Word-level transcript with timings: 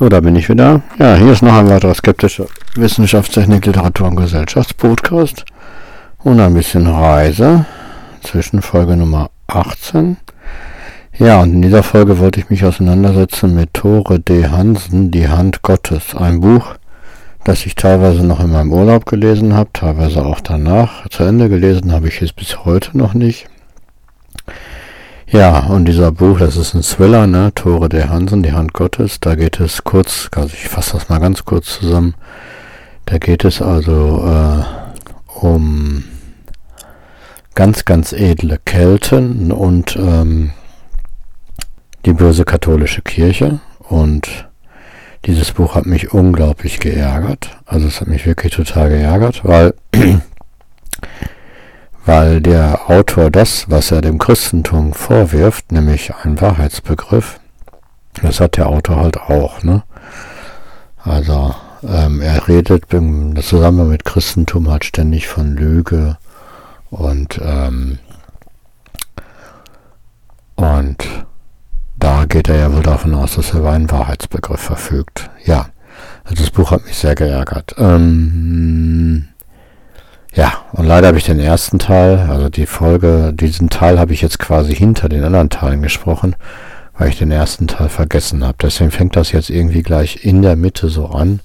So, 0.00 0.08
da 0.08 0.20
bin 0.20 0.34
ich 0.34 0.48
wieder. 0.48 0.80
Ja, 0.98 1.14
hier 1.16 1.30
ist 1.30 1.42
noch 1.42 1.52
ein 1.52 1.68
weiterer 1.68 1.92
skeptischer 1.92 2.46
Wissenschaftstechnik, 2.74 3.66
Literatur 3.66 4.06
und 4.06 4.16
Gesellschaftspodcast. 4.16 5.44
Und 6.24 6.40
ein 6.40 6.54
bisschen 6.54 6.86
Reise 6.86 7.66
zwischen 8.22 8.62
Folge 8.62 8.96
Nummer 8.96 9.28
18. 9.48 10.16
Ja, 11.18 11.42
und 11.42 11.52
in 11.52 11.60
dieser 11.60 11.82
Folge 11.82 12.18
wollte 12.18 12.40
ich 12.40 12.48
mich 12.48 12.64
auseinandersetzen 12.64 13.54
mit 13.54 13.74
Tore 13.74 14.20
D. 14.20 14.48
Hansen, 14.48 15.10
Die 15.10 15.28
Hand 15.28 15.60
Gottes. 15.60 16.16
Ein 16.16 16.40
Buch, 16.40 16.76
das 17.44 17.66
ich 17.66 17.74
teilweise 17.74 18.24
noch 18.24 18.40
in 18.40 18.52
meinem 18.52 18.72
Urlaub 18.72 19.04
gelesen 19.04 19.54
habe, 19.54 19.68
teilweise 19.74 20.24
auch 20.24 20.40
danach. 20.40 21.06
Zu 21.10 21.24
Ende 21.24 21.50
gelesen 21.50 21.92
habe 21.92 22.08
ich 22.08 22.22
es 22.22 22.32
bis 22.32 22.64
heute 22.64 22.96
noch 22.96 23.12
nicht. 23.12 23.50
Ja, 25.32 25.60
und 25.66 25.84
dieser 25.84 26.10
Buch, 26.10 26.40
das 26.40 26.56
ist 26.56 26.74
ein 26.74 26.82
Thriller, 26.82 27.28
ne? 27.28 27.52
Tore 27.54 27.88
der 27.88 28.10
Hansen, 28.10 28.42
die 28.42 28.52
Hand 28.52 28.72
Gottes. 28.72 29.20
Da 29.20 29.36
geht 29.36 29.60
es 29.60 29.84
kurz, 29.84 30.28
also 30.34 30.52
ich 30.52 30.68
fasse 30.68 30.94
das 30.94 31.08
mal 31.08 31.20
ganz 31.20 31.44
kurz 31.44 31.78
zusammen. 31.78 32.14
Da 33.06 33.18
geht 33.18 33.44
es 33.44 33.62
also 33.62 34.24
äh, 34.26 34.64
um 35.38 36.02
ganz, 37.54 37.84
ganz 37.84 38.12
edle 38.12 38.58
Kelten 38.64 39.52
und 39.52 39.94
ähm, 39.94 40.50
die 42.06 42.12
böse 42.12 42.44
katholische 42.44 43.02
Kirche. 43.02 43.60
Und 43.88 44.48
dieses 45.26 45.52
Buch 45.52 45.76
hat 45.76 45.86
mich 45.86 46.12
unglaublich 46.12 46.80
geärgert. 46.80 47.56
Also 47.66 47.86
es 47.86 48.00
hat 48.00 48.08
mich 48.08 48.26
wirklich 48.26 48.52
total 48.52 48.88
geärgert, 48.88 49.44
weil 49.44 49.74
weil 52.04 52.40
der 52.40 52.88
Autor 52.88 53.30
das, 53.30 53.68
was 53.68 53.90
er 53.90 54.00
dem 54.00 54.18
Christentum 54.18 54.92
vorwirft, 54.92 55.72
nämlich 55.72 56.14
ein 56.22 56.40
Wahrheitsbegriff, 56.40 57.40
das 58.22 58.40
hat 58.40 58.56
der 58.56 58.68
Autor 58.68 58.96
halt 58.96 59.18
auch, 59.18 59.62
ne? 59.62 59.82
Also 61.02 61.54
ähm, 61.82 62.20
er 62.20 62.46
redet 62.48 62.92
im 62.92 63.40
Zusammenhang 63.40 63.88
mit 63.88 64.04
Christentum 64.04 64.70
halt 64.70 64.84
ständig 64.84 65.28
von 65.28 65.56
Lüge 65.56 66.18
und 66.90 67.40
ähm, 67.42 67.98
und 70.56 71.24
da 71.98 72.24
geht 72.26 72.48
er 72.48 72.56
ja 72.56 72.72
wohl 72.72 72.82
davon 72.82 73.14
aus, 73.14 73.36
dass 73.36 73.52
er 73.52 73.60
über 73.60 73.72
einen 73.72 73.90
Wahrheitsbegriff 73.90 74.60
verfügt. 74.60 75.30
Ja, 75.44 75.68
also 76.24 76.42
das 76.42 76.50
Buch 76.50 76.70
hat 76.70 76.84
mich 76.84 76.96
sehr 76.96 77.14
geärgert. 77.14 77.74
Ähm, 77.78 79.28
ja, 80.34 80.52
und 80.72 80.86
leider 80.86 81.08
habe 81.08 81.18
ich 81.18 81.24
den 81.24 81.40
ersten 81.40 81.78
Teil, 81.78 82.26
also 82.30 82.48
die 82.48 82.66
Folge, 82.66 83.32
diesen 83.34 83.68
Teil 83.68 83.98
habe 83.98 84.12
ich 84.12 84.22
jetzt 84.22 84.38
quasi 84.38 84.74
hinter 84.74 85.08
den 85.08 85.24
anderen 85.24 85.50
Teilen 85.50 85.82
gesprochen, 85.82 86.36
weil 86.96 87.08
ich 87.08 87.18
den 87.18 87.32
ersten 87.32 87.66
Teil 87.66 87.88
vergessen 87.88 88.44
habe. 88.44 88.56
Deswegen 88.62 88.92
fängt 88.92 89.16
das 89.16 89.32
jetzt 89.32 89.50
irgendwie 89.50 89.82
gleich 89.82 90.24
in 90.24 90.42
der 90.42 90.54
Mitte 90.54 90.88
so 90.88 91.06
an. 91.06 91.40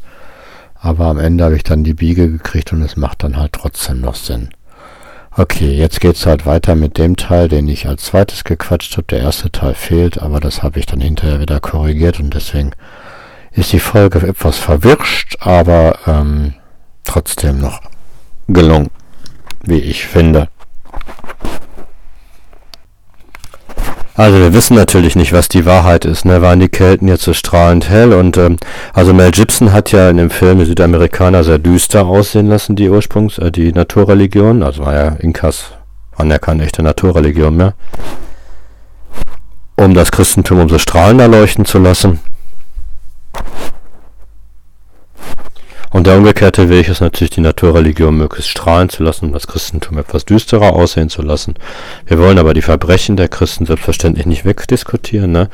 Aber 0.76 1.06
am 1.06 1.18
Ende 1.18 1.44
habe 1.44 1.56
ich 1.56 1.64
dann 1.64 1.84
die 1.84 1.96
Biege 1.96 2.30
gekriegt 2.30 2.72
und 2.74 2.84
es 2.84 2.96
macht 2.96 3.24
dann 3.24 3.38
halt 3.38 3.54
trotzdem 3.54 4.02
noch 4.02 4.14
Sinn. 4.14 4.50
Okay, 5.32 5.76
jetzt 5.76 6.00
geht's 6.00 6.28
halt 6.28 6.46
weiter 6.46 6.76
mit 6.76 6.98
dem 7.00 7.18
Teil, 7.18 7.48
den 7.48 7.68
ich 7.68 7.88
als 7.88 8.06
zweites 8.06 8.44
gequatscht 8.44 8.96
habe. 8.96 9.08
Der 9.10 9.20
erste 9.20 9.52
Teil 9.52 9.74
fehlt, 9.74 10.22
aber 10.22 10.40
das 10.40 10.62
habe 10.62 10.78
ich 10.78 10.86
dann 10.86 11.02
hinterher 11.02 11.40
wieder 11.40 11.60
korrigiert 11.60 12.20
und 12.20 12.34
deswegen 12.36 12.72
ist 13.52 13.74
die 13.74 13.80
Folge 13.80 14.26
etwas 14.28 14.58
verwirscht, 14.58 15.38
aber 15.40 15.98
ähm, 16.06 16.54
trotzdem 17.04 17.60
noch 17.60 17.82
gelungen, 18.48 18.90
wie 19.64 19.80
ich 19.80 20.06
finde. 20.06 20.48
Also 24.18 24.38
wir 24.38 24.54
wissen 24.54 24.76
natürlich 24.76 25.18
nicht, 25.18 25.34
was 25.34 25.50
die 25.50 25.66
Wahrheit 25.66 26.06
ist. 26.06 26.24
Ne? 26.24 26.42
Waren 26.42 26.62
die 26.62 26.70
Kelten 26.70 27.10
jetzt 27.10 27.24
so 27.24 27.34
strahlend 27.34 27.90
hell? 27.90 28.14
Und 28.14 28.38
ähm, 28.38 28.56
also 28.94 29.14
Mel 29.14 29.32
Gibson 29.32 29.74
hat 29.74 29.92
ja 29.92 30.10
in 30.10 30.16
dem 30.16 30.30
Film 30.30 30.60
die 30.60 30.66
Südamerikaner 30.66 31.44
sehr 31.44 31.60
düster 31.60 32.06
aussehen 32.06 32.48
lassen, 32.48 32.78
die 32.78 32.90
Ursprungs, 32.90 33.38
äh, 33.40 33.52
die 33.52 33.74
Naturreligion. 33.74 34.64
Also 34.64 34.86
war 34.86 34.94
ja 34.94 35.08
Inkas 35.20 35.72
keine 36.42 36.64
echte 36.64 36.82
Naturreligion 36.82 37.58
mehr. 37.58 37.74
Um 39.76 39.94
das 39.94 40.12
Christentum 40.12 40.60
umso 40.60 40.78
strahlender 40.78 41.28
leuchten 41.28 41.66
zu 41.66 41.80
lassen. 41.80 42.22
Und 45.96 46.08
der 46.08 46.18
umgekehrte 46.18 46.68
Weg 46.68 46.90
ist 46.90 47.00
natürlich, 47.00 47.32
die 47.32 47.40
Naturreligion 47.40 48.18
möglichst 48.18 48.50
strahlen 48.50 48.90
zu 48.90 49.02
lassen, 49.02 49.32
das 49.32 49.48
Christentum 49.48 49.98
etwas 49.98 50.26
düsterer 50.26 50.74
aussehen 50.74 51.08
zu 51.08 51.22
lassen. 51.22 51.56
Wir 52.06 52.20
wollen 52.20 52.38
aber 52.38 52.54
die 52.54 52.62
Verbrechen 52.62 53.16
der 53.16 53.30
Christen 53.30 53.66
selbstverständlich 53.66 54.26
nicht 54.26 54.44
wegdiskutieren. 54.44 55.32
Ne? 55.32 55.50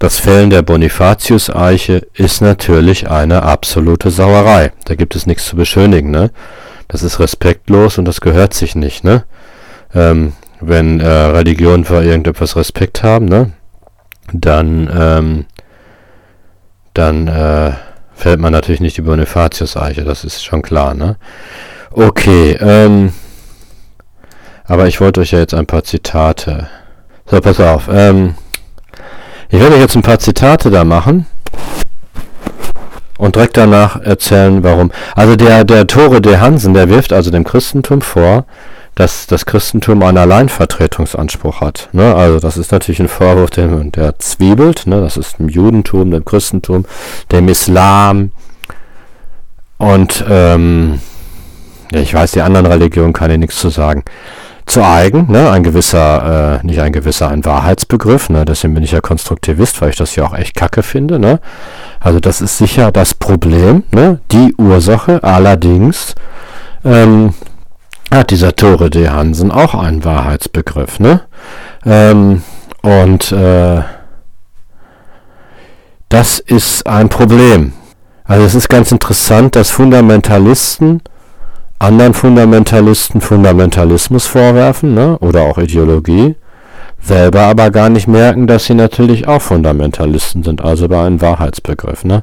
Das 0.00 0.18
Fällen 0.18 0.50
der 0.50 0.62
Bonifatius-Eiche 0.62 2.04
ist 2.12 2.40
natürlich 2.40 3.08
eine 3.08 3.44
absolute 3.44 4.10
Sauerei. 4.10 4.72
Da 4.86 4.96
gibt 4.96 5.14
es 5.14 5.26
nichts 5.26 5.46
zu 5.46 5.54
beschönigen. 5.54 6.10
Ne? 6.10 6.32
Das 6.88 7.04
ist 7.04 7.20
respektlos 7.20 7.98
und 7.98 8.04
das 8.04 8.20
gehört 8.20 8.54
sich 8.54 8.74
nicht. 8.74 9.04
Ne? 9.04 9.22
Ähm, 9.94 10.32
wenn 10.60 10.98
äh, 10.98 11.06
Religionen 11.06 11.84
vor 11.84 12.02
irgendetwas 12.02 12.56
Respekt 12.56 13.04
haben, 13.04 13.26
ne? 13.26 13.52
dann, 14.32 14.90
ähm, 14.92 15.44
dann, 16.94 17.28
äh, 17.28 17.70
fällt 18.22 18.38
man 18.38 18.52
natürlich 18.52 18.80
nicht 18.80 18.96
die 18.96 19.02
Bonifatius-Eiche, 19.02 20.04
das 20.04 20.22
ist 20.22 20.44
schon 20.44 20.62
klar, 20.62 20.94
ne? 20.94 21.16
Okay, 21.90 22.56
ähm, 22.60 23.12
aber 24.64 24.86
ich 24.86 25.00
wollte 25.00 25.20
euch 25.20 25.32
ja 25.32 25.40
jetzt 25.40 25.54
ein 25.54 25.66
paar 25.66 25.82
Zitate. 25.82 26.68
So, 27.26 27.40
pass 27.40 27.58
auf, 27.58 27.88
ähm, 27.92 28.36
ich 29.48 29.58
werde 29.58 29.76
jetzt 29.76 29.96
ein 29.96 30.02
paar 30.02 30.20
Zitate 30.20 30.70
da 30.70 30.84
machen 30.84 31.26
und 33.18 33.34
direkt 33.34 33.56
danach 33.56 34.00
erzählen, 34.00 34.62
warum. 34.62 34.92
Also 35.16 35.34
der, 35.34 35.64
der 35.64 35.88
Tore 35.88 36.20
de 36.20 36.36
Hansen, 36.36 36.74
der 36.74 36.88
wirft 36.88 37.12
also 37.12 37.32
dem 37.32 37.42
Christentum 37.42 38.02
vor, 38.02 38.46
dass 38.94 39.26
das 39.26 39.46
Christentum 39.46 40.02
einen 40.02 40.18
Alleinvertretungsanspruch 40.18 41.60
hat. 41.60 41.88
Ne? 41.92 42.14
Also 42.14 42.40
das 42.40 42.56
ist 42.56 42.72
natürlich 42.72 43.00
ein 43.00 43.08
Vorwurf, 43.08 43.50
der, 43.50 43.68
der 43.68 44.18
zwiebelt. 44.18 44.86
Ne? 44.86 45.00
Das 45.00 45.16
ist 45.16 45.36
im 45.38 45.48
Judentum, 45.48 46.10
dem 46.10 46.24
Christentum, 46.24 46.84
dem 47.30 47.48
Islam. 47.48 48.32
Und 49.78 50.24
ähm, 50.28 51.00
ja, 51.90 52.00
ich 52.00 52.12
weiß, 52.12 52.32
die 52.32 52.42
anderen 52.42 52.66
Religionen 52.66 53.12
kann 53.12 53.30
ich 53.30 53.38
nichts 53.38 53.58
zu 53.58 53.70
sagen. 53.70 54.04
Zu 54.64 54.84
eigen, 54.84 55.26
ne? 55.28 55.50
ein 55.50 55.64
gewisser, 55.64 56.60
äh, 56.62 56.66
nicht 56.66 56.80
ein 56.80 56.92
gewisser, 56.92 57.28
ein 57.28 57.44
Wahrheitsbegriff, 57.44 58.30
ne? 58.30 58.44
deswegen 58.44 58.74
bin 58.74 58.84
ich 58.84 58.92
ja 58.92 59.00
Konstruktivist, 59.00 59.82
weil 59.82 59.90
ich 59.90 59.96
das 59.96 60.14
ja 60.14 60.24
auch 60.24 60.34
echt 60.34 60.54
kacke 60.54 60.84
finde. 60.84 61.18
Ne? 61.18 61.40
Also 61.98 62.20
das 62.20 62.40
ist 62.40 62.58
sicher 62.58 62.92
das 62.92 63.12
Problem, 63.12 63.82
ne? 63.90 64.20
die 64.30 64.54
Ursache, 64.56 65.24
allerdings 65.24 66.14
ähm, 66.84 67.34
hat 68.18 68.30
dieser 68.30 68.54
Tore 68.54 68.90
de 68.90 69.08
Hansen 69.08 69.50
auch 69.50 69.74
einen 69.74 70.04
Wahrheitsbegriff, 70.04 71.00
ne? 71.00 71.22
Ähm, 71.84 72.42
und 72.82 73.32
äh, 73.32 73.82
das 76.08 76.38
ist 76.38 76.86
ein 76.86 77.08
Problem. 77.08 77.72
Also 78.24 78.44
es 78.44 78.54
ist 78.54 78.68
ganz 78.68 78.92
interessant, 78.92 79.56
dass 79.56 79.70
Fundamentalisten 79.70 81.02
anderen 81.82 82.14
Fundamentalisten 82.14 83.20
Fundamentalismus 83.20 84.26
vorwerfen, 84.26 84.94
ne? 84.94 85.18
oder 85.18 85.42
auch 85.42 85.58
Ideologie, 85.58 86.36
selber 87.00 87.40
aber 87.40 87.70
gar 87.70 87.88
nicht 87.88 88.06
merken, 88.06 88.46
dass 88.46 88.66
sie 88.66 88.74
natürlich 88.74 89.26
auch 89.26 89.42
Fundamentalisten 89.42 90.44
sind, 90.44 90.62
also 90.62 90.86
bei 90.86 91.04
einem 91.04 91.20
Wahrheitsbegriff. 91.20 92.04
Ne? 92.04 92.22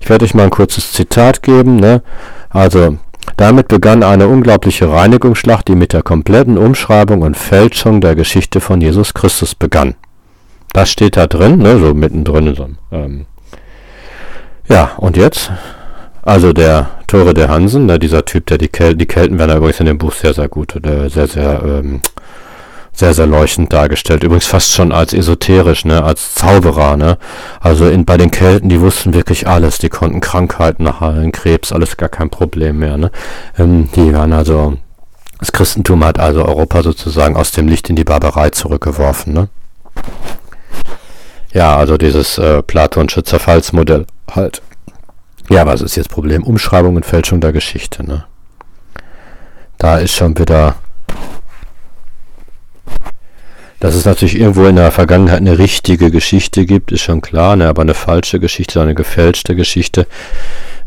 Ich 0.00 0.08
werde 0.08 0.24
euch 0.24 0.34
mal 0.34 0.44
ein 0.44 0.50
kurzes 0.50 0.92
Zitat 0.92 1.42
geben. 1.42 1.76
Ne? 1.76 2.02
Also 2.48 2.96
damit 3.36 3.68
begann 3.68 4.02
eine 4.02 4.28
unglaubliche 4.28 4.90
Reinigungsschlacht, 4.90 5.68
die 5.68 5.74
mit 5.74 5.92
der 5.92 6.02
kompletten 6.02 6.58
Umschreibung 6.58 7.22
und 7.22 7.36
Fälschung 7.36 8.00
der 8.00 8.14
Geschichte 8.14 8.60
von 8.60 8.80
Jesus 8.80 9.14
Christus 9.14 9.54
begann. 9.54 9.94
Das 10.72 10.90
steht 10.90 11.16
da 11.16 11.26
drin, 11.26 11.58
ne, 11.58 11.78
so 11.78 11.94
mittendrin. 11.94 12.54
So, 12.54 12.68
ähm. 12.90 13.26
Ja, 14.68 14.92
und 14.96 15.16
jetzt? 15.16 15.52
Also 16.22 16.52
der 16.52 16.90
Tore 17.06 17.34
der 17.34 17.48
Hansen, 17.48 17.86
ne, 17.86 17.98
dieser 17.98 18.24
Typ, 18.24 18.46
der 18.46 18.58
die 18.58 18.68
Kelten, 18.68 18.98
die 18.98 19.06
Kelten 19.06 19.38
werden 19.38 19.56
übrigens 19.56 19.80
in 19.80 19.86
dem 19.86 19.98
Buch 19.98 20.12
sehr, 20.12 20.32
sehr 20.32 20.48
gut, 20.48 20.74
der 20.82 21.10
sehr, 21.10 21.26
sehr 21.26 21.62
ähm, 21.62 22.00
sehr, 22.94 23.12
sehr 23.12 23.26
leuchtend 23.26 23.72
dargestellt. 23.72 24.22
Übrigens 24.22 24.46
fast 24.46 24.72
schon 24.72 24.92
als 24.92 25.12
esoterisch, 25.12 25.84
ne, 25.84 26.04
als 26.04 26.34
Zauberer, 26.34 26.96
ne. 26.96 27.18
Also 27.60 27.88
in, 27.88 28.04
bei 28.04 28.16
den 28.16 28.30
Kelten, 28.30 28.68
die 28.68 28.80
wussten 28.80 29.14
wirklich 29.14 29.48
alles. 29.48 29.78
Die 29.78 29.88
konnten 29.88 30.20
Krankheiten 30.20 31.00
heilen, 31.00 31.32
Krebs, 31.32 31.72
alles 31.72 31.96
gar 31.96 32.08
kein 32.08 32.30
Problem 32.30 32.78
mehr, 32.78 32.96
ne. 32.96 33.10
Ähm, 33.58 33.88
die 33.96 34.14
waren 34.14 34.32
also, 34.32 34.78
das 35.40 35.52
Christentum 35.52 36.04
hat 36.04 36.20
also 36.20 36.44
Europa 36.44 36.82
sozusagen 36.82 37.36
aus 37.36 37.50
dem 37.50 37.66
Licht 37.66 37.90
in 37.90 37.96
die 37.96 38.04
Barbarei 38.04 38.50
zurückgeworfen, 38.50 39.32
ne. 39.32 39.48
Ja, 41.52 41.76
also 41.76 41.96
dieses 41.96 42.38
äh, 42.38 42.62
Platonsche 42.62 43.22
Zerfallsmodell 43.24 44.06
halt. 44.30 44.62
Ja, 45.50 45.66
was 45.66 45.82
ist 45.82 45.96
jetzt 45.96 46.08
Problem? 46.08 46.42
Umschreibung 46.44 46.96
und 46.96 47.04
Fälschung 47.04 47.40
der 47.40 47.52
Geschichte, 47.52 48.04
ne. 48.04 48.24
Da 49.78 49.98
ist 49.98 50.12
schon 50.12 50.38
wieder 50.38 50.76
Dass 53.84 53.94
es 53.94 54.06
natürlich 54.06 54.40
irgendwo 54.40 54.64
in 54.64 54.76
der 54.76 54.90
Vergangenheit 54.90 55.40
eine 55.40 55.58
richtige 55.58 56.10
Geschichte 56.10 56.64
gibt, 56.64 56.90
ist 56.90 57.02
schon 57.02 57.20
klar, 57.20 57.54
ne? 57.54 57.68
aber 57.68 57.82
eine 57.82 57.92
falsche 57.92 58.40
Geschichte, 58.40 58.80
eine 58.80 58.94
gefälschte 58.94 59.54
Geschichte 59.54 60.06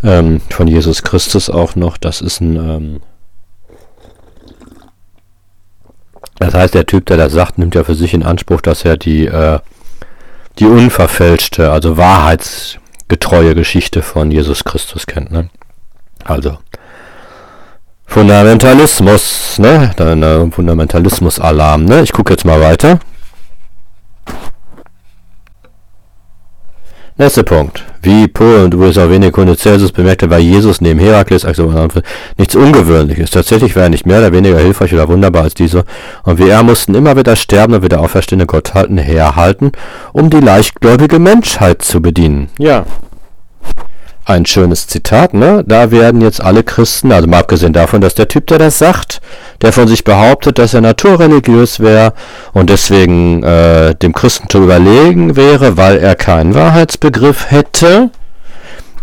ähm, 0.02 0.42
von 0.50 0.68
Jesus 0.68 1.04
Christus 1.04 1.52
auch 1.52 1.76
noch, 1.76 1.98
das 1.98 2.22
ist 2.22 2.42
ein... 2.42 2.56
Ähm, 2.56 3.02
das 6.40 6.56
heißt, 6.56 6.74
der 6.74 6.88
Typ, 6.88 7.06
der 7.06 7.18
das 7.18 7.34
sagt, 7.34 7.60
nimmt 7.60 7.76
ja 7.76 7.84
für 7.84 7.94
sich 7.94 8.16
in 8.16 8.24
Anspruch, 8.24 8.62
dass 8.62 8.84
er 8.84 8.98
die, 8.98 9.28
äh, 9.28 9.60
die 10.58 10.66
unverfälschte, 10.66 11.70
also 11.72 11.98
wahrheitsgetreue 11.98 13.54
Geschichte 13.54 14.02
von 14.02 14.32
Jesus 14.32 14.64
Christus 14.64 15.06
kennt. 15.06 15.30
Ne? 15.30 15.52
Also, 16.24 16.58
Fundamentalismus, 18.08 19.60
ne? 19.60 19.92
Äh, 19.98 20.52
Fundamentalismus-Alarm, 20.52 21.86
ne? 21.86 22.02
Ich 22.02 22.14
gucke 22.14 22.34
jetzt 22.34 22.46
mal 22.46 22.60
weiter. 22.60 23.00
Nächster 27.20 27.44
Punkt. 27.44 27.84
Wie 28.04 28.28
Pohl 28.28 28.64
und 28.64 28.76
USA 28.76 29.10
wenige 29.10 29.32
Kunde 29.32 29.58
Celsius 29.58 29.92
bemerkte, 29.92 30.30
war 30.30 30.38
Jesus 30.38 30.82
neben 30.82 31.00
Herakles 31.00 31.46
nichts 32.38 32.56
Ungewöhnliches. 32.56 33.32
Tatsächlich 33.32 33.76
war 33.76 33.84
er 33.84 33.90
nicht 33.90 34.06
mehr 34.06 34.20
oder 34.20 34.32
weniger 34.32 34.60
hilfreich 34.60 34.94
oder 34.94 35.08
wunderbar 35.08 35.44
als 35.44 35.56
dieser. 35.56 35.84
Und 36.24 36.38
wie 36.38 36.48
er 36.48 36.62
mussten 36.62 36.94
immer 36.94 37.18
wieder 37.18 37.36
sterben 37.36 37.74
und 37.74 37.84
wieder 37.84 38.02
auferstehende 38.02 38.46
Gotthalten 38.46 39.00
herhalten, 39.00 39.72
um 40.14 40.30
die 40.30 40.40
leichtgläubige 40.40 41.18
Menschheit 41.18 41.82
zu 41.82 42.02
bedienen. 42.02 42.50
Ja 42.60 42.86
ein 44.28 44.46
schönes 44.46 44.88
Zitat, 44.88 45.34
ne? 45.34 45.64
Da 45.66 45.90
werden 45.90 46.20
jetzt 46.20 46.42
alle 46.42 46.64
Christen, 46.64 47.14
also 47.14 47.28
mal 47.28 47.40
abgesehen 47.40 47.72
davon, 47.72 48.02
dass 48.02 48.14
der 48.14 48.28
Typ, 48.28 48.46
der 48.48 48.60
das 48.60 48.78
sagt, 48.78 49.22
der 49.62 49.72
von 49.72 49.88
sich 49.88 50.04
behauptet, 50.04 50.60
dass 50.60 50.74
er 50.74 50.82
naturreligiös 50.82 51.80
wäre 51.80 52.14
und 52.52 52.70
deswegen 52.70 53.42
äh, 53.44 53.96
dem 53.96 54.12
Christentum 54.12 54.64
überlegen 54.64 55.38
wäre, 55.38 55.78
weil 55.78 55.98
er 55.98 56.16
keinen 56.16 56.56
Wahrheitsbegriff 56.56 57.50
hätte, 57.50 58.10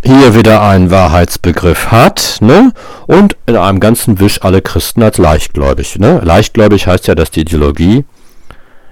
hier 0.05 0.35
wieder 0.35 0.61
einen 0.61 0.91
Wahrheitsbegriff 0.91 1.91
hat, 1.91 2.37
ne? 2.41 2.73
Und 3.07 3.35
in 3.47 3.57
einem 3.57 3.81
ganzen 3.81 4.21
Wisch 4.21 4.43
alle 4.43 4.61
Christen 4.61 5.03
als 5.03 5.17
leichtgläubig, 5.17 5.99
ne? 5.99 6.21
Leichtgläubig 6.23 6.87
heißt 6.87 7.07
ja, 7.07 7.15
dass 7.15 7.31
die 7.31 7.41
Ideologie 7.41 8.05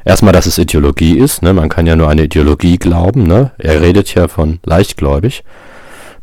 Erstmal, 0.04 0.32
dass 0.32 0.46
es 0.46 0.58
Ideologie 0.58 1.16
ist, 1.16 1.42
ne? 1.42 1.52
Man 1.52 1.68
kann 1.68 1.86
ja 1.86 1.94
nur 1.94 2.08
eine 2.08 2.24
Ideologie 2.24 2.76
glauben, 2.76 3.22
ne? 3.22 3.52
Er 3.58 3.80
redet 3.80 4.12
ja 4.14 4.26
von 4.26 4.58
leichtgläubig. 4.64 5.44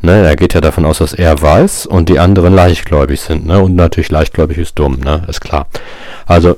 Ne, 0.02 0.26
er 0.26 0.36
geht 0.38 0.54
ja 0.54 0.62
davon 0.62 0.86
aus, 0.86 1.00
dass 1.00 1.14
er 1.14 1.42
weiß 1.42 1.86
und 1.86 2.08
die 2.08 2.20
anderen 2.20 2.54
leichtgläubig 2.54 3.20
sind. 3.20 3.46
Ne? 3.46 3.60
Und 3.60 3.76
natürlich 3.76 4.10
leichtgläubig 4.10 4.58
ist 4.58 4.80
dumm, 4.80 5.00
ne? 5.00 5.24
ist 5.28 5.42
klar. 5.42 5.68
Also 6.26 6.58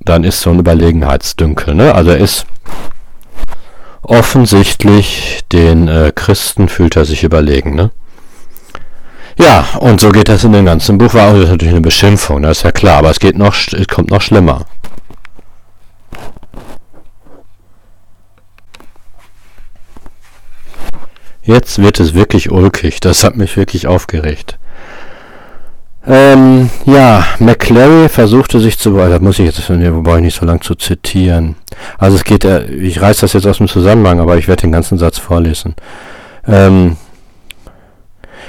dann 0.00 0.24
ist 0.24 0.40
so 0.40 0.50
ein 0.50 0.58
Überlegenheitsdünkel. 0.58 1.74
Ne? 1.74 1.94
Also 1.94 2.12
er 2.12 2.18
ist 2.18 2.46
offensichtlich 4.02 5.40
den 5.52 5.88
äh, 5.88 6.12
Christen 6.14 6.68
fühlt 6.68 6.96
er 6.96 7.04
sich 7.04 7.22
überlegen. 7.22 7.74
Ne? 7.74 7.90
Ja, 9.38 9.66
und 9.80 10.00
so 10.00 10.10
geht 10.10 10.28
das 10.28 10.44
in 10.44 10.52
dem 10.52 10.64
ganzen 10.64 10.96
Buch. 10.96 11.12
War 11.12 11.28
auch 11.28 11.36
natürlich 11.36 11.72
eine 11.72 11.80
Beschimpfung, 11.80 12.42
das 12.42 12.58
ist 12.58 12.62
ja 12.64 12.72
klar, 12.72 12.98
aber 12.98 13.10
es 13.10 13.18
geht 13.18 13.36
noch, 13.36 13.54
es 13.54 13.88
kommt 13.88 14.10
noch 14.10 14.22
schlimmer. 14.22 14.64
Jetzt 21.44 21.80
wird 21.80 22.00
es 22.00 22.14
wirklich 22.14 22.50
ulkig. 22.50 23.00
Das 23.00 23.22
hat 23.22 23.36
mich 23.36 23.56
wirklich 23.56 23.86
aufgeregt. 23.86 24.58
Ähm, 26.06 26.68
ja, 26.84 27.24
McClary 27.38 28.08
versuchte 28.10 28.60
sich 28.60 28.78
zu, 28.78 28.94
da 28.94 29.18
muss 29.20 29.38
ich 29.38 29.46
jetzt, 29.46 29.70
wobei 29.70 30.16
ich 30.16 30.22
nicht 30.22 30.38
so 30.38 30.44
lang 30.44 30.60
zu 30.60 30.74
zitieren. 30.74 31.56
Also 31.98 32.16
es 32.16 32.24
geht, 32.24 32.44
äh, 32.44 32.66
ich 32.66 33.00
reiß 33.00 33.18
das 33.20 33.32
jetzt 33.32 33.46
aus 33.46 33.58
dem 33.58 33.68
Zusammenhang, 33.68 34.20
aber 34.20 34.36
ich 34.36 34.46
werde 34.46 34.62
den 34.62 34.72
ganzen 34.72 34.98
Satz 34.98 35.18
vorlesen. 35.18 35.74
Ähm, 36.46 36.96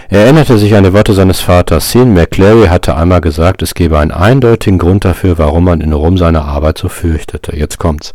er 0.09 0.21
erinnerte 0.21 0.57
sich 0.57 0.75
an 0.75 0.83
die 0.83 0.93
Worte 0.93 1.13
seines 1.13 1.39
Vaters. 1.39 1.91
Sean 1.91 2.13
McClary 2.13 2.67
hatte 2.67 2.95
einmal 2.95 3.21
gesagt, 3.21 3.61
es 3.61 3.73
gebe 3.73 3.97
einen 3.97 4.11
eindeutigen 4.11 4.77
Grund 4.77 5.03
dafür, 5.03 5.37
warum 5.37 5.63
man 5.63 5.81
in 5.81 5.93
Rom 5.93 6.17
seine 6.17 6.43
Arbeit 6.43 6.77
so 6.77 6.89
fürchtete. 6.89 7.55
Jetzt 7.55 7.79
kommt's. 7.79 8.13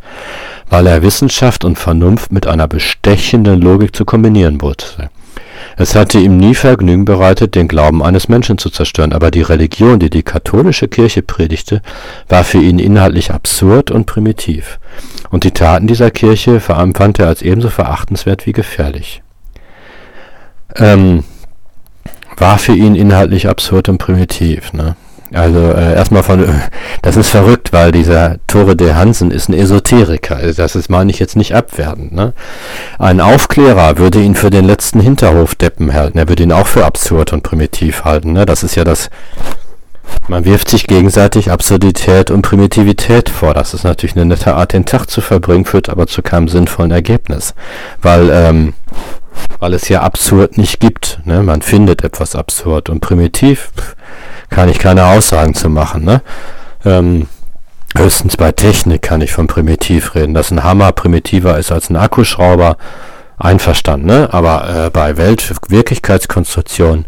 Weil 0.69 0.87
er 0.87 1.01
Wissenschaft 1.01 1.65
und 1.65 1.77
Vernunft 1.77 2.31
mit 2.31 2.47
einer 2.47 2.67
bestechenden 2.67 3.59
Logik 3.59 3.95
zu 3.95 4.05
kombinieren 4.05 4.61
wusste. 4.61 5.09
Es 5.77 5.95
hatte 5.95 6.19
ihm 6.19 6.37
nie 6.37 6.55
Vergnügen 6.55 7.05
bereitet, 7.05 7.55
den 7.55 7.67
Glauben 7.67 8.03
eines 8.03 8.27
Menschen 8.27 8.57
zu 8.57 8.69
zerstören, 8.69 9.13
aber 9.13 9.31
die 9.31 9.41
Religion, 9.41 9.99
die 9.99 10.09
die 10.09 10.23
katholische 10.23 10.87
Kirche 10.87 11.21
predigte, 11.21 11.81
war 12.29 12.43
für 12.43 12.59
ihn 12.59 12.79
inhaltlich 12.79 13.31
absurd 13.31 13.91
und 13.91 14.05
primitiv. 14.05 14.79
Und 15.29 15.43
die 15.43 15.51
Taten 15.51 15.87
dieser 15.87 16.11
Kirche 16.11 16.61
empfand 16.67 17.19
er 17.19 17.27
als 17.27 17.41
ebenso 17.41 17.69
verachtenswert 17.69 18.45
wie 18.45 18.53
gefährlich. 18.53 19.21
Ähm, 20.75 21.23
war 22.37 22.57
für 22.57 22.73
ihn 22.73 22.95
inhaltlich 22.95 23.47
absurd 23.47 23.89
und 23.89 23.97
primitiv. 23.97 24.73
Ne? 24.73 24.95
Also 25.33 25.71
äh, 25.71 25.93
erstmal 25.95 26.23
von, 26.23 26.45
das 27.01 27.15
ist 27.15 27.29
verrückt, 27.29 27.71
weil 27.71 27.91
dieser 27.91 28.37
Tore 28.47 28.75
de 28.75 28.93
Hansen 28.93 29.31
ist 29.31 29.49
ein 29.49 29.53
Esoteriker. 29.53 30.37
Also 30.37 30.61
das 30.61 30.75
ist 30.75 30.89
meine 30.89 31.11
ich 31.11 31.19
jetzt 31.19 31.37
nicht 31.37 31.55
abwertend. 31.55 32.11
Ne? 32.11 32.33
Ein 32.99 33.21
Aufklärer 33.21 33.97
würde 33.97 34.21
ihn 34.21 34.35
für 34.35 34.49
den 34.49 34.65
letzten 34.65 34.99
Hinterhofdeppen 34.99 35.93
halten. 35.93 36.17
Er 36.17 36.27
würde 36.27 36.43
ihn 36.43 36.51
auch 36.51 36.67
für 36.67 36.85
absurd 36.85 37.33
und 37.33 37.43
primitiv 37.43 38.03
halten. 38.03 38.33
Ne? 38.33 38.45
Das 38.45 38.63
ist 38.63 38.75
ja 38.75 38.83
das. 38.83 39.09
Man 40.27 40.43
wirft 40.43 40.69
sich 40.69 40.87
gegenseitig 40.87 41.51
Absurdität 41.51 42.31
und 42.31 42.41
Primitivität 42.41 43.29
vor. 43.29 43.53
Das 43.53 43.73
ist 43.73 43.85
natürlich 43.85 44.15
eine 44.17 44.25
nette 44.25 44.55
Art, 44.55 44.73
den 44.73 44.85
Tag 44.85 45.09
zu 45.09 45.21
verbringen, 45.21 45.63
führt 45.63 45.87
aber 45.87 46.05
zu 46.05 46.21
keinem 46.21 46.49
sinnvollen 46.49 46.91
Ergebnis. 46.91 47.53
Weil 48.01 48.29
ähm, 48.29 48.73
weil 49.59 49.73
es 49.73 49.89
ja 49.89 50.01
absurd 50.01 50.57
nicht 50.57 50.79
gibt. 50.79 51.19
Ne? 51.25 51.43
Man 51.43 51.61
findet 51.61 52.03
etwas 52.03 52.35
absurd 52.35 52.89
und 52.89 52.99
primitiv 52.99 53.71
kann 54.49 54.69
ich 54.69 54.79
keine 54.79 55.05
Aussagen 55.05 55.53
zu 55.53 55.69
machen. 55.69 56.03
Ne? 56.03 56.21
Ähm, 56.85 57.27
höchstens 57.95 58.37
bei 58.37 58.51
Technik 58.51 59.01
kann 59.01 59.21
ich 59.21 59.31
von 59.31 59.47
primitiv 59.47 60.15
reden. 60.15 60.33
Dass 60.33 60.51
ein 60.51 60.63
Hammer 60.63 60.91
primitiver 60.91 61.57
ist 61.57 61.71
als 61.71 61.89
ein 61.89 61.95
Akkuschrauber, 61.95 62.77
einverstanden. 63.43 64.07
Ne? 64.07 64.29
Aber 64.31 64.85
äh, 64.85 64.89
bei 64.89 65.17
Welt 65.17 65.51
Wirklichkeitskonstruktion 65.69 67.05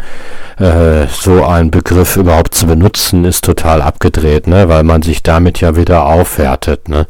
äh, 0.58 1.08
so 1.08 1.46
einen 1.46 1.72
Begriff 1.72 2.18
überhaupt 2.18 2.56
zu 2.56 2.68
benutzen, 2.68 3.26
ist 3.26 3.46
total 3.46 3.81
abgedreht, 3.81 4.48
ne? 4.48 4.68
weil 4.69 4.84
man 4.84 5.02
sich 5.02 5.24
damit 5.24 5.62
ja 5.62 5.76
wieder 5.76 6.06
aufwertet. 6.06 6.90
Ne? 6.90 7.08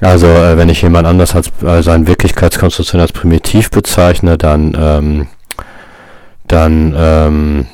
Also 0.00 0.26
äh, 0.26 0.56
wenn 0.56 0.68
ich 0.68 0.82
jemand 0.82 1.06
anders 1.06 1.34
als 1.34 1.50
äh, 1.62 1.82
seine 1.82 2.06
Wirklichkeitskonstruktion 2.06 3.00
als 3.00 3.12
primitiv 3.12 3.70
bezeichne, 3.70 4.38
dann 4.38 4.76
ähm, 4.78 5.26
dann 6.46 6.94
ähm, 6.96 7.66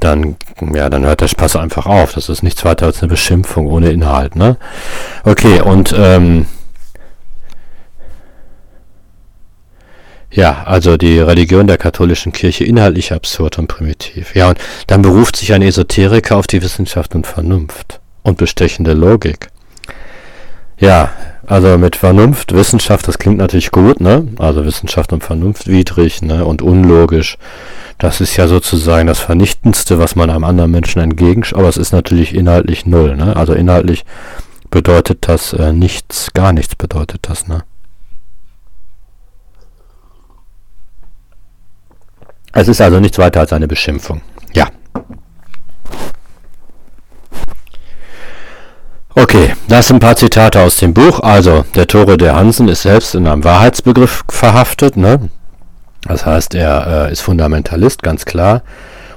dann 0.00 0.36
ja, 0.74 0.90
dann 0.90 1.04
hört 1.04 1.20
der 1.20 1.28
Spaß 1.28 1.56
einfach 1.56 1.86
auf. 1.86 2.14
Das 2.14 2.28
ist 2.28 2.42
nichts 2.42 2.64
weiter 2.64 2.86
als 2.86 3.00
eine 3.00 3.08
Beschimpfung 3.10 3.66
ohne 3.66 3.90
Inhalt, 3.90 4.34
ne? 4.36 4.56
Okay, 5.24 5.60
und 5.60 5.94
ähm, 5.96 6.46
Ja, 10.34 10.64
also 10.64 10.96
die 10.96 11.20
Religion 11.20 11.68
der 11.68 11.78
katholischen 11.78 12.32
Kirche 12.32 12.64
inhaltlich 12.64 13.12
absurd 13.12 13.56
und 13.60 13.68
primitiv. 13.68 14.34
Ja, 14.34 14.48
und 14.48 14.58
dann 14.88 15.00
beruft 15.00 15.36
sich 15.36 15.52
ein 15.52 15.62
Esoteriker 15.62 16.36
auf 16.36 16.48
die 16.48 16.60
Wissenschaft 16.60 17.14
und 17.14 17.24
Vernunft 17.24 18.00
und 18.24 18.36
bestechende 18.36 18.94
Logik. 18.94 19.50
Ja, 20.78 21.10
also 21.46 21.78
mit 21.78 21.96
Vernunft, 21.96 22.52
Wissenschaft, 22.54 23.06
das 23.06 23.18
klingt 23.18 23.38
natürlich 23.38 23.70
gut, 23.70 24.00
ne? 24.00 24.26
Also 24.38 24.64
Wissenschaft 24.64 25.12
und 25.12 25.22
Vernunft 25.22 25.68
widrig, 25.68 26.22
ne? 26.22 26.44
Und 26.44 26.62
unlogisch. 26.62 27.38
Das 27.98 28.20
ist 28.20 28.36
ja 28.36 28.48
sozusagen 28.48 29.06
das 29.06 29.20
Vernichtendste, 29.20 29.98
was 29.98 30.16
man 30.16 30.30
einem 30.30 30.44
anderen 30.44 30.70
Menschen 30.70 31.00
entgegenschaut, 31.00 31.58
aber 31.58 31.68
es 31.68 31.76
ist 31.76 31.92
natürlich 31.92 32.34
inhaltlich 32.34 32.86
null, 32.86 33.16
ne? 33.16 33.36
Also 33.36 33.52
inhaltlich 33.52 34.04
bedeutet 34.70 35.28
das 35.28 35.52
äh, 35.52 35.72
nichts, 35.72 36.32
gar 36.32 36.52
nichts 36.52 36.74
bedeutet 36.74 37.20
das, 37.28 37.46
ne? 37.46 37.62
Es 42.52 42.68
ist 42.68 42.80
also 42.80 43.00
nichts 43.00 43.18
weiter 43.18 43.40
als 43.40 43.52
eine 43.52 43.68
Beschimpfung. 43.68 44.22
Ja. 44.54 44.68
Okay, 49.16 49.54
das 49.68 49.86
sind 49.86 49.98
ein 49.98 50.00
paar 50.00 50.16
Zitate 50.16 50.60
aus 50.60 50.76
dem 50.78 50.92
Buch. 50.92 51.20
Also, 51.20 51.64
der 51.76 51.86
Tore 51.86 52.16
der 52.16 52.34
Hansen 52.34 52.66
ist 52.66 52.82
selbst 52.82 53.14
in 53.14 53.28
einem 53.28 53.44
Wahrheitsbegriff 53.44 54.24
verhaftet. 54.28 54.96
Ne? 54.96 55.28
Das 56.02 56.26
heißt, 56.26 56.56
er 56.56 57.06
äh, 57.06 57.12
ist 57.12 57.20
Fundamentalist, 57.20 58.02
ganz 58.02 58.24
klar. 58.24 58.62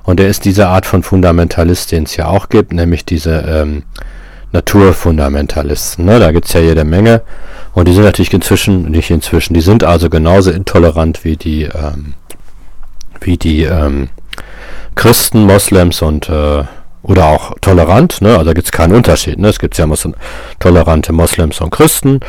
Und 0.04 0.20
er 0.20 0.28
ist 0.28 0.46
diese 0.46 0.68
Art 0.68 0.86
von 0.86 1.02
Fundamentalist, 1.02 1.92
den 1.92 2.04
es 2.04 2.16
ja 2.16 2.28
auch 2.28 2.50
gibt, 2.50 2.74
nämlich 2.74 3.06
diese 3.06 3.40
ähm, 3.40 3.84
Naturfundamentalisten. 4.52 6.06
Ne? 6.06 6.20
Da 6.20 6.32
gibt 6.32 6.46
es 6.46 6.54
ja 6.54 6.62
jede 6.62 6.86
Menge. 6.86 7.24
Und 7.74 7.88
die 7.88 7.94
sind 7.94 8.04
natürlich 8.04 8.34
inzwischen, 8.34 8.92
nicht 8.92 9.10
inzwischen, 9.10 9.56
die 9.56 9.62
sind 9.62 9.84
also 9.84 10.12
genauso 10.12 10.52
intolerant 10.52 11.24
wie 11.26 11.38
die, 11.38 11.64
ähm, 11.64 12.14
wie 13.20 13.38
die 13.38 13.64
ähm, 13.64 14.10
Christen, 14.94 15.46
Moslems 15.46 16.04
und 16.04 16.30
äh, 16.30 16.64
oder 17.08 17.26
auch 17.26 17.54
tolerant, 17.62 18.22
ne? 18.22 18.34
also 18.34 18.46
da 18.46 18.54
gibt 18.54 18.68
es 18.68 18.72
keinen 18.72 18.94
Unterschied. 18.94 19.40
Ne? 19.40 19.48
Es 19.48 19.60
gibt 19.60 19.78
ja 19.78 19.88
Mos 19.88 20.08
tolerante 20.60 21.14
Moslems 21.14 21.62
und 21.62 21.70
Christen 21.70 22.20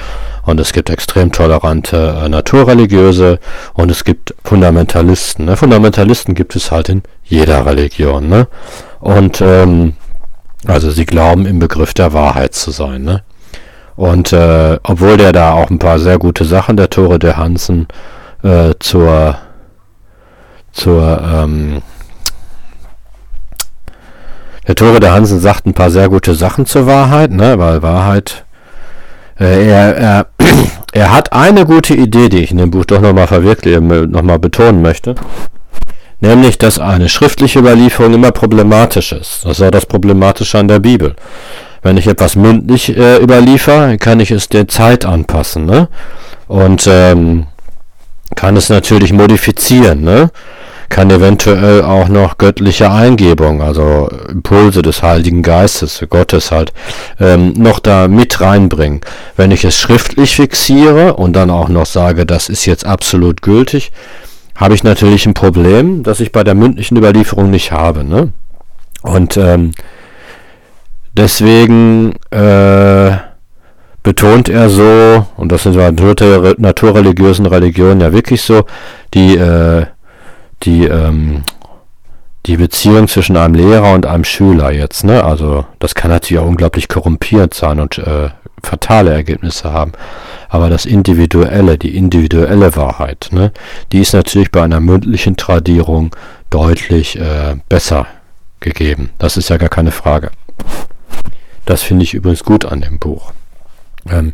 und 0.47 0.61
es 0.61 0.73
gibt 0.73 0.89
extrem 0.89 1.33
tolerante 1.33 2.23
äh, 2.23 2.29
Naturreligiöse 2.29 3.41
und 3.75 3.91
es 3.91 4.05
gibt 4.05 4.35
Fundamentalisten. 4.45 5.47
Ne? 5.47 5.57
Fundamentalisten 5.57 6.35
gibt 6.35 6.55
es 6.55 6.71
halt 6.71 6.89
in 6.89 7.03
jeder 7.25 7.67
Religion. 7.67 8.29
Ne? 8.29 8.47
Und 9.01 9.41
ähm, 9.41 9.95
also 10.67 10.91
sie 10.91 11.07
glauben 11.07 11.45
im 11.45 11.59
Begriff 11.59 11.93
der 11.93 12.13
Wahrheit 12.13 12.55
zu 12.55 12.71
sein. 12.71 13.03
Ne? 13.03 13.25
Und 13.97 14.33
äh, 14.33 14.79
obwohl 14.85 15.17
der 15.17 15.33
da 15.33 15.55
auch 15.55 15.71
ein 15.71 15.81
paar 15.81 15.99
sehr 15.99 16.19
gute 16.19 16.45
Sachen, 16.45 16.77
der 16.77 16.89
Tore 16.89 17.19
der 17.19 17.37
Hansen, 17.37 17.89
äh, 18.45 18.75
zur 18.79 19.39
zur 20.71 21.21
ähm, 21.21 21.83
der 24.69 24.75
Tore 24.75 25.01
der 25.01 25.13
Hansen 25.13 25.41
sagt 25.41 25.67
ein 25.67 25.75
paar 25.75 25.91
sehr 25.91 26.09
gute 26.09 26.35
Sachen 26.35 26.67
zur 26.67 26.87
Wahrheit, 26.87 27.33
ne, 27.33 27.59
weil 27.59 27.83
Wahrheit 27.83 28.45
äh, 29.41 29.67
er, 29.67 29.97
er, 29.97 30.27
er 30.93 31.13
hat 31.13 31.33
eine 31.33 31.65
gute 31.65 31.95
Idee, 31.95 32.29
die 32.29 32.39
ich 32.39 32.51
in 32.51 32.59
dem 32.59 32.71
Buch 32.71 32.85
doch 32.85 33.01
nochmal 33.01 33.27
verwirklichen, 33.27 33.91
äh, 33.91 34.07
nochmal 34.07 34.39
betonen 34.39 34.83
möchte. 34.83 35.15
Nämlich, 36.21 36.59
dass 36.59 36.79
eine 36.79 37.09
schriftliche 37.09 37.61
Überlieferung 37.61 38.13
immer 38.13 38.33
problematisch 38.33 39.13
ist. 39.13 39.45
Das 39.45 39.59
ist 39.59 39.63
auch 39.63 39.71
das 39.71 39.87
Problematische 39.87 40.59
an 40.59 40.69
der 40.69 40.81
Bibel. 40.81 41.15
Wenn 41.83 41.97
ich 41.97 42.09
etwas 42.09 42.35
mündlich 42.35 42.95
äh, 42.97 43.19
überliefer, 43.19 43.97
kann 43.99 44.19
ich 44.19 44.33
es 44.33 44.49
der 44.49 44.67
Zeit 44.67 45.05
anpassen, 45.05 45.65
ne? 45.65 45.89
Und 46.49 46.89
ähm, 46.91 47.47
kann 48.35 48.57
es 48.57 48.69
natürlich 48.69 49.13
modifizieren, 49.13 50.03
ne? 50.03 50.31
Kann 50.89 51.11
eventuell 51.11 51.83
auch 51.83 52.09
noch 52.09 52.39
göttliche 52.39 52.91
Eingebung, 52.91 53.63
also 53.63 54.09
Impulse 54.29 54.83
des 54.83 55.03
Heiligen 55.03 55.43
Geistes, 55.43 56.05
Gottes 56.09 56.51
halt, 56.51 56.73
ähm, 57.21 57.53
noch 57.57 57.79
da 57.79 58.09
mit 58.09 58.41
reinbringen. 58.41 59.01
Wenn 59.37 59.51
ich 59.51 59.65
es 59.65 59.77
schriftlich 59.77 60.37
fixiere 60.37 61.15
und 61.15 61.35
dann 61.35 61.51
auch 61.51 61.69
noch 61.69 61.87
sage, 61.87 62.27
das 62.27 62.49
ist 62.49 62.65
jetzt 62.67 62.87
absolut 62.87 63.43
gültig, 63.43 63.93
habe 64.57 64.75
ich 64.75 64.83
natürlich 64.83 65.27
ein 65.27 65.35
Problem, 65.35 66.03
das 66.03 66.21
ich 66.21 66.33
bei 66.33 66.43
der 66.43 66.55
mündlichen 66.55 66.97
Überlieferung 66.97 67.51
nicht 67.51 67.71
habe. 67.71 68.03
Ne? 68.03 68.33
Und 69.03 69.37
ähm, 69.37 69.73
deswegen 71.13 72.15
äh, 72.31 73.13
betont 74.03 74.49
er 74.49 74.71
so, 74.71 75.27
und 75.37 75.53
das 75.53 75.63
sind 75.65 75.77
bei 75.77 75.91
naturreligiösen 75.91 77.47
Religionen 77.47 78.01
ja 78.01 78.13
wirklich 78.13 78.43
so, 78.43 78.65
die 79.15 79.37
äh, 79.37 79.87
die, 80.63 80.85
ähm, 80.85 81.43
die 82.47 82.57
Beziehung 82.57 83.09
zwischen 83.09 83.37
einem 83.37 83.55
Lehrer 83.55 83.93
und 83.93 84.07
einem 84.07 84.25
Schüler 84.25 84.71
jetzt, 84.73 85.05
ne? 85.05 85.25
Also 85.25 85.67
das 85.79 85.95
kann 85.95 86.11
natürlich 86.11 86.43
auch 86.43 86.49
unglaublich 86.49 86.89
korrumpiert 86.89 87.55
sein 87.55 87.81
und 87.81 87.99
äh, 87.99 88.31
fatale 88.63 89.13
Ergebnisse 89.13 89.73
haben. 89.73 89.93
Aber 90.49 90.71
das 90.71 90.87
Individuelle, 90.87 91.79
die 91.79 91.97
individuelle 91.97 92.75
Wahrheit, 92.77 93.29
ne, 93.33 93.53
die 93.93 94.01
ist 94.01 94.15
natürlich 94.15 94.51
bei 94.51 94.63
einer 94.63 94.81
mündlichen 94.81 95.37
Tradierung 95.37 96.15
deutlich 96.51 97.19
äh, 97.19 97.57
besser 97.69 98.07
gegeben. 98.61 99.11
Das 99.19 99.37
ist 99.37 99.51
ja 99.51 99.57
gar 99.59 99.69
keine 99.69 99.91
Frage. 99.91 100.31
Das 101.67 101.83
finde 101.83 102.05
ich 102.05 102.15
übrigens 102.15 102.45
gut 102.45 102.65
an 102.65 102.81
dem 102.81 102.99
Buch. 102.99 103.33
Ähm, 104.11 104.33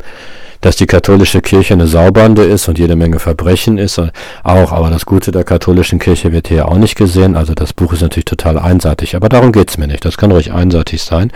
dass 0.64 0.76
die 0.76 0.86
katholische 0.86 1.42
Kirche 1.42 1.74
eine 1.74 1.86
Saubande 1.86 2.42
ist 2.42 2.68
und 2.68 2.78
jede 2.78 2.96
Menge 2.96 3.18
Verbrechen 3.18 3.76
ist, 3.76 4.00
auch, 4.42 4.72
aber 4.72 4.88
das 4.88 5.04
Gute 5.04 5.30
der 5.30 5.44
katholischen 5.44 5.98
Kirche 5.98 6.32
wird 6.32 6.48
hier 6.48 6.68
auch 6.68 6.78
nicht 6.78 6.96
gesehen. 6.96 7.36
Also 7.36 7.52
das 7.52 7.74
Buch 7.74 7.92
ist 7.92 8.00
natürlich 8.00 8.24
total 8.24 8.58
einseitig, 8.58 9.14
aber 9.14 9.28
darum 9.28 9.52
geht's 9.52 9.76
mir 9.76 9.86
nicht. 9.86 10.06
Das 10.06 10.16
kann 10.16 10.32
ruhig 10.32 10.52
einseitig 10.52 11.02
sein. 11.02 11.30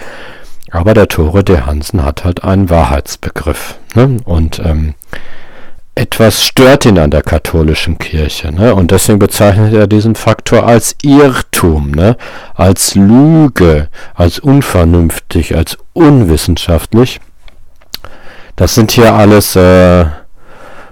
Aber 0.71 0.95
der 0.95 1.09
Tore 1.09 1.45
der 1.45 1.67
Hansen 1.67 2.05
hat 2.05 2.25
halt 2.25 2.43
einen 2.43 2.71
Wahrheitsbegriff. 2.71 3.75
Ne? 3.95 4.17
Und 4.25 4.63
ähm, 4.65 4.95
etwas 5.95 6.45
stört 6.45 6.87
ihn 6.87 6.99
an 6.99 7.11
der 7.11 7.23
katholischen 7.23 7.99
Kirche. 7.99 8.51
Ne? 8.51 8.75
Und 8.75 8.93
deswegen 8.93 9.19
bezeichnet 9.19 9.75
er 9.75 9.87
diesen 9.87 10.15
Faktor 10.15 10.67
als 10.67 10.97
Irrtum, 11.03 11.91
ne? 11.91 12.17
als 12.55 12.95
Lüge, 12.95 13.89
als 14.15 14.39
unvernünftig, 14.39 15.55
als 15.55 15.77
unwissenschaftlich. 15.93 17.21
Das 18.59 18.75
sind 18.75 18.91
hier 18.91 19.15
alles 19.15 19.55
äh, 19.55 20.07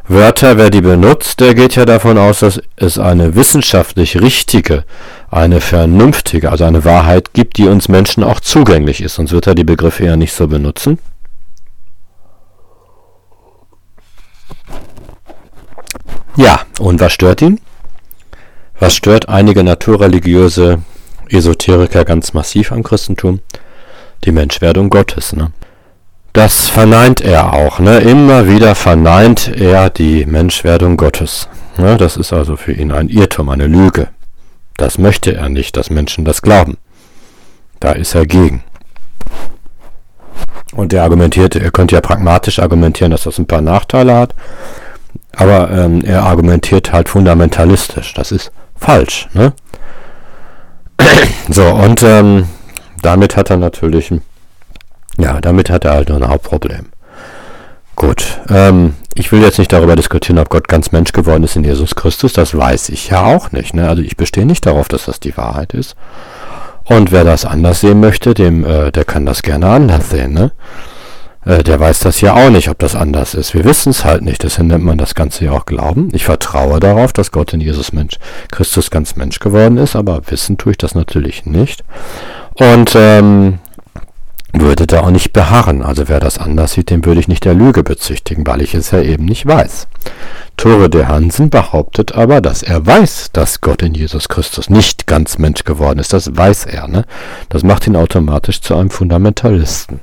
Wörter, 0.07 0.57
wer 0.57 0.71
die 0.71 0.83
benutzt, 0.83 1.41
der 1.41 1.53
geht 1.53 1.75
ja 1.75 1.85
davon 1.85 2.17
aus, 2.17 2.39
dass 2.39 2.63
es 2.77 2.97
eine 2.97 3.35
wissenschaftlich 3.35 4.21
richtige, 4.21 4.85
eine 5.33 5.61
vernünftige, 5.61 6.53
also 6.53 6.63
eine 6.63 6.85
Wahrheit 6.85 7.33
gibt, 7.33 7.57
die 7.57 7.67
uns 7.67 7.89
Menschen 7.89 8.23
auch 8.23 8.39
zugänglich 8.39 9.03
ist. 9.03 9.17
Sonst 9.17 9.33
wird 9.33 9.49
er 9.49 9.57
die 9.57 9.65
Begriffe 9.65 10.05
eher 10.05 10.17
nicht 10.17 10.33
so 10.33 10.47
benutzen. 10.47 11.01
Ja, 16.37 16.61
und 16.79 17.01
was 17.01 17.13
stört 17.13 17.43
ihn? 17.43 17.61
Was 18.79 18.95
stört 18.95 19.29
einige 19.29 19.65
naturreligiöse 19.65 20.83
Esoteriker 21.31 22.05
ganz 22.05 22.33
massiv 22.33 22.71
am 22.71 22.85
Christentum? 22.85 23.41
Die 24.23 24.31
Menschwerdung 24.31 24.89
Gottes. 24.89 25.33
Ne? 25.33 25.51
Das 26.37 26.69
verneint 26.69 27.23
er 27.23 27.55
auch. 27.55 27.79
Ne? 27.79 27.97
Immer 28.01 28.47
wieder 28.47 28.75
verneint 28.75 29.49
er 29.57 29.89
die 29.89 30.27
Menschwerdung 30.27 30.99
Gottes. 30.99 31.49
Ne? 31.79 31.97
Das 31.97 32.19
ist 32.19 32.31
also 32.35 32.57
für 32.57 32.75
ihn 32.75 32.93
ein 32.93 33.09
Irrtum, 33.09 33.49
eine 33.49 33.67
Lüge. 33.67 34.09
Das 34.77 34.99
möchte 34.99 35.35
er 35.35 35.49
nicht, 35.49 35.79
dass 35.79 35.89
Menschen 35.89 36.27
das 36.27 36.43
glauben. 36.43 36.77
Da 37.81 37.93
ist 37.93 38.15
er 38.15 38.27
gegen. 38.27 38.63
Und 40.75 40.93
er 40.93 41.05
argumentiert, 41.05 41.57
er 41.57 41.71
könnte 41.71 41.95
ja 41.95 42.03
pragmatisch 42.03 42.59
argumentieren, 42.59 43.13
dass 43.13 43.23
das 43.23 43.39
ein 43.39 43.47
paar 43.47 43.63
Nachteile 43.63 44.15
hat. 44.15 44.35
Aber 45.35 45.71
ähm, 45.71 46.03
er 46.05 46.25
argumentiert 46.25 46.93
halt 46.93 47.09
fundamentalistisch. 47.09 48.13
Das 48.13 48.31
ist 48.31 48.53
falsch. 48.75 49.27
Ne? 49.33 49.55
so, 51.49 51.65
und 51.65 52.03
ähm, 52.03 52.47
damit 53.01 53.39
hat 53.39 53.49
er 53.49 53.57
natürlich 53.57 54.11
ein 54.11 54.21
ja, 55.19 55.41
damit 55.41 55.71
hat 55.71 55.85
er 55.85 55.95
halt 55.95 56.09
nur 56.09 56.19
ein 56.19 56.29
Hauptproblem. 56.29 56.87
Gut, 57.97 58.41
ähm, 58.51 58.95
ich 59.15 59.33
will 59.33 59.41
jetzt 59.41 59.59
nicht 59.59 59.73
darüber 59.73 59.97
diskutieren, 59.97 60.39
ob 60.39 60.51
Gott 60.51 60.69
ganz 60.69 60.93
Mensch 60.93 61.13
geworden 61.13 61.45
ist 61.45 61.57
in 61.57 61.65
Jesus 61.65 61.95
Christus. 61.95 62.35
Das 62.35 62.55
weiß 62.57 62.91
ich 62.91 63.09
ja 63.09 63.25
auch 63.25 63.53
nicht. 63.53 63.75
Ne? 63.75 63.89
Also 63.89 64.03
ich 64.03 64.19
bestehe 64.19 64.45
nicht 64.45 64.67
darauf, 64.67 64.89
dass 64.89 65.07
das 65.07 65.19
die 65.19 65.37
Wahrheit 65.37 65.73
ist. 65.73 65.97
Und 66.85 67.11
wer 67.11 67.25
das 67.25 67.47
anders 67.47 67.81
sehen 67.81 68.01
möchte, 68.01 68.35
dem, 68.35 68.65
äh, 68.65 68.93
der 68.93 69.05
kann 69.05 69.25
das 69.25 69.43
gerne 69.43 69.69
anders 69.69 70.11
sehen. 70.11 70.35
Ne? 70.35 70.53
Äh, 71.47 71.63
der 71.63 71.81
weiß 71.81 72.01
das 72.01 72.21
ja 72.21 72.35
auch 72.35 72.51
nicht, 72.51 72.69
ob 72.69 72.79
das 72.79 72.95
anders 72.95 73.33
ist. 73.33 73.55
Wir 73.55 73.65
wissen 73.65 73.91
es 73.91 74.05
halt 74.05 74.23
nicht. 74.23 74.43
Deswegen 74.43 74.69
nennt 74.69 74.85
man 74.85 74.99
das 74.99 75.15
Ganze 75.15 75.47
ja 75.47 75.53
auch 75.53 75.65
Glauben. 75.65 76.11
Ich 76.13 76.27
vertraue 76.27 76.81
darauf, 76.81 77.15
dass 77.15 77.33
Gott 77.33 77.55
in 77.55 77.63
Jesus 77.63 77.93
Mensch, 77.93 78.19
Christus 78.51 78.91
ganz 78.91 79.17
Mensch 79.17 79.39
geworden 79.39 79.79
ist, 79.79 79.97
aber 79.97 80.21
wissen 80.27 80.59
tue 80.59 80.73
ich 80.73 80.79
das 80.79 80.95
natürlich 80.95 81.47
nicht. 81.47 81.83
Und 82.55 82.93
ähm, 82.95 83.59
würde 84.61 84.87
da 84.87 85.01
auch 85.01 85.11
nicht 85.11 85.33
beharren. 85.33 85.83
Also 85.83 86.09
wer 86.09 86.21
das 86.21 86.39
anders 86.39 86.73
sieht, 86.73 86.91
dem 86.91 87.05
würde 87.05 87.21
ich 87.21 87.29
nicht 87.29 87.45
der 87.45 87.55
Lüge 87.55 87.83
bezüchtigen, 87.83 88.47
weil 88.47 88.63
ich 88.63 88.75
es 88.75 88.91
ja 88.91 89.01
eben 89.01 89.25
nicht 89.25 89.47
weiß. 89.47 89.89
Tore 90.57 90.89
de 90.89 91.05
Hansen 91.05 91.51
behauptet 91.51 92.15
aber, 92.15 92.41
dass 92.41 92.63
er 92.63 92.87
weiß, 92.87 93.31
dass 93.33 93.61
Gott 93.61 93.83
in 93.83 93.95
Jesus 93.95 94.29
Christus 94.29 94.71
nicht 94.71 95.07
ganz 95.07 95.39
Mensch 95.39 95.65
geworden 95.65 95.99
ist. 95.99 96.13
Das 96.13 96.37
weiß 96.37 96.67
er. 96.67 96.89
Ne? 96.89 97.05
Das 97.49 97.63
macht 97.63 97.87
ihn 97.87 97.97
automatisch 97.97 98.61
zu 98.61 98.75
einem 98.75 98.91
Fundamentalisten. 98.91 100.01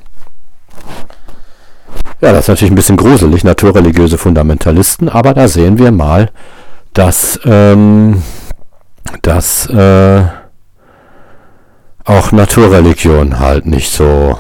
Ja, 2.21 2.31
das 2.31 2.45
ist 2.45 2.47
natürlich 2.47 2.71
ein 2.71 2.75
bisschen 2.75 2.97
gruselig, 2.97 3.43
naturreligiöse 3.43 4.17
Fundamentalisten, 4.17 5.09
aber 5.09 5.33
da 5.33 5.47
sehen 5.47 5.77
wir 5.77 5.91
mal, 5.91 6.31
dass, 6.93 7.39
ähm, 7.45 8.23
dass 9.21 9.67
äh, 9.69 10.23
auch 12.05 12.31
Naturreligionen 12.31 13.39
halt 13.39 13.65
nicht 13.65 13.91
so 13.91 14.37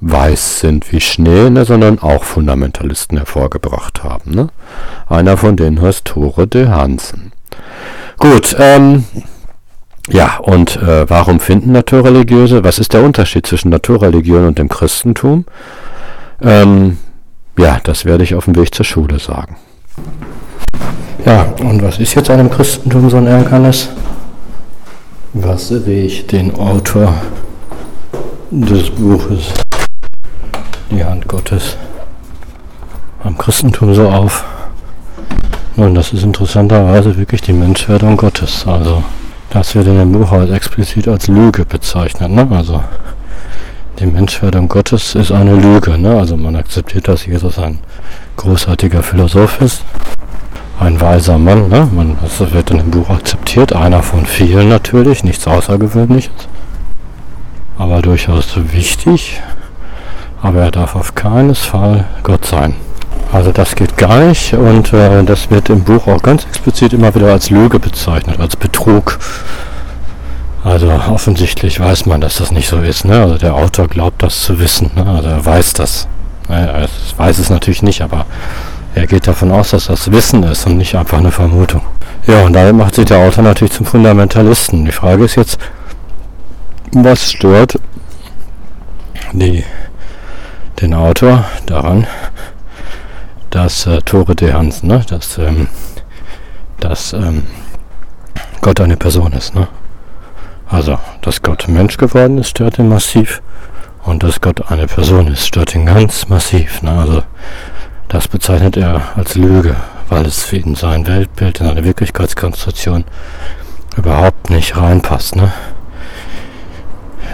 weiß 0.00 0.60
sind 0.60 0.90
wie 0.92 1.00
Schnee, 1.00 1.50
ne, 1.50 1.64
sondern 1.64 1.98
auch 1.98 2.24
Fundamentalisten 2.24 3.18
hervorgebracht 3.18 4.02
haben. 4.02 4.34
Ne? 4.34 4.48
Einer 5.08 5.36
von 5.36 5.56
denen 5.56 5.82
heißt 5.82 6.06
Tore 6.06 6.46
de 6.46 6.68
Hansen. 6.68 7.32
Gut, 8.18 8.56
ähm, 8.58 9.04
ja, 10.08 10.38
und 10.38 10.76
äh, 10.76 11.08
warum 11.08 11.40
finden 11.40 11.72
Naturreligiöse? 11.72 12.64
Was 12.64 12.78
ist 12.78 12.92
der 12.94 13.02
Unterschied 13.02 13.46
zwischen 13.46 13.70
Naturreligion 13.70 14.46
und 14.46 14.58
dem 14.58 14.68
Christentum? 14.68 15.44
Ähm, 16.42 16.98
ja, 17.58 17.78
das 17.82 18.04
werde 18.04 18.24
ich 18.24 18.34
auf 18.34 18.46
dem 18.46 18.56
Weg 18.56 18.74
zur 18.74 18.86
Schule 18.86 19.18
sagen. 19.18 19.56
Ja, 21.26 21.52
und 21.60 21.82
was 21.82 21.98
ist 21.98 22.14
jetzt 22.14 22.30
an 22.30 22.38
dem 22.38 22.50
Christentum 22.50 23.10
so 23.10 23.18
ein 23.18 23.26
Ärgernis? 23.26 23.90
Was 25.32 25.68
sehe 25.68 26.06
ich 26.06 26.26
den 26.26 26.52
Autor 26.56 27.14
des 28.50 28.90
Buches, 28.90 29.54
die 30.90 31.04
Hand 31.04 31.28
Gottes, 31.28 31.76
am 33.22 33.38
Christentum 33.38 33.94
so 33.94 34.08
auf? 34.08 34.44
Nun, 35.76 35.94
das 35.94 36.12
ist 36.12 36.24
interessanterweise 36.24 37.16
wirklich 37.16 37.42
die 37.42 37.52
Menschwerdung 37.52 38.16
Gottes. 38.16 38.66
Also 38.66 39.04
Das 39.50 39.74
wird 39.74 39.88
in 39.88 39.98
dem 39.98 40.12
Buch 40.12 40.30
als 40.30 40.50
explizit 40.50 41.08
als 41.08 41.26
Lüge 41.26 41.64
bezeichnet. 41.64 42.30
Ne? 42.30 42.48
Also 42.50 42.82
die 43.98 44.06
Menschwerdung 44.06 44.68
Gottes 44.68 45.16
ist 45.16 45.32
eine 45.32 45.56
Lüge. 45.56 45.98
Ne? 45.98 46.16
Also 46.16 46.36
man 46.36 46.54
akzeptiert, 46.54 47.08
dass 47.08 47.26
Jesus 47.26 47.58
ein 47.58 47.78
großartiger 48.36 49.02
Philosoph 49.02 49.60
ist, 49.60 49.82
ein 50.80 51.00
weiser 51.00 51.38
Mann. 51.38 51.68
Ne? 51.68 51.88
Man, 51.92 52.16
das 52.22 52.52
wird 52.52 52.70
in 52.70 52.78
dem 52.78 52.90
Buch 52.90 53.10
akzeptiert, 53.10 53.74
einer 53.74 54.02
von 54.02 54.26
vielen 54.26 54.68
natürlich, 54.68 55.22
nichts 55.22 55.46
Außergewöhnliches, 55.46 56.32
aber 57.78 58.02
durchaus 58.02 58.54
wichtig. 58.72 59.40
Aber 60.42 60.62
er 60.62 60.70
darf 60.70 60.96
auf 60.96 61.14
keinen 61.14 61.54
Fall 61.54 62.06
Gott 62.22 62.46
sein. 62.46 62.74
Also 63.30 63.52
das 63.52 63.76
geht 63.76 63.96
gar 63.98 64.20
nicht 64.20 64.54
und 64.54 64.92
äh, 64.92 65.22
das 65.22 65.50
wird 65.50 65.68
im 65.68 65.84
Buch 65.84 66.06
auch 66.06 66.22
ganz 66.22 66.44
explizit 66.44 66.94
immer 66.94 67.14
wieder 67.14 67.30
als 67.30 67.50
Lüge 67.50 67.78
bezeichnet, 67.78 68.40
als 68.40 68.56
Betrug. 68.56 69.18
Also 70.64 70.90
offensichtlich 70.90 71.78
weiß 71.78 72.06
man, 72.06 72.20
dass 72.20 72.36
das 72.36 72.50
nicht 72.50 72.68
so 72.68 72.78
ist. 72.78 73.04
Ne? 73.04 73.20
Also 73.20 73.38
der 73.38 73.54
Autor 73.54 73.86
glaubt 73.86 74.22
das 74.22 74.42
zu 74.42 74.58
wissen. 74.58 74.90
Ne? 74.96 75.06
Also 75.06 75.28
er 75.28 75.44
weiß 75.44 75.74
das. 75.74 76.08
Er 76.48 76.88
weiß 77.16 77.38
es 77.38 77.50
natürlich 77.50 77.82
nicht, 77.82 78.02
aber 78.02 78.26
er 78.94 79.06
geht 79.06 79.26
davon 79.26 79.52
aus, 79.52 79.70
dass 79.70 79.86
das 79.86 80.10
Wissen 80.10 80.42
ist 80.42 80.66
und 80.66 80.76
nicht 80.76 80.94
einfach 80.94 81.18
eine 81.18 81.30
Vermutung. 81.30 81.82
Ja, 82.26 82.42
und 82.42 82.52
damit 82.52 82.74
macht 82.74 82.94
sich 82.94 83.06
der 83.06 83.18
Autor 83.18 83.44
natürlich 83.44 83.72
zum 83.72 83.86
Fundamentalisten. 83.86 84.84
Die 84.84 84.92
Frage 84.92 85.24
ist 85.24 85.36
jetzt, 85.36 85.58
was 86.92 87.32
stört 87.32 87.78
die, 89.32 89.64
den 90.80 90.94
Autor 90.94 91.44
daran, 91.66 92.06
dass 93.50 93.86
äh, 93.86 94.00
Tore 94.02 94.34
de 94.34 94.52
Hansen, 94.52 94.88
ne, 94.88 95.04
dass, 95.08 95.38
ähm, 95.38 95.68
dass 96.78 97.12
ähm, 97.12 97.44
Gott 98.60 98.80
eine 98.80 98.96
Person 98.96 99.32
ist. 99.32 99.54
Ne? 99.54 99.68
Also, 100.68 100.98
dass 101.22 101.42
Gott 101.42 101.66
Mensch 101.68 101.96
geworden 101.96 102.38
ist, 102.38 102.50
stört 102.50 102.78
ihn 102.78 102.88
massiv. 102.88 103.42
Und 104.02 104.22
dass 104.22 104.40
Gott 104.40 104.70
eine 104.70 104.86
Person 104.86 105.26
ist, 105.26 105.46
stört 105.46 105.74
ihn 105.74 105.86
ganz 105.86 106.28
massiv. 106.28 106.82
Ne? 106.82 106.92
Also, 106.92 107.22
das 108.10 108.26
bezeichnet 108.26 108.76
er 108.76 109.02
als 109.16 109.36
Lüge, 109.36 109.76
weil 110.08 110.26
es 110.26 110.42
für 110.42 110.56
ihn 110.56 110.74
sein 110.74 111.06
Weltbild 111.06 111.60
in 111.60 111.68
eine 111.68 111.84
Wirklichkeitskonstruktion 111.84 113.04
überhaupt 113.96 114.50
nicht 114.50 114.76
reinpasst. 114.76 115.36
Ne? 115.36 115.52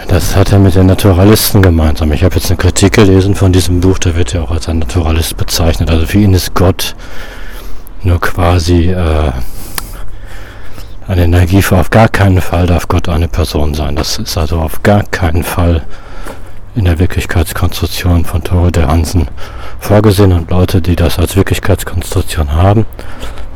Das 0.07 0.35
hat 0.35 0.51
er 0.51 0.59
mit 0.59 0.75
den 0.75 0.85
Naturalisten 0.85 1.63
gemeinsam. 1.63 2.11
Ich 2.11 2.23
habe 2.23 2.35
jetzt 2.35 2.49
eine 2.49 2.57
Kritik 2.57 2.93
gelesen 2.93 3.33
von 3.33 3.51
diesem 3.51 3.81
Buch, 3.81 3.97
da 3.97 4.15
wird 4.15 4.35
er 4.35 4.43
auch 4.43 4.51
als 4.51 4.69
ein 4.69 4.77
Naturalist 4.77 5.35
bezeichnet. 5.35 5.89
Also 5.89 6.05
für 6.05 6.19
ihn 6.19 6.35
ist 6.35 6.53
Gott 6.53 6.95
nur 8.03 8.21
quasi 8.21 8.91
äh, 8.91 9.31
eine 11.07 11.23
Energie. 11.23 11.63
Auf 11.71 11.89
gar 11.89 12.07
keinen 12.07 12.39
Fall 12.39 12.67
darf 12.67 12.87
Gott 12.87 13.09
eine 13.09 13.27
Person 13.27 13.73
sein. 13.73 13.95
Das 13.95 14.19
ist 14.19 14.37
also 14.37 14.59
auf 14.59 14.83
gar 14.83 15.01
keinen 15.03 15.43
Fall 15.43 15.81
in 16.77 16.85
der 16.85 16.99
Wirklichkeitskonstruktion 16.99 18.23
von 18.23 18.43
Tore 18.43 18.71
der 18.71 18.87
Hansen 18.87 19.27
vorgesehen. 19.79 20.31
Und 20.31 20.49
Leute, 20.49 20.81
die 20.81 20.95
das 20.95 21.19
als 21.19 21.35
Wirklichkeitskonstruktion 21.35 22.53
haben, 22.53 22.85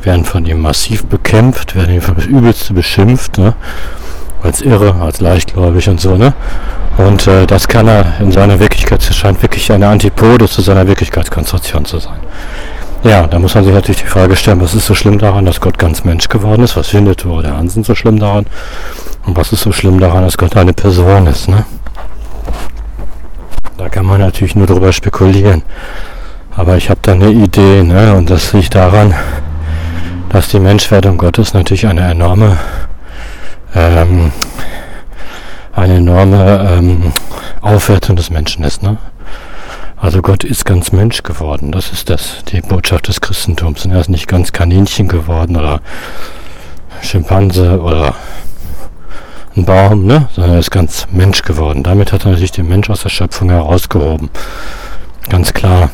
werden 0.02 0.24
von 0.24 0.44
ihm 0.44 0.60
massiv 0.60 1.06
bekämpft, 1.06 1.74
werden 1.74 1.94
ihm 1.94 2.02
das 2.14 2.26
Übelste 2.26 2.74
beschimpft. 2.74 3.38
Ne? 3.38 3.54
als 4.42 4.60
irre, 4.60 4.94
als 5.00 5.20
leichtgläubig 5.20 5.88
und 5.88 6.00
so, 6.00 6.16
ne? 6.16 6.34
Und 6.98 7.26
äh, 7.26 7.46
das 7.46 7.68
kann 7.68 7.88
er 7.88 8.20
in 8.20 8.32
seiner 8.32 8.60
Wirklichkeit, 8.60 9.02
scheint 9.02 9.40
wirklich 9.42 9.70
eine 9.72 9.88
Antipode 9.88 10.48
zu 10.48 10.60
seiner 10.60 10.86
Wirklichkeitskonstruktion 10.86 11.84
zu 11.84 11.98
sein. 11.98 12.18
Ja, 13.04 13.26
da 13.26 13.38
muss 13.38 13.54
man 13.54 13.64
sich 13.64 13.72
natürlich 13.72 14.02
die 14.02 14.08
Frage 14.08 14.36
stellen, 14.36 14.60
was 14.60 14.74
ist 14.74 14.86
so 14.86 14.94
schlimm 14.94 15.18
daran, 15.18 15.44
dass 15.44 15.60
Gott 15.60 15.78
ganz 15.78 16.04
Mensch 16.04 16.28
geworden 16.28 16.62
ist? 16.62 16.76
Was 16.76 16.88
findet 16.88 17.20
Tore 17.20 17.42
der 17.42 17.56
Hansen 17.56 17.82
so 17.82 17.94
schlimm 17.94 18.18
daran? 18.18 18.46
Und 19.26 19.36
was 19.36 19.52
ist 19.52 19.62
so 19.62 19.72
schlimm 19.72 19.98
daran, 19.98 20.22
dass 20.22 20.36
Gott 20.36 20.56
eine 20.56 20.72
Person 20.72 21.26
ist, 21.26 21.48
ne? 21.48 21.64
Da 23.78 23.88
kann 23.88 24.06
man 24.06 24.20
natürlich 24.20 24.54
nur 24.54 24.66
drüber 24.66 24.92
spekulieren. 24.92 25.62
Aber 26.54 26.76
ich 26.76 26.90
habe 26.90 27.00
da 27.02 27.12
eine 27.12 27.30
Idee, 27.30 27.82
ne? 27.82 28.14
Und 28.14 28.28
das 28.28 28.52
liegt 28.52 28.74
daran, 28.74 29.14
dass 30.28 30.48
die 30.48 30.60
Menschwerdung 30.60 31.18
Gottes 31.18 31.54
natürlich 31.54 31.86
eine 31.86 32.10
enorme 32.10 32.58
ähm, 33.74 34.32
eine 35.74 35.96
enorme 35.96 36.68
ähm, 36.70 37.12
Aufwertung 37.60 38.16
des 38.16 38.30
Menschen 38.30 38.64
ist. 38.64 38.82
Ne? 38.82 38.98
Also 39.96 40.20
Gott 40.20 40.44
ist 40.44 40.64
ganz 40.64 40.92
Mensch 40.92 41.22
geworden. 41.22 41.72
Das 41.72 41.92
ist 41.92 42.10
das, 42.10 42.44
die 42.48 42.60
Botschaft 42.60 43.08
des 43.08 43.20
Christentums. 43.20 43.84
Und 43.84 43.92
er 43.92 44.00
ist 44.00 44.10
nicht 44.10 44.28
ganz 44.28 44.52
Kaninchen 44.52 45.08
geworden 45.08 45.56
oder 45.56 45.80
Schimpanse 47.00 47.80
oder 47.80 48.14
ein 49.56 49.64
Baum, 49.64 50.06
ne? 50.06 50.28
sondern 50.34 50.54
er 50.54 50.58
ist 50.60 50.70
ganz 50.70 51.06
Mensch 51.10 51.42
geworden. 51.42 51.82
Damit 51.82 52.12
hat 52.12 52.24
er 52.24 52.30
natürlich 52.30 52.52
den 52.52 52.68
Mensch 52.68 52.88
aus 52.88 53.02
der 53.02 53.10
Schöpfung 53.10 53.50
herausgehoben. 53.50 54.30
Ganz 55.28 55.52
klar. 55.52 55.90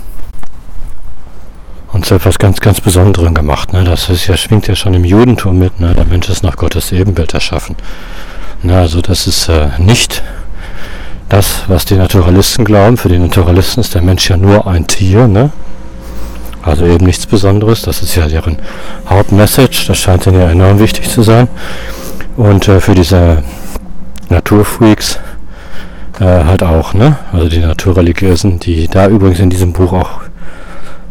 Und 1.92 2.05
zu 2.05 2.14
etwas 2.14 2.38
ganz, 2.38 2.61
ganz 2.61 2.81
Besonderem 2.81 3.35
gemacht. 3.35 3.73
Ne? 3.73 3.83
Das 3.85 4.09
ist 4.11 4.27
ja, 4.27 4.37
schwingt 4.37 4.68
ja 4.68 4.77
schon 4.77 4.94
im 4.94 5.05
Judentum 5.05 5.59
mit. 5.59 5.81
Ne? 5.81 5.94
Der 5.94 6.05
Mensch 6.05 6.29
ist 6.29 6.42
nach 6.42 6.57
Gottes 6.57 6.92
Ebenbild 6.92 7.35
erschaffen. 7.35 7.77
Ne? 8.62 8.79
Also 8.79 9.01
das 9.01 9.27
ist 9.27 9.49
äh, 9.49 9.68
nicht 9.79 10.23
das, 11.29 11.64
was 11.66 11.85
die 11.85 11.94
Naturalisten 11.94 12.64
glauben. 12.64 12.97
Für 12.97 13.09
die 13.09 13.18
Naturalisten 13.18 13.81
ist 13.81 13.94
der 13.94 14.03
Mensch 14.03 14.29
ja 14.29 14.37
nur 14.37 14.66
ein 14.66 14.87
Tier. 14.87 15.27
Ne? 15.27 15.51
Also 16.62 16.85
eben 16.85 17.07
nichts 17.07 17.27
Besonderes. 17.27 17.83
Das 17.83 18.03
ist 18.03 18.14
ja 18.14 18.29
deren 18.29 18.59
Hauptmessage. 19.09 19.87
Das 19.88 19.99
scheint 19.99 20.27
ihnen 20.27 20.40
ja 20.40 20.51
enorm 20.51 20.79
wichtig 20.79 21.09
zu 21.09 21.23
sein. 21.23 21.49
Und 22.37 22.68
äh, 22.68 22.81
für 22.81 22.94
diese 22.94 23.42
Naturfreaks 24.28 25.18
äh, 26.20 26.24
halt 26.24 26.62
auch, 26.62 26.94
ne? 26.94 27.18
Also 27.33 27.48
die 27.48 27.61
Naturreligiösen, 27.61 28.59
die 28.59 28.88
da 28.88 29.09
übrigens 29.09 29.40
in 29.40 29.50
diesem 29.50 29.72
Buch 29.72 29.92
auch 29.92 30.20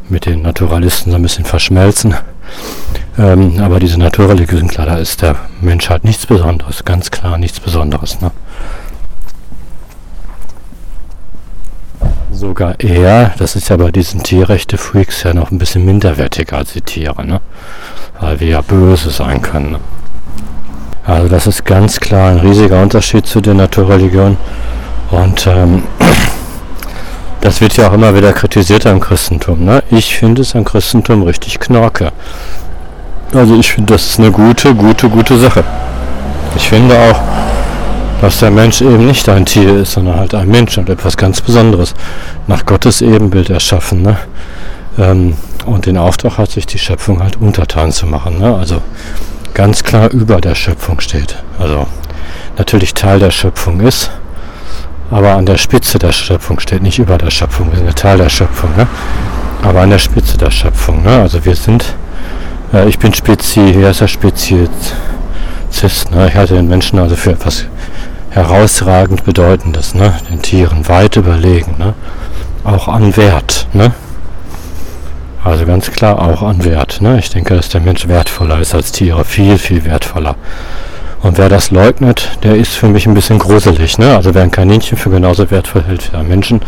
mit 0.09 0.25
den 0.25 0.41
Naturalisten 0.41 1.11
so 1.11 1.17
ein 1.17 1.21
bisschen 1.21 1.45
verschmelzen. 1.45 2.15
Ähm, 3.17 3.59
aber 3.59 3.79
diese 3.79 3.97
Naturreligion, 3.97 4.67
klar, 4.67 4.85
da 4.85 4.97
ist 4.97 5.21
der 5.21 5.35
Mensch 5.59 5.89
halt 5.89 6.03
nichts 6.03 6.25
Besonderes, 6.25 6.85
ganz 6.85 7.11
klar 7.11 7.37
nichts 7.37 7.59
Besonderes. 7.59 8.21
Ne? 8.21 8.31
Sogar 12.31 12.79
er, 12.79 13.33
das 13.39 13.55
ist 13.55 13.69
ja 13.69 13.77
bei 13.77 13.91
diesen 13.91 14.21
Tierrechte-Freaks 14.21 15.23
ja 15.23 15.33
noch 15.33 15.51
ein 15.51 15.57
bisschen 15.57 15.83
minderwertiger 15.83 16.57
als 16.57 16.73
die 16.73 16.81
Tiere, 16.81 17.25
ne? 17.25 17.41
weil 18.19 18.39
wir 18.39 18.47
ja 18.47 18.61
böse 18.61 19.09
sein 19.09 19.41
können. 19.41 19.71
Ne? 19.71 19.79
Also 21.07 21.29
das 21.29 21.47
ist 21.47 21.63
ganz 21.63 22.01
klar 22.01 22.31
ein 22.31 22.39
riesiger 22.39 22.81
Unterschied 22.81 23.25
zu 23.25 23.39
der 23.39 23.53
Naturreligion. 23.53 24.35
Und 25.09 25.47
ähm, 25.47 25.83
das 27.41 27.61
wird 27.61 27.77
ja 27.77 27.87
auch 27.87 27.93
immer 27.93 28.13
wieder 28.13 28.33
kritisiert 28.33 28.85
am 28.85 28.99
Christentum. 28.99 29.63
Ne? 29.63 29.81
Ich 29.89 30.17
finde 30.17 30.41
es 30.41 30.53
am 30.53 30.65
Christentum 30.65 31.23
richtig 31.23 31.61
knorke. 31.61 32.11
Also 33.33 33.57
ich 33.57 33.71
finde, 33.71 33.93
das 33.93 34.05
ist 34.05 34.19
eine 34.19 34.31
gute, 34.31 34.75
gute, 34.75 35.07
gute 35.07 35.37
Sache. 35.37 35.63
Ich 36.57 36.67
finde 36.67 36.95
auch, 36.99 37.21
dass 38.19 38.39
der 38.39 38.51
Mensch 38.51 38.81
eben 38.81 39.07
nicht 39.07 39.29
ein 39.29 39.45
Tier 39.45 39.77
ist, 39.77 39.93
sondern 39.93 40.19
halt 40.19 40.35
ein 40.35 40.49
Mensch 40.49 40.77
und 40.77 40.89
etwas 40.89 41.15
ganz 41.15 41.39
Besonderes. 41.39 41.93
Nach 42.47 42.65
Gottes 42.65 43.01
Ebenbild 43.01 43.49
erschaffen. 43.49 44.01
Ne? 44.01 44.17
Ähm, 44.99 45.37
und 45.65 45.85
den 45.85 45.97
Auftrag 45.97 46.37
hat 46.37 46.51
sich 46.51 46.65
die 46.65 46.79
Schöpfung 46.79 47.23
halt 47.23 47.37
untertan 47.39 47.93
zu 47.93 48.07
machen. 48.07 48.39
Ne? 48.39 48.53
Also 48.53 48.81
ganz 49.57 49.83
klar 49.83 50.11
über 50.11 50.39
der 50.39 50.53
Schöpfung 50.53 50.99
steht. 50.99 51.35
Also 51.57 51.87
natürlich 52.59 52.93
Teil 52.93 53.17
der 53.17 53.31
Schöpfung 53.31 53.79
ist 53.79 54.11
aber 55.09 55.33
an 55.33 55.47
der 55.47 55.57
Spitze 55.57 55.97
der 55.97 56.11
Schöpfung 56.11 56.59
steht, 56.59 56.83
nicht 56.83 56.99
über 56.99 57.17
der 57.17 57.31
Schöpfung, 57.31 57.71
wir 57.71 57.77
sind 57.77 57.87
ein 57.87 57.95
Teil 57.95 58.19
der 58.19 58.29
Schöpfung, 58.29 58.69
ne? 58.75 58.85
aber 59.63 59.81
an 59.81 59.89
der 59.89 59.97
Spitze 59.97 60.37
der 60.37 60.51
Schöpfung. 60.51 61.01
Ne? 61.01 61.21
Also 61.21 61.43
wir 61.43 61.55
sind, 61.55 61.95
äh, 62.71 62.87
ich 62.87 62.99
bin 62.99 63.15
Spezi, 63.15 63.73
wie 63.75 63.83
heißt 63.83 64.01
der 64.01 64.07
Spezies, 64.07 64.69
ne? 66.11 66.27
ich 66.27 66.35
halte 66.35 66.53
den 66.53 66.67
Menschen 66.67 66.99
also 66.99 67.15
für 67.15 67.31
etwas 67.31 67.65
herausragend 68.29 69.23
Bedeutendes, 69.23 69.95
ne? 69.95 70.13
den 70.29 70.39
Tieren 70.43 70.87
weit 70.87 71.15
überlegen, 71.15 71.75
ne? 71.79 71.95
auch 72.63 72.87
an 72.87 73.17
Wert. 73.17 73.65
Ne? 73.73 73.91
Also 75.47 75.65
ganz 75.65 75.89
klar 75.89 76.21
auch 76.21 76.41
an 76.41 76.65
Wert. 76.65 76.99
Ne? 76.99 77.19
Ich 77.19 77.29
denke, 77.29 77.55
dass 77.55 77.69
der 77.69 77.79
Mensch 77.79 78.05
wertvoller 78.09 78.59
ist 78.59 78.75
als 78.75 78.91
Tiere, 78.91 79.23
viel, 79.23 79.57
viel 79.57 79.85
wertvoller. 79.85 80.35
Und 81.21 81.37
wer 81.37 81.47
das 81.47 81.71
leugnet, 81.71 82.37
der 82.43 82.55
ist 82.57 82.73
für 82.73 82.89
mich 82.89 83.07
ein 83.07 83.13
bisschen 83.13 83.39
gruselig. 83.39 83.97
Ne? 83.97 84.13
Also 84.13 84.35
wer 84.35 84.43
ein 84.43 84.51
Kaninchen 84.51 84.97
für 84.97 85.09
genauso 85.09 85.49
wertvoll 85.49 85.85
hält 85.87 86.11
wie 86.11 86.17
ein 86.17 86.27
Menschen, 86.27 86.59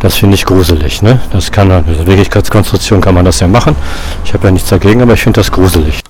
das 0.00 0.16
finde 0.16 0.36
ich 0.36 0.46
gruselig. 0.46 1.02
Ne? 1.02 1.20
Das 1.32 1.52
kann 1.52 1.68
man, 1.68 1.84
also 1.86 2.06
Wirklichkeitskonstruktion 2.06 3.02
kann 3.02 3.14
man 3.14 3.26
das 3.26 3.40
ja 3.40 3.46
machen. 3.46 3.76
Ich 4.24 4.32
habe 4.32 4.46
ja 4.46 4.52
nichts 4.52 4.70
dagegen, 4.70 5.02
aber 5.02 5.12
ich 5.12 5.20
finde 5.20 5.40
das 5.40 5.52
gruselig. 5.52 6.00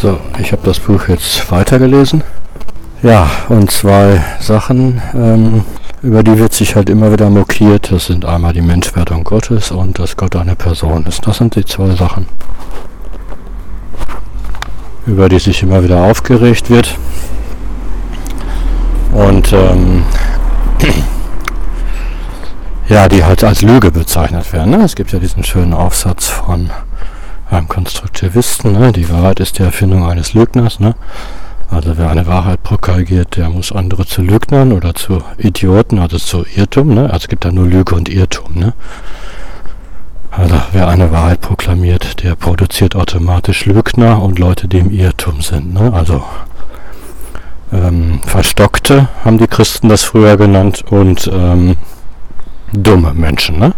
So, 0.00 0.20
ich 0.38 0.52
habe 0.52 0.62
das 0.64 0.78
Buch 0.78 1.08
jetzt 1.08 1.50
weitergelesen. 1.50 2.22
Ja, 3.02 3.28
und 3.48 3.72
zwei 3.72 4.22
Sachen, 4.38 5.02
ähm, 5.14 5.64
über 6.02 6.22
die 6.22 6.38
wird 6.38 6.52
sich 6.52 6.76
halt 6.76 6.90
immer 6.90 7.12
wieder 7.12 7.28
mokiert. 7.30 7.90
Das 7.90 8.06
sind 8.06 8.24
einmal 8.24 8.52
die 8.52 8.62
Menschwerdung 8.62 9.24
Gottes 9.24 9.70
und 9.70 9.98
dass 9.98 10.16
Gott 10.16 10.36
eine 10.36 10.56
Person 10.56 11.06
ist. 11.06 11.26
Das 11.26 11.38
sind 11.38 11.56
die 11.56 11.64
zwei 11.64 11.94
Sachen. 11.94 12.26
über 15.08 15.28
die 15.28 15.38
sich 15.38 15.62
immer 15.62 15.82
wieder 15.82 16.02
aufgeregt 16.02 16.70
wird. 16.70 16.96
Und 19.12 19.52
ähm, 19.52 20.04
ja, 22.88 23.08
die 23.08 23.24
halt 23.24 23.42
als 23.42 23.62
Lüge 23.62 23.90
bezeichnet 23.90 24.52
werden. 24.52 24.70
Ne? 24.70 24.84
Es 24.84 24.94
gibt 24.94 25.12
ja 25.12 25.18
diesen 25.18 25.44
schönen 25.44 25.72
Aufsatz 25.72 26.28
von 26.28 26.70
einem 27.50 27.68
Konstruktivisten, 27.68 28.72
ne? 28.72 28.92
die 28.92 29.08
Wahrheit 29.10 29.40
ist 29.40 29.58
die 29.58 29.62
Erfindung 29.62 30.06
eines 30.06 30.34
Lügners. 30.34 30.78
Ne? 30.78 30.94
Also 31.70 31.98
wer 31.98 32.10
eine 32.10 32.26
Wahrheit 32.26 32.62
propagiert, 32.62 33.36
der 33.36 33.50
muss 33.50 33.72
andere 33.72 34.06
zu 34.06 34.22
Lügnern 34.22 34.72
oder 34.72 34.94
zu 34.94 35.22
Idioten, 35.36 35.98
also 35.98 36.18
zu 36.18 36.44
Irrtum. 36.56 36.94
Ne? 36.94 37.04
Also 37.04 37.24
es 37.24 37.28
gibt 37.28 37.44
da 37.44 37.52
nur 37.52 37.66
Lüge 37.66 37.94
und 37.94 38.08
Irrtum. 38.08 38.54
Ne? 38.54 38.72
Also 40.30 40.54
wer 40.72 40.88
eine 40.88 41.12
Wahrheit 41.12 41.40
proklamiert, 41.40 42.22
der 42.22 42.36
produziert 42.36 42.96
automatisch 42.96 43.66
Lügner 43.66 44.22
und 44.22 44.38
Leute, 44.38 44.66
die 44.66 44.78
im 44.78 44.90
Irrtum 44.90 45.42
sind. 45.42 45.74
Ne? 45.74 45.92
Also 45.92 46.22
ähm, 47.72 48.20
Verstockte 48.24 49.08
haben 49.24 49.36
die 49.36 49.46
Christen 49.46 49.90
das 49.90 50.04
früher 50.04 50.36
genannt 50.38 50.84
und 50.88 51.30
ähm, 51.32 51.76
dumme 52.72 53.12
Menschen. 53.12 53.58
Ne? 53.58 53.74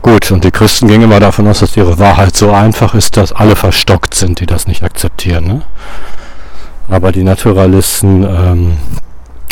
Gut, 0.00 0.30
und 0.30 0.44
die 0.44 0.52
Christen 0.52 0.88
gingen 0.88 1.02
immer 1.02 1.20
davon 1.20 1.48
aus, 1.48 1.60
dass 1.60 1.76
ihre 1.76 1.98
Wahrheit 1.98 2.36
so 2.36 2.52
einfach 2.52 2.94
ist, 2.94 3.16
dass 3.16 3.32
alle 3.32 3.56
verstockt 3.56 4.14
sind, 4.14 4.40
die 4.40 4.46
das 4.46 4.66
nicht 4.68 4.82
akzeptieren. 4.84 5.44
Ne? 5.44 5.62
Aber 6.88 7.12
die 7.12 7.24
Naturalisten 7.24 8.22
ähm, 8.22 8.76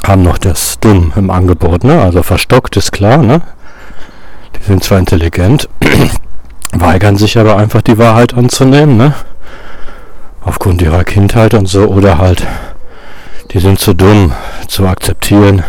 haben 0.06 0.22
noch 0.22 0.38
das 0.38 0.78
Dumm 0.78 1.12
im 1.16 1.30
Angebot. 1.30 1.84
Ne? 1.84 2.00
Also 2.00 2.22
verstockt 2.22 2.76
ist 2.76 2.92
klar. 2.92 3.18
Ne? 3.18 3.42
Die 4.56 4.62
sind 4.62 4.84
zwar 4.84 4.98
intelligent, 4.98 5.68
weigern 6.72 7.16
sich 7.16 7.38
aber 7.38 7.56
einfach 7.56 7.82
die 7.82 7.98
Wahrheit 7.98 8.34
anzunehmen. 8.34 8.96
Ne? 8.96 9.14
Aufgrund 10.42 10.82
ihrer 10.82 11.04
Kindheit 11.04 11.54
und 11.54 11.66
so. 11.66 11.86
Oder 11.86 12.18
halt, 12.18 12.46
die 13.50 13.58
sind 13.58 13.78
zu 13.80 13.94
dumm 13.94 14.32
zu 14.68 14.86
akzeptieren, 14.86 15.62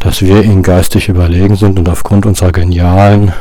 dass 0.00 0.20
wir 0.20 0.42
ihnen 0.42 0.62
geistig 0.62 1.08
überlegen 1.08 1.56
sind 1.56 1.78
und 1.78 1.88
aufgrund 1.88 2.26
unserer 2.26 2.52
genialen 2.52 3.32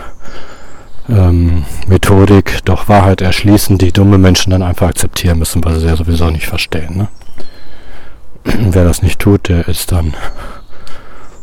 ähm, 1.09 1.65
Methodik 1.87 2.59
doch 2.65 2.87
Wahrheit 2.87 3.21
erschließen, 3.21 3.77
die 3.77 3.91
dumme 3.91 4.17
Menschen 4.17 4.51
dann 4.51 4.63
einfach 4.63 4.87
akzeptieren 4.87 5.39
müssen, 5.39 5.63
weil 5.63 5.79
sie 5.79 5.87
ja 5.87 5.95
sowieso 5.95 6.29
nicht 6.29 6.47
verstehen. 6.47 6.97
Ne? 6.97 7.07
Wer 8.71 8.83
das 8.83 9.01
nicht 9.01 9.19
tut, 9.19 9.49
der 9.49 9.67
ist 9.67 9.91
dann, 9.91 10.13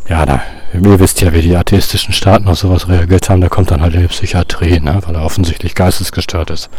ja, 0.09 0.25
da, 0.25 0.43
ihr 0.73 1.01
wisst 1.01 1.21
ja, 1.21 1.33
wie 1.33 1.43
die 1.43 1.57
atheistischen 1.57 2.15
Staaten 2.15 2.49
auf 2.49 2.59
sowas 2.59 2.89
reagiert 2.89 3.29
haben, 3.29 3.41
der 3.41 3.51
kommt 3.51 3.71
dann 3.71 3.83
halt 3.83 3.95
in 3.95 4.03
die 4.03 4.09
Psychiatrie, 4.09 4.81
ne? 4.81 5.01
weil 5.05 5.15
er 5.15 5.25
offensichtlich 5.25 5.75
geistesgestört 5.75 6.51
ist. 6.51 6.71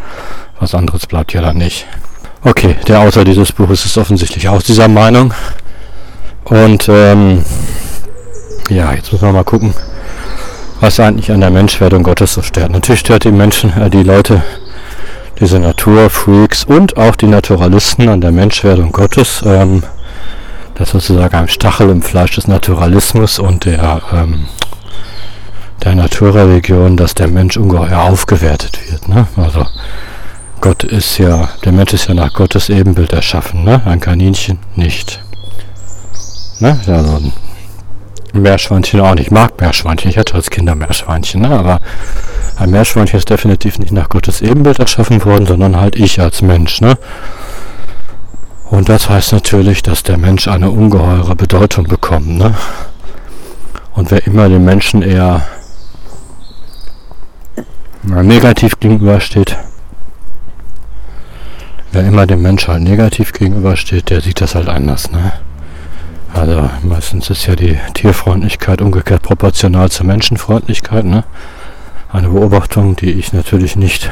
Was 0.59 0.73
anderes 0.73 1.05
bleibt 1.05 1.33
ja 1.33 1.41
dann 1.41 1.57
nicht. 1.57 1.85
Okay, 2.43 2.75
der 2.87 2.99
Autor 2.99 3.23
dieses 3.23 3.51
Buches 3.51 3.85
ist 3.85 3.97
offensichtlich 3.97 4.49
auch 4.49 4.61
dieser 4.61 4.87
Meinung. 4.87 5.33
Und 6.43 6.89
ähm, 6.89 7.43
ja, 8.69 8.93
jetzt 8.93 9.11
müssen 9.11 9.27
wir 9.27 9.33
mal 9.33 9.43
gucken, 9.43 9.73
was 10.81 10.99
eigentlich 10.99 11.31
an 11.31 11.39
der 11.39 11.51
Menschwerdung 11.51 12.03
Gottes 12.03 12.33
so 12.33 12.41
stört. 12.41 12.71
Natürlich 12.71 12.99
stört 12.99 13.23
die 13.23 13.31
Menschen, 13.31 13.71
äh, 13.79 13.89
die 13.89 14.03
Leute, 14.03 14.41
diese 15.39 15.59
Naturfreaks 15.59 16.65
und 16.65 16.97
auch 16.97 17.15
die 17.15 17.27
Naturalisten 17.27 18.09
an 18.09 18.19
der 18.19 18.31
Menschwerdung 18.31 18.91
Gottes. 18.91 19.41
Ähm, 19.45 19.83
das 20.75 20.89
sozusagen 20.89 21.35
ein 21.35 21.47
Stachel 21.47 21.89
im 21.89 22.01
Fleisch 22.01 22.35
des 22.35 22.47
Naturalismus 22.47 23.39
und 23.39 23.65
der, 23.65 24.01
ähm, 24.11 24.45
der 25.83 25.95
Naturreligion, 25.95 26.97
dass 26.97 27.13
der 27.13 27.27
Mensch 27.27 27.57
ungeheuer 27.57 27.99
aufgewertet 27.99 28.79
wird. 28.89 29.07
Ne? 29.07 29.27
Also 29.35 29.65
Gott 30.61 30.83
ist 30.83 31.17
ja, 31.17 31.49
der 31.63 31.71
Mensch 31.73 31.93
ist 31.93 32.07
ja 32.07 32.13
nach 32.13 32.33
Gottes 32.33 32.69
Ebenbild 32.69 33.13
erschaffen, 33.13 33.63
ne? 33.63 33.81
ein 33.85 33.99
Kaninchen 33.99 34.59
nicht. 34.75 35.21
Ne? 36.59 36.79
Also 36.87 37.21
Meerschweinchen 38.33 38.99
auch 39.01 39.13
nicht. 39.13 39.27
Ich 39.27 39.31
mag 39.31 39.59
Meerschweinchen. 39.61 40.09
Ich 40.09 40.17
hatte 40.17 40.33
als 40.35 40.49
Kinder 40.49 40.73
Meerschweinchen, 40.75 41.41
ne? 41.41 41.49
aber 41.49 41.81
ein 42.57 42.71
Meerschweinchen 42.71 43.19
ist 43.19 43.29
definitiv 43.29 43.77
nicht 43.79 43.91
nach 43.91 44.09
Gottes 44.09 44.41
Ebenbild 44.41 44.79
erschaffen 44.79 45.23
worden, 45.23 45.45
sondern 45.45 45.79
halt 45.79 45.95
ich 45.95 46.19
als 46.19 46.41
Mensch. 46.41 46.81
Ne? 46.81 46.97
Und 48.73 48.89
das 48.89 49.07
heißt 49.07 49.33
natürlich, 49.33 49.83
dass 49.83 50.01
der 50.01 50.17
Mensch 50.17 50.47
eine 50.47 50.71
ungeheure 50.71 51.35
Bedeutung 51.35 51.83
bekommt. 51.83 52.27
Ne? 52.27 52.55
Und 53.93 54.09
wer 54.09 54.25
immer 54.25 54.49
dem 54.49 54.65
Menschen 54.65 55.03
eher 55.03 55.43
negativ 58.01 58.79
gegenübersteht, 58.79 59.59
wer 61.91 62.03
immer 62.03 62.25
dem 62.25 62.41
Menschen 62.41 62.73
halt 62.73 62.81
negativ 62.81 63.31
gegenübersteht, 63.31 64.09
der 64.09 64.21
sieht 64.21 64.41
das 64.41 64.55
halt 64.55 64.69
anders. 64.69 65.11
Ne? 65.11 65.33
Also 66.33 66.67
meistens 66.81 67.29
ist 67.29 67.45
ja 67.45 67.55
die 67.55 67.77
Tierfreundlichkeit 67.93 68.81
umgekehrt 68.81 69.21
proportional 69.21 69.91
zur 69.91 70.07
Menschenfreundlichkeit. 70.07 71.05
Ne? 71.05 71.25
Eine 72.11 72.29
Beobachtung, 72.29 72.95
die 72.95 73.11
ich 73.11 73.33
natürlich 73.33 73.75
nicht 73.75 74.09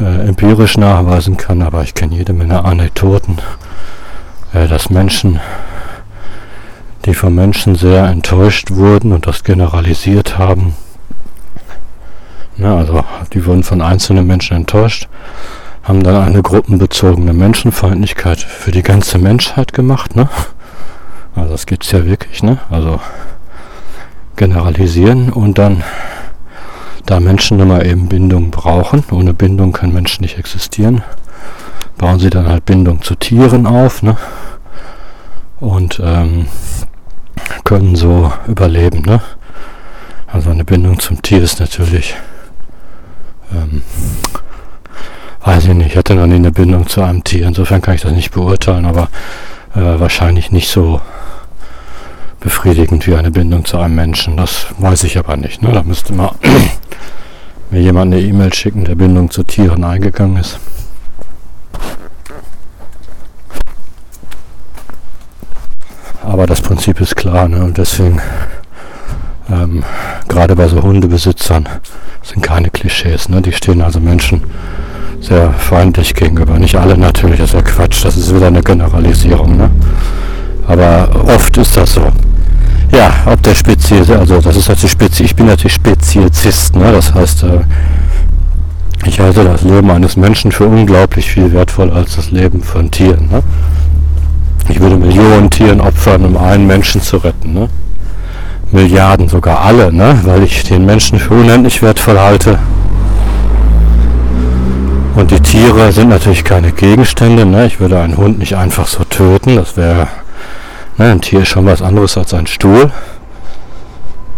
äh, 0.00 0.28
empirisch 0.28 0.76
nachweisen 0.76 1.36
kann, 1.36 1.62
aber 1.62 1.82
ich 1.82 1.94
kenne 1.94 2.16
jede 2.16 2.32
Menge 2.32 2.64
Anekdoten, 2.64 3.38
äh, 4.52 4.68
dass 4.68 4.90
Menschen, 4.90 5.40
die 7.04 7.14
von 7.14 7.34
Menschen 7.34 7.76
sehr 7.76 8.06
enttäuscht 8.06 8.70
wurden 8.70 9.12
und 9.12 9.26
das 9.26 9.44
generalisiert 9.44 10.38
haben, 10.38 10.74
ne, 12.56 12.74
also 12.74 13.04
die 13.32 13.44
wurden 13.46 13.62
von 13.62 13.80
einzelnen 13.80 14.26
Menschen 14.26 14.56
enttäuscht, 14.56 15.08
haben 15.82 16.02
dann 16.02 16.16
eine 16.16 16.42
gruppenbezogene 16.42 17.32
Menschenfeindlichkeit 17.32 18.40
für 18.40 18.72
die 18.72 18.82
ganze 18.82 19.18
Menschheit 19.18 19.72
gemacht. 19.72 20.16
Ne? 20.16 20.28
Also 21.36 21.52
das 21.52 21.66
gibt 21.66 21.84
es 21.84 21.92
ja 21.92 22.04
wirklich, 22.04 22.42
ne? 22.42 22.58
Also 22.70 22.98
generalisieren 24.36 25.32
und 25.32 25.58
dann, 25.58 25.84
da 27.06 27.20
Menschen 27.20 27.60
immer 27.60 27.84
eben 27.84 28.08
Bindung 28.08 28.50
brauchen, 28.50 29.04
ohne 29.10 29.32
Bindung 29.32 29.72
können 29.72 29.94
Menschen 29.94 30.22
nicht 30.22 30.38
existieren, 30.38 31.02
bauen 31.96 32.18
sie 32.18 32.30
dann 32.30 32.48
halt 32.48 32.64
Bindung 32.66 33.00
zu 33.00 33.14
Tieren 33.14 33.66
auf, 33.66 34.02
ne? 34.02 34.16
Und 35.60 36.00
ähm, 36.04 36.46
können 37.64 37.96
so 37.96 38.32
überleben, 38.46 39.02
ne? 39.02 39.22
Also 40.26 40.50
eine 40.50 40.64
Bindung 40.64 40.98
zum 40.98 41.22
Tier 41.22 41.42
ist 41.42 41.60
natürlich, 41.60 42.16
ähm, 43.52 43.82
weiß 45.44 45.64
ich 45.66 45.74
nicht, 45.74 45.92
ich 45.92 45.96
hatte 45.96 46.16
noch 46.16 46.26
nie 46.26 46.34
eine 46.34 46.50
Bindung 46.50 46.88
zu 46.88 47.02
einem 47.02 47.22
Tier, 47.22 47.46
insofern 47.46 47.80
kann 47.80 47.94
ich 47.94 48.02
das 48.02 48.12
nicht 48.12 48.32
beurteilen, 48.32 48.84
aber 48.84 49.08
äh, 49.74 50.00
wahrscheinlich 50.00 50.50
nicht 50.50 50.68
so 50.68 51.00
befriedigend 52.46 53.08
wie 53.08 53.16
eine 53.16 53.32
Bindung 53.32 53.64
zu 53.64 53.76
einem 53.76 53.96
Menschen. 53.96 54.36
Das 54.36 54.66
weiß 54.78 55.02
ich 55.02 55.18
aber 55.18 55.36
nicht. 55.36 55.62
Ne? 55.62 55.72
Da 55.72 55.82
müsste 55.82 56.12
man 56.12 56.30
mir 57.72 57.80
jemand 57.80 58.14
eine 58.14 58.22
E-Mail 58.22 58.54
schicken, 58.54 58.84
der 58.84 58.94
Bindung 58.94 59.32
zu 59.32 59.42
Tieren 59.42 59.82
eingegangen 59.82 60.36
ist. 60.36 60.60
Aber 66.22 66.46
das 66.46 66.60
Prinzip 66.62 67.00
ist 67.00 67.16
klar 67.16 67.48
ne? 67.48 67.64
und 67.64 67.78
deswegen 67.78 68.20
ähm, 69.50 69.82
gerade 70.28 70.54
bei 70.54 70.68
so 70.68 70.80
Hundebesitzern 70.80 71.68
sind 72.22 72.42
keine 72.42 72.70
Klischees. 72.70 73.28
Ne? 73.28 73.42
Die 73.42 73.52
stehen 73.52 73.82
also 73.82 73.98
Menschen 73.98 74.44
sehr 75.20 75.52
feindlich 75.52 76.14
gegenüber. 76.14 76.60
Nicht 76.60 76.76
alle 76.76 76.96
natürlich, 76.96 77.40
das 77.40 77.48
ist 77.48 77.54
ja 77.54 77.62
Quatsch. 77.62 78.04
Das 78.04 78.16
ist 78.16 78.32
wieder 78.32 78.46
eine 78.46 78.62
Generalisierung. 78.62 79.56
Ne? 79.56 79.68
Aber 80.68 81.08
oft 81.26 81.56
ist 81.56 81.76
das 81.76 81.94
so. 81.94 82.12
Ja, 82.92 83.10
ob 83.26 83.42
der 83.42 83.54
Spezies, 83.54 84.10
also 84.10 84.40
das 84.40 84.56
ist 84.56 84.68
natürlich 84.68 84.92
Spezies, 84.92 85.26
ich 85.26 85.36
bin 85.36 85.46
natürlich 85.46 85.74
Speziesist, 85.74 86.76
ne? 86.76 86.92
das 86.92 87.12
heißt, 87.12 87.42
äh, 87.42 87.60
ich 89.04 89.20
halte 89.20 89.44
das 89.44 89.62
Leben 89.62 89.90
eines 89.90 90.16
Menschen 90.16 90.52
für 90.52 90.66
unglaublich 90.66 91.30
viel 91.30 91.52
wertvoller 91.52 91.94
als 91.94 92.16
das 92.16 92.30
Leben 92.30 92.62
von 92.62 92.90
Tieren. 92.90 93.28
Ne? 93.30 93.42
Ich 94.68 94.80
würde 94.80 94.96
Millionen 94.96 95.50
Tieren 95.50 95.80
opfern, 95.80 96.24
um 96.24 96.36
einen 96.36 96.66
Menschen 96.66 97.00
zu 97.00 97.18
retten. 97.18 97.52
Ne? 97.52 97.68
Milliarden 98.72 99.28
sogar 99.28 99.60
alle, 99.60 99.92
ne? 99.92 100.18
weil 100.24 100.42
ich 100.42 100.64
den 100.64 100.84
Menschen 100.84 101.18
für 101.18 101.34
unendlich 101.34 101.82
wertvoll 101.82 102.18
halte. 102.18 102.58
Und 105.14 105.30
die 105.30 105.40
Tiere 105.40 105.92
sind 105.92 106.08
natürlich 106.08 106.44
keine 106.44 106.72
Gegenstände. 106.72 107.46
Ne? 107.46 107.66
Ich 107.66 107.80
würde 107.80 108.00
einen 108.00 108.16
Hund 108.16 108.38
nicht 108.38 108.56
einfach 108.56 108.86
so 108.86 109.04
töten. 109.04 109.56
Das 109.56 109.76
wäre 109.76 110.08
Ne, 110.98 111.10
ein 111.10 111.20
Tier 111.20 111.42
ist 111.42 111.48
schon 111.48 111.66
was 111.66 111.82
anderes 111.82 112.16
als 112.16 112.32
ein 112.32 112.46
Stuhl. 112.46 112.90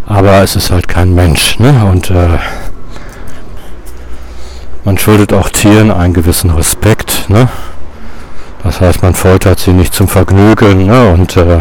Aber 0.07 0.43
es 0.43 0.57
ist 0.57 0.71
halt 0.71 0.89
kein 0.89 1.15
Mensch. 1.15 1.59
Ne? 1.61 1.85
Und 1.89 2.11
äh, 2.11 2.39
man 4.85 4.99
schuldet 4.99 5.33
auch 5.33 5.51
Tieren 5.51 5.93
einen 5.93 6.15
gewissen 6.15 6.51
Respekt. 6.51 7.27
Ne? 7.29 7.49
Das 8.65 8.81
heißt, 8.81 9.03
man 9.03 9.15
foltert 9.15 9.61
sie 9.61 9.73
nicht 9.73 9.95
zum 9.95 10.09
Vergnügen 10.09 10.87
ne? 10.87 11.11
und 11.13 11.37
äh, 11.37 11.61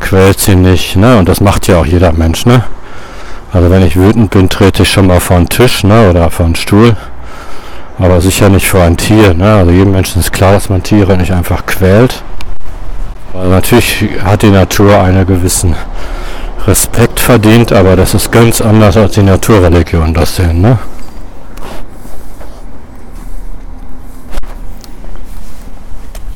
quält 0.00 0.40
sie 0.40 0.56
nicht. 0.56 0.96
Ne? 0.96 1.18
Und 1.18 1.28
das 1.28 1.40
macht 1.40 1.68
ja 1.68 1.78
auch 1.78 1.86
jeder 1.86 2.12
Mensch. 2.12 2.46
Ne? 2.46 2.64
Also 3.52 3.70
wenn 3.70 3.86
ich 3.86 3.94
wütend 3.94 4.30
bin, 4.30 4.48
trete 4.48 4.82
ich 4.82 4.90
schon 4.90 5.06
mal 5.06 5.20
vor 5.20 5.36
den 5.36 5.48
Tisch 5.48 5.84
ne? 5.84 6.10
oder 6.10 6.30
vor 6.30 6.46
den 6.46 6.56
Stuhl 6.56 6.96
Aber 7.98 8.20
sicher 8.20 8.48
nicht 8.48 8.66
für 8.66 8.82
ein 8.82 8.96
Tier. 8.96 9.34
Ne? 9.34 9.54
Also 9.54 9.70
jedem 9.70 9.92
Menschen 9.92 10.18
ist 10.18 10.32
klar, 10.32 10.52
dass 10.52 10.68
man 10.68 10.82
Tiere 10.82 11.16
nicht 11.16 11.32
einfach 11.32 11.64
quält. 11.66 12.24
Weil 13.32 13.48
natürlich 13.48 14.06
hat 14.24 14.42
die 14.42 14.50
Natur 14.50 15.00
einen 15.00 15.26
gewissen 15.26 15.74
Respekt 16.66 17.20
verdient, 17.20 17.72
aber 17.72 17.96
das 17.96 18.14
ist 18.14 18.30
ganz 18.30 18.60
anders 18.60 18.96
als 18.96 19.12
die 19.12 19.22
Naturreligion 19.22 20.12
das 20.12 20.36
sehen. 20.36 20.60
Ne? 20.60 20.78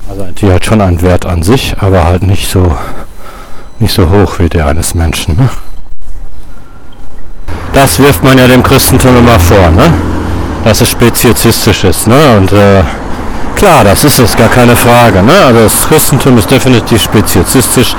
Also 0.08 0.24
Tier 0.34 0.54
hat 0.54 0.64
schon 0.64 0.80
einen 0.80 1.02
Wert 1.02 1.26
an 1.26 1.42
sich, 1.42 1.76
aber 1.80 2.04
halt 2.04 2.22
nicht 2.22 2.50
so 2.50 2.76
nicht 3.80 3.92
so 3.92 4.08
hoch 4.08 4.38
wie 4.38 4.48
der 4.48 4.66
eines 4.66 4.94
Menschen. 4.94 5.36
Ne? 5.36 5.48
Das 7.72 7.98
wirft 7.98 8.22
man 8.22 8.38
ja 8.38 8.46
dem 8.46 8.62
Christentum 8.62 9.16
immer 9.18 9.38
vor, 9.38 9.70
ne? 9.70 9.92
dass 10.62 10.80
es 10.80 10.90
speziesistisch 10.90 11.84
ist. 11.84 12.06
Ne? 12.06 12.36
Und 12.36 12.52
äh, 12.52 12.82
klar, 13.54 13.84
das 13.84 14.04
ist 14.04 14.18
es, 14.18 14.36
gar 14.36 14.48
keine 14.48 14.76
Frage. 14.76 15.22
Ne? 15.22 15.32
Also 15.46 15.60
das 15.60 15.88
Christentum 15.88 16.38
ist 16.38 16.50
definitiv 16.50 17.02
speziesistisch. 17.02 17.94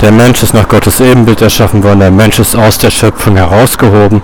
Der 0.00 0.12
Mensch 0.12 0.42
ist 0.42 0.54
nach 0.54 0.68
Gottes 0.68 1.00
Ebenbild 1.00 1.40
erschaffen 1.40 1.82
worden, 1.82 2.00
der 2.00 2.10
Mensch 2.10 2.38
ist 2.38 2.56
aus 2.56 2.78
der 2.78 2.90
Schöpfung 2.90 3.36
herausgehoben 3.36 4.22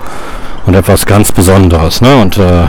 und 0.65 0.75
etwas 0.75 1.05
ganz 1.05 1.31
Besonderes. 1.31 2.01
Ne? 2.01 2.15
Und 2.21 2.37
äh, 2.37 2.67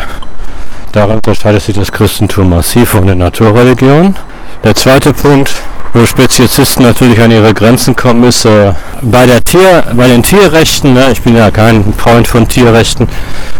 daran 0.92 1.16
unterscheidet 1.16 1.62
sich 1.62 1.74
das 1.76 1.92
Christentum 1.92 2.50
massiv 2.50 2.90
von 2.90 3.06
der 3.06 3.16
Naturreligion. 3.16 4.16
Der 4.64 4.74
zweite 4.74 5.12
Punkt, 5.12 5.52
wo 5.92 6.06
Speziesisten 6.06 6.84
natürlich 6.84 7.20
an 7.20 7.30
ihre 7.30 7.52
Grenzen 7.52 7.94
kommen, 7.94 8.24
ist 8.24 8.44
äh, 8.44 8.72
bei, 9.02 9.26
der 9.26 9.42
Tier, 9.44 9.84
bei 9.94 10.08
den 10.08 10.22
Tierrechten, 10.22 10.94
ne, 10.94 11.12
ich 11.12 11.20
bin 11.20 11.36
ja 11.36 11.50
kein 11.50 11.92
Freund 11.94 12.26
von 12.26 12.48
Tierrechten, 12.48 13.08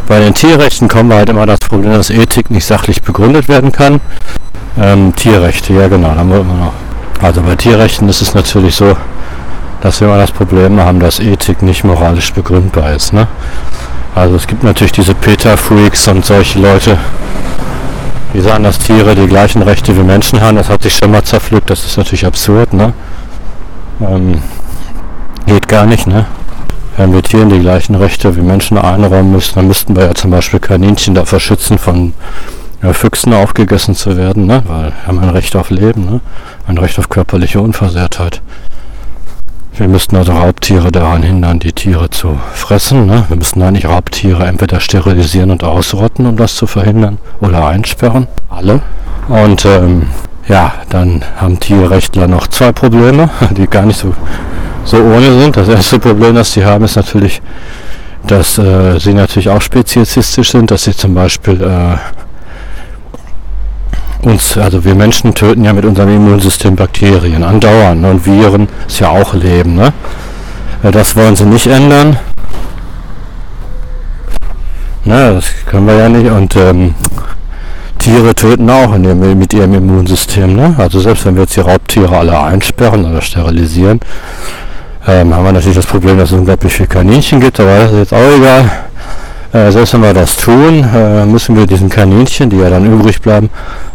bei 0.07 0.21
den 0.21 0.35
Tierrechten 0.35 0.89
kommen 0.89 1.11
wir 1.11 1.17
halt 1.17 1.29
immer 1.29 1.47
das 1.47 1.61
Problem, 1.61 1.93
dass 1.93 2.11
Ethik 2.11 2.51
nicht 2.51 2.65
sachlich 2.65 3.03
begründet 3.03 3.49
werden 3.49 3.71
kann. 3.71 4.01
Ähm, 4.81 5.15
Tierrechte, 5.15 5.75
ja 5.75 5.89
genau, 5.89 6.15
da 6.15 6.27
wollen 6.27 6.47
wir 6.47 6.55
noch. 6.55 6.73
Also 7.21 7.43
bei 7.43 7.55
Tierrechten 7.55 8.09
ist 8.09 8.23
es 8.23 8.35
natürlich 8.35 8.75
so, 8.75 8.97
dass 9.83 10.01
wir 10.01 10.09
immer 10.09 10.19
das 10.19 10.31
Problem 10.31 10.81
haben, 10.81 11.01
dass 11.01 11.21
Ethik 11.21 11.63
nicht 11.63 11.85
moralisch 11.85 12.33
begründbar 12.33 12.93
ist. 12.93 13.13
Ne? 13.13 13.29
Also 14.15 14.37
es 14.37 14.47
gibt 14.47 14.63
natürlich 14.63 14.93
diese 14.93 15.15
Peter-Freaks 15.15 16.09
und 16.09 16.25
solche 16.25 16.59
Leute, 16.59 16.99
die 18.33 18.41
sagen, 18.41 18.65
dass 18.65 18.79
Tiere 18.79 19.15
die 19.15 19.27
gleichen 19.27 19.63
Rechte 19.63 19.97
wie 19.97 20.03
Menschen 20.03 20.41
haben. 20.41 20.57
Das 20.57 20.69
hat 20.69 20.83
sich 20.83 20.95
schon 20.95 21.11
mal 21.11 21.23
zerpflückt. 21.23 21.71
Das 21.71 21.85
ist 21.85 21.97
natürlich 21.97 22.27
absurd. 22.27 22.73
Ne? 22.73 22.93
Ähm, 24.01 24.43
geht 25.47 25.69
gar 25.69 25.87
nicht. 25.87 26.07
Ne? 26.07 26.27
Wenn 26.97 27.13
wir 27.13 27.23
Tieren 27.23 27.49
die 27.49 27.61
gleichen 27.61 27.95
Rechte 27.95 28.35
wie 28.37 28.41
Menschen 28.41 28.79
einräumen 28.79 29.33
müssen, 29.33 29.55
dann 29.57 29.67
müssten 29.67 29.97
wir 29.97 30.07
ja 30.07 30.15
zum 30.15 30.31
Beispiel 30.31 30.61
Kaninchen 30.61 31.15
davor 31.15 31.41
schützen, 31.41 31.79
von 31.79 32.15
ja, 32.83 32.93
Füchsen 32.93 33.33
aufgegessen 33.33 33.95
zu 33.95 34.17
werden, 34.17 34.47
ne? 34.47 34.63
weil 34.67 34.87
wir 34.87 35.07
haben 35.07 35.19
ein 35.21 35.31
Recht 35.31 35.55
auf 35.57 35.71
Leben, 35.71 36.05
ne? 36.05 36.21
ein 36.67 36.79
Recht 36.79 36.99
auf 36.99 37.09
körperliche 37.09 37.61
Unversehrtheit. 37.61 38.43
Wir 39.75 39.89
müssten 39.89 40.17
also 40.17 40.33
Raubtiere 40.33 40.93
daran 40.93 41.23
hindern, 41.23 41.59
die 41.59 41.73
Tiere 41.73 42.11
zu 42.11 42.39
fressen. 42.53 43.07
Ne? 43.07 43.25
Wir 43.29 43.39
müssen 43.39 43.63
eigentlich 43.63 43.87
Raubtiere 43.87 44.45
entweder 44.45 44.81
sterilisieren 44.81 45.51
und 45.51 45.65
ausrotten, 45.65 46.27
um 46.27 46.37
das 46.37 46.57
zu 46.57 46.67
verhindern, 46.67 47.19
oder 47.41 47.67
einsperren. 47.67 48.27
Alle. 48.51 48.83
Und 49.29 49.65
ähm, 49.65 50.09
ja, 50.47 50.75
dann 50.91 51.25
haben 51.37 51.59
Tierrechtler 51.59 52.27
noch 52.27 52.49
zwei 52.49 52.73
Probleme, 52.73 53.31
die 53.57 53.67
gar 53.67 53.87
nicht 53.87 53.99
so, 53.99 54.15
so 54.85 54.99
ohne 54.99 55.41
sind. 55.41 55.57
Das 55.57 55.69
erste 55.69 55.99
Problem, 55.99 56.35
das 56.35 56.53
sie 56.53 56.65
haben, 56.65 56.85
ist 56.85 56.97
natürlich, 56.97 57.41
dass 58.27 58.59
äh, 58.59 58.99
sie 58.99 59.15
natürlich 59.15 59.49
auch 59.49 59.63
speziesistisch 59.63 60.53
sind, 60.53 60.71
dass 60.71 60.85
sie 60.85 60.95
zum 60.95 61.15
Beispiel 61.15 61.63
äh, 61.63 61.97
uns, 64.23 64.57
also 64.57 64.85
wir 64.85 64.95
Menschen 64.95 65.35
töten 65.35 65.65
ja 65.65 65.73
mit 65.73 65.85
unserem 65.85 66.15
Immunsystem 66.15 66.77
Bakterien 66.77 67.43
andauernd 67.43 68.03
ne? 68.03 68.11
und 68.11 68.27
Viren 68.27 68.69
ist 68.87 69.01
ja 69.01 69.09
auch 69.09 69.35
Leben. 69.35 69.75
Ne? 69.75 69.93
Äh, 70.83 70.91
das 70.91 71.17
wollen 71.17 71.37
sie 71.37 71.45
nicht 71.45 71.67
ändern. 71.67 72.19
Na, 75.05 75.33
das 75.33 75.47
können 75.67 75.87
wir 75.87 75.95
ja 75.95 76.09
nicht. 76.09 76.31
Und 76.31 76.55
ähm, 76.57 76.95
Tiere 77.99 78.35
töten 78.35 78.71
auch 78.71 78.97
ihrem, 78.97 79.39
mit 79.39 79.53
ihrem 79.53 79.75
Immunsystem. 79.75 80.55
Ne? 80.55 80.75
Also 80.79 81.01
selbst 81.01 81.25
wenn 81.27 81.35
wir 81.35 81.43
jetzt 81.43 81.57
die 81.57 81.61
Raubtiere 81.61 82.17
alle 82.17 82.41
einsperren 82.41 83.05
oder 83.05 83.21
sterilisieren, 83.21 84.01
ähm, 85.07 85.35
haben 85.35 85.45
wir 85.45 85.53
natürlich 85.53 85.77
das 85.77 85.87
Problem, 85.87 86.19
dass 86.19 86.31
es 86.31 86.39
unglaublich 86.39 86.73
viele 86.73 86.89
Kaninchen 86.89 87.41
gibt, 87.41 87.59
aber 87.59 87.79
das 87.79 87.93
ist 87.93 87.99
jetzt 87.99 88.15
auch 88.15 88.37
egal. 88.37 88.71
Äh, 89.53 89.71
selbst 89.71 89.93
wenn 89.93 90.03
wir 90.03 90.15
das 90.15 90.37
tun, 90.37 90.83
äh, 90.95 91.27
müssen 91.27 91.55
wir 91.57 91.67
diesen 91.67 91.91
Kaninchen, 91.91 92.49
die 92.49 92.57
ja 92.57 92.71
dann 92.71 92.91
übrig 92.91 93.21
bleiben 93.21 93.51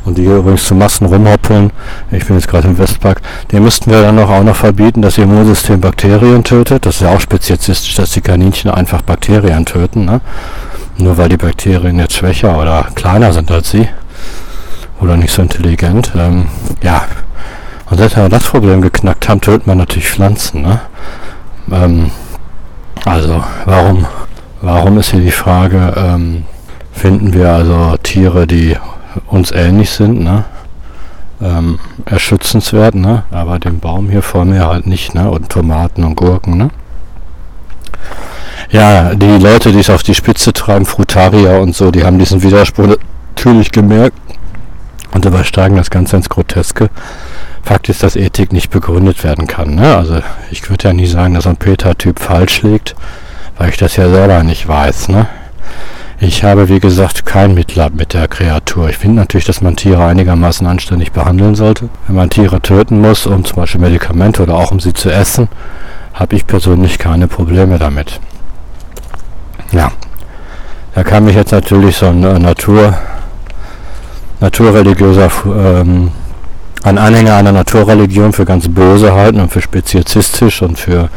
und 0.06 0.18
die 0.18 0.22
hier 0.22 0.38
übrigens 0.38 0.66
zu 0.66 0.76
Massen 0.76 1.08
rumhoppeln, 1.08 1.72
ich 2.12 2.26
bin 2.26 2.36
jetzt 2.36 2.48
gerade 2.48 2.68
im 2.68 2.78
Westpark, 2.78 3.22
den 3.52 3.64
müssten 3.64 3.90
wir 3.90 4.04
dann 4.04 4.16
noch 4.16 4.30
auch 4.30 4.44
noch 4.44 4.56
verbieten, 4.56 5.02
dass 5.02 5.18
ihr 5.18 5.24
Immunsystem 5.24 5.82
Bakterien 5.82 6.44
tötet. 6.44 6.86
Das 6.86 6.96
ist 6.96 7.02
ja 7.02 7.10
auch 7.10 7.20
speziesistisch, 7.20 7.96
dass 7.96 8.12
die 8.12 8.22
Kaninchen 8.22 8.70
einfach 8.70 9.02
Bakterien 9.02 9.66
töten. 9.66 10.06
Ne? 10.06 10.22
Nur 11.00 11.18
weil 11.18 11.30
die 11.30 11.38
Bakterien 11.38 11.98
jetzt 11.98 12.14
schwächer 12.14 12.56
oder 12.56 12.88
kleiner 12.94 13.34
sind 13.34 13.50
als 13.50 13.72
sie 13.72 13.88
oder 15.02 15.18
nicht 15.18 15.34
so 15.34 15.42
intelligent. 15.42 16.12
Ähm, 16.16 16.46
ja, 16.84 17.06
und 17.90 17.98
seit 17.98 18.16
wir 18.16 18.30
das 18.30 18.44
Problem 18.44 18.82
geknackt 18.82 19.28
haben, 19.28 19.42
töten 19.42 19.66
wir 19.66 19.76
natürlich 19.76 20.10
Pflanzen. 20.10 20.62
Ne? 20.62 20.82
Ähm, 21.72 22.12
also, 23.06 23.44
warum 23.66 24.06
Warum 24.62 24.98
ist 24.98 25.12
hier 25.12 25.22
die 25.22 25.32
Frage, 25.32 25.94
ähm, 25.96 26.44
finden 26.92 27.34
wir 27.34 27.52
also 27.52 27.96
Tiere, 28.02 28.48
die 28.48 28.76
uns 29.28 29.52
ähnlich 29.52 29.92
sind, 29.92 30.22
ne? 30.22 30.46
Ähm, 31.40 31.78
erschützenswert, 32.06 32.96
ne? 32.96 33.24
aber 33.30 33.60
den 33.60 33.80
Baum 33.80 34.10
hier 34.10 34.24
vor 34.24 34.44
mir 34.44 34.68
halt 34.68 34.88
nicht, 34.88 35.14
ne? 35.14 35.30
und 35.30 35.50
Tomaten 35.50 36.04
und 36.04 36.16
Gurken. 36.16 36.58
Ne? 36.58 36.70
Ja, 38.72 39.14
die 39.14 39.38
Leute, 39.38 39.72
die 39.72 39.80
es 39.80 39.92
auf 39.92 40.02
die 40.02 40.16
Spitze 40.16 40.52
treiben, 40.52 40.88
Frutarier 40.88 41.60
und 41.62 41.76
so, 41.76 41.92
die 41.92 42.04
haben 42.04 42.18
diesen 42.18 42.42
Widerspruch 42.42 42.96
natürlich 43.36 43.72
gemerkt 43.72 44.18
und 45.12 45.26
übersteigen 45.26 45.78
das 45.78 45.92
Ganze 45.92 46.18
ins 46.18 46.30
Groteske. 46.30 46.90
Fakt 47.62 47.88
ist, 47.90 48.02
dass 48.02 48.16
Ethik 48.16 48.52
nicht 48.52 48.72
begründet 48.72 49.24
werden 49.24 49.46
kann. 49.46 49.76
Ne? 49.76 49.96
Also 49.96 50.20
ich 50.50 50.68
würde 50.72 50.86
ja 50.86 50.94
nie 50.94 51.06
sagen, 51.06 51.36
dass 51.36 51.46
ein 51.46 51.58
Peter-Typ 51.58 52.20
falsch 52.20 52.64
liegt 52.64 52.96
weil 53.58 53.70
ich 53.70 53.78
das 53.78 53.96
ja 53.96 54.10
selber 54.10 54.44
nicht 54.44 54.68
weiß. 54.68 55.10
Ne? 55.10 55.28
Ich 56.20 56.44
habe, 56.44 56.68
wie 56.68 56.80
gesagt, 56.80 57.26
kein 57.26 57.54
Mitleid 57.54 57.94
mit 57.94 58.14
der 58.14 58.28
Kreatur. 58.28 58.90
Ich 58.90 58.98
finde 58.98 59.18
natürlich, 59.18 59.46
dass 59.46 59.62
man 59.62 59.76
Tiere 59.76 60.04
einigermaßen 60.04 60.66
anständig 60.66 61.12
behandeln 61.12 61.54
sollte. 61.54 61.90
Wenn 62.08 62.16
man 62.16 62.30
Tiere 62.30 62.60
töten 62.60 63.02
muss, 63.02 63.28
um 63.28 63.46
zum 63.46 63.58
Beispiel 63.58 63.82
Medikamente 63.82 64.42
oder 64.42 64.56
auch 64.56 64.72
um 64.72 64.80
sie 64.80 64.94
zu 64.94 65.12
essen, 65.12 65.48
habe 66.14 66.36
ich 66.36 66.48
persönlich 66.48 66.98
keine 66.98 67.28
Probleme 67.28 67.78
damit. 67.78 68.20
Ja, 69.72 69.92
da 70.96 71.04
kann 71.04 71.26
mich 71.26 71.36
jetzt 71.36 71.52
natürlich 71.52 71.98
so 71.98 72.08
ein 72.08 72.24
äh, 72.24 72.40
Natur, 72.40 72.98
naturreligiöser, 74.40 75.30
ähm, 75.46 76.12
ein 76.82 76.98
Anhänger 76.98 77.36
einer 77.36 77.52
Naturreligion 77.52 78.34
für 78.34 78.46
ganz 78.46 78.68
böse 78.68 79.14
halten 79.14 79.40
und 79.40 79.52
für 79.52 79.62
speziesistisch 79.62 80.64
und 80.64 80.80
für 80.80 81.10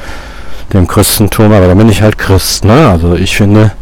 dem 0.72 0.86
Christentum, 0.86 1.52
aber 1.52 1.66
da 1.66 1.74
bin 1.74 1.88
ich 1.88 2.02
halt 2.02 2.18
Christ, 2.18 2.64
ne? 2.64 2.88
Also 2.88 3.14
ich 3.14 3.36
finde, 3.36 3.72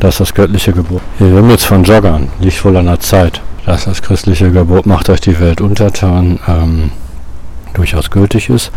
dass 0.00 0.18
das 0.18 0.34
göttliche 0.34 0.72
Gebot. 0.72 1.02
Hier 1.18 1.32
wir 1.32 1.50
jetzt 1.50 1.64
von 1.64 1.84
Joggern, 1.84 2.28
nicht 2.40 2.58
voll 2.58 2.76
an 2.76 2.86
der 2.86 3.00
Zeit. 3.00 3.40
Dass 3.64 3.84
das 3.84 4.02
christliche 4.02 4.52
Gebot 4.52 4.86
macht 4.86 5.10
euch 5.10 5.20
die 5.20 5.40
Welt 5.40 5.60
untertan, 5.60 6.38
ähm, 6.46 6.90
durchaus 7.74 8.10
gültig 8.10 8.48
ist. 8.48 8.70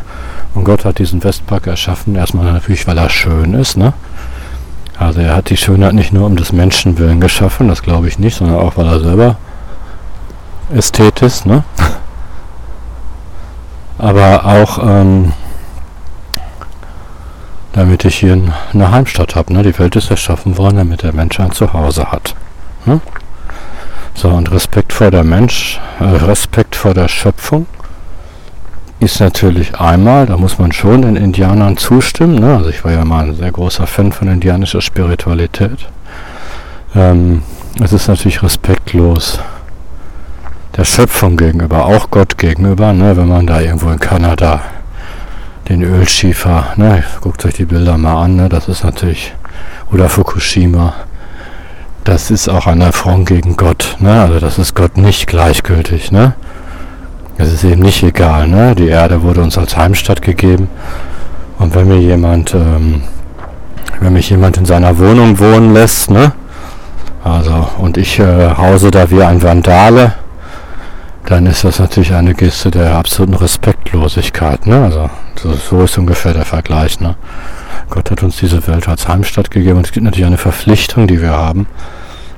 Und 0.55 0.63
Gott 0.63 0.83
hat 0.83 0.97
diesen 0.97 1.23
Westpark 1.23 1.67
erschaffen, 1.67 2.15
erstmal 2.15 2.51
natürlich, 2.51 2.87
weil 2.87 2.97
er 2.97 3.09
schön 3.09 3.53
ist, 3.53 3.77
ne? 3.77 3.93
Also 4.97 5.21
er 5.21 5.35
hat 5.35 5.49
die 5.49 5.57
Schönheit 5.57 5.93
nicht 5.93 6.11
nur 6.11 6.25
um 6.25 6.35
des 6.35 6.51
Menschen 6.51 6.97
willen 6.97 7.21
geschaffen, 7.21 7.69
das 7.69 7.83
glaube 7.83 8.07
ich 8.07 8.19
nicht, 8.19 8.35
sondern 8.35 8.57
auch, 8.57 8.75
weil 8.75 8.87
er 8.87 8.99
selber 8.99 9.37
Ästhet 10.73 11.21
ist, 11.21 11.45
ne? 11.45 11.63
Aber 13.97 14.45
auch, 14.45 14.79
ähm, 14.83 15.33
damit 17.73 18.05
ich 18.05 18.15
hier 18.15 18.37
eine 18.73 18.91
Heimstatt 18.91 19.35
habe. 19.35 19.53
Ne? 19.53 19.63
Die 19.63 19.77
Welt 19.77 19.95
ist 19.95 20.09
erschaffen 20.09 20.57
worden, 20.57 20.77
damit 20.77 21.03
der 21.03 21.13
Mensch 21.13 21.39
ein 21.39 21.51
Zuhause 21.51 22.11
hat. 22.11 22.35
Ne? 22.85 23.01
So, 24.15 24.29
und 24.29 24.51
Respekt 24.51 24.91
vor 24.91 25.11
der 25.11 25.23
Mensch, 25.23 25.79
äh, 25.99 26.03
Respekt 26.03 26.75
vor 26.75 26.93
der 26.93 27.07
Schöpfung 27.07 27.67
ist 28.99 29.21
natürlich 29.21 29.79
einmal, 29.79 30.25
da 30.25 30.35
muss 30.35 30.59
man 30.59 30.73
schon 30.73 31.03
den 31.03 31.15
Indianern 31.15 31.77
zustimmen. 31.77 32.35
Ne? 32.35 32.57
Also 32.57 32.69
ich 32.69 32.83
war 32.83 32.91
ja 32.91 33.05
mal 33.05 33.29
ein 33.29 33.35
sehr 33.35 33.51
großer 33.51 33.87
Fan 33.87 34.11
von 34.11 34.27
indianischer 34.27 34.81
Spiritualität. 34.81 35.87
Ähm, 36.95 37.43
es 37.81 37.93
ist 37.93 38.07
natürlich 38.07 38.43
respektlos 38.43 39.39
der 40.75 40.83
Schöpfung 40.83 41.37
gegenüber, 41.37 41.85
auch 41.85 42.11
Gott 42.11 42.37
gegenüber, 42.37 42.91
ne? 42.91 43.15
wenn 43.15 43.27
man 43.27 43.47
da 43.47 43.61
irgendwo 43.61 43.89
in 43.89 43.99
Kanada 43.99 44.61
den 45.67 45.83
Ölschiefer. 45.83 46.73
Ne? 46.77 47.03
Guckt 47.21 47.45
euch 47.45 47.55
die 47.55 47.65
Bilder 47.65 47.97
mal 47.97 48.23
an, 48.23 48.35
ne? 48.35 48.49
das 48.49 48.67
ist 48.67 48.83
natürlich, 48.83 49.33
oder 49.91 50.09
Fukushima. 50.09 50.93
das 52.03 52.31
ist 52.31 52.47
auch 52.49 52.65
ein 52.67 52.81
Affront 52.81 53.27
gegen 53.27 53.57
Gott. 53.57 53.97
Ne? 53.99 54.21
Also 54.21 54.39
das 54.39 54.57
ist 54.57 54.75
Gott 54.75 54.97
nicht 54.97 55.27
gleichgültig. 55.27 56.11
Ne? 56.11 56.33
Es 57.37 57.53
ist 57.53 57.63
eben 57.63 57.81
nicht 57.81 58.03
egal. 58.03 58.47
Ne? 58.47 58.75
Die 58.75 58.87
Erde 58.87 59.21
wurde 59.21 59.41
uns 59.41 59.57
als 59.57 59.77
Heimstatt 59.77 60.21
gegeben. 60.21 60.69
Und 61.59 61.75
wenn 61.75 61.87
mir 61.87 61.99
jemand, 61.99 62.53
ähm, 62.55 63.03
wenn 63.99 64.13
mich 64.13 64.29
jemand 64.29 64.57
in 64.57 64.65
seiner 64.65 64.97
Wohnung 64.97 65.39
wohnen 65.39 65.73
lässt, 65.73 66.09
ne? 66.09 66.31
Also, 67.21 67.67
und 67.77 67.97
ich 67.97 68.17
äh, 68.17 68.55
hause 68.57 68.91
da 68.91 69.11
wie 69.11 69.21
ein 69.21 69.43
Vandale, 69.43 70.13
dann 71.25 71.45
ist 71.45 71.63
das 71.63 71.79
natürlich 71.79 72.13
eine 72.13 72.33
Geste 72.33 72.71
der 72.71 72.95
absoluten 72.95 73.35
Respektlosigkeit. 73.35 74.65
Ne? 74.65 74.83
Also 74.83 75.09
so, 75.35 75.53
so 75.53 75.83
ist 75.83 75.97
ungefähr 75.97 76.33
der 76.33 76.45
Vergleich. 76.45 76.99
Ne? 76.99 77.15
Gott 77.89 78.11
hat 78.11 78.23
uns 78.23 78.37
diese 78.37 78.65
Welt 78.67 78.87
als 78.87 79.07
Heimstatt 79.07 79.51
gegeben 79.51 79.77
und 79.77 79.85
es 79.85 79.91
gibt 79.91 80.03
natürlich 80.05 80.25
eine 80.25 80.37
Verpflichtung, 80.37 81.07
die 81.07 81.21
wir 81.21 81.31
haben, 81.31 81.67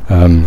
ähm, 0.09 0.45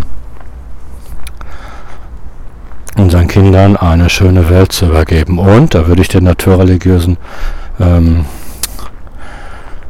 unseren 2.96 3.28
Kindern 3.28 3.76
eine 3.76 4.08
schöne 4.08 4.48
Welt 4.48 4.72
zu 4.72 4.86
übergeben. 4.86 5.38
Und 5.38 5.74
da 5.74 5.86
würde 5.86 6.02
ich 6.02 6.08
den 6.08 6.24
naturreligiösen, 6.24 7.16
ähm, 7.80 8.24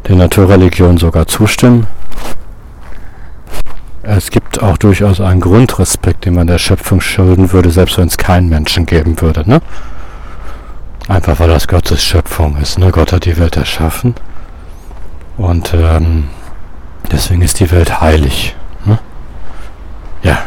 den 0.08 0.18
Naturreligionen 0.18 0.98
sogar 0.98 1.26
zustimmen. 1.26 1.86
Es 4.06 4.30
gibt 4.30 4.62
auch 4.62 4.76
durchaus 4.76 5.22
einen 5.22 5.40
Grundrespekt, 5.40 6.26
den 6.26 6.34
man 6.34 6.46
der 6.46 6.58
Schöpfung 6.58 7.00
schulden 7.00 7.52
würde, 7.52 7.70
selbst 7.70 7.96
wenn 7.96 8.06
es 8.06 8.18
keinen 8.18 8.50
Menschen 8.50 8.84
geben 8.84 9.18
würde. 9.22 9.48
Ne? 9.48 9.62
Einfach 11.08 11.40
weil 11.40 11.48
das 11.48 11.66
Gottes 11.66 12.04
Schöpfung 12.04 12.58
ist. 12.58 12.78
Ne? 12.78 12.90
Gott 12.90 13.12
hat 13.12 13.24
die 13.24 13.38
Welt 13.38 13.56
erschaffen. 13.56 14.14
Und 15.38 15.72
ähm, 15.72 16.28
deswegen 17.10 17.40
ist 17.40 17.60
die 17.60 17.70
Welt 17.70 18.02
heilig. 18.02 18.54
Ne? 18.84 18.98
Ja. 20.22 20.38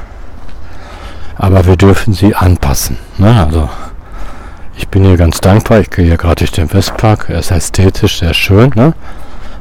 Aber 1.36 1.66
wir 1.66 1.78
dürfen 1.78 2.14
sie 2.14 2.36
anpassen. 2.36 2.98
Ne? 3.18 3.44
Also 3.44 3.70
ich 4.76 4.88
bin 4.88 5.04
hier 5.04 5.18
ganz 5.18 5.42
dankbar. 5.42 5.80
Ich 5.80 5.90
gehe 5.90 6.06
hier 6.06 6.18
gerade 6.18 6.36
durch 6.36 6.52
den 6.52 6.72
Westpark. 6.72 7.30
Er 7.30 7.40
ist 7.40 7.50
ästhetisch 7.50 8.20
sehr 8.20 8.36
schön. 8.36 8.72
Ne? 8.76 8.94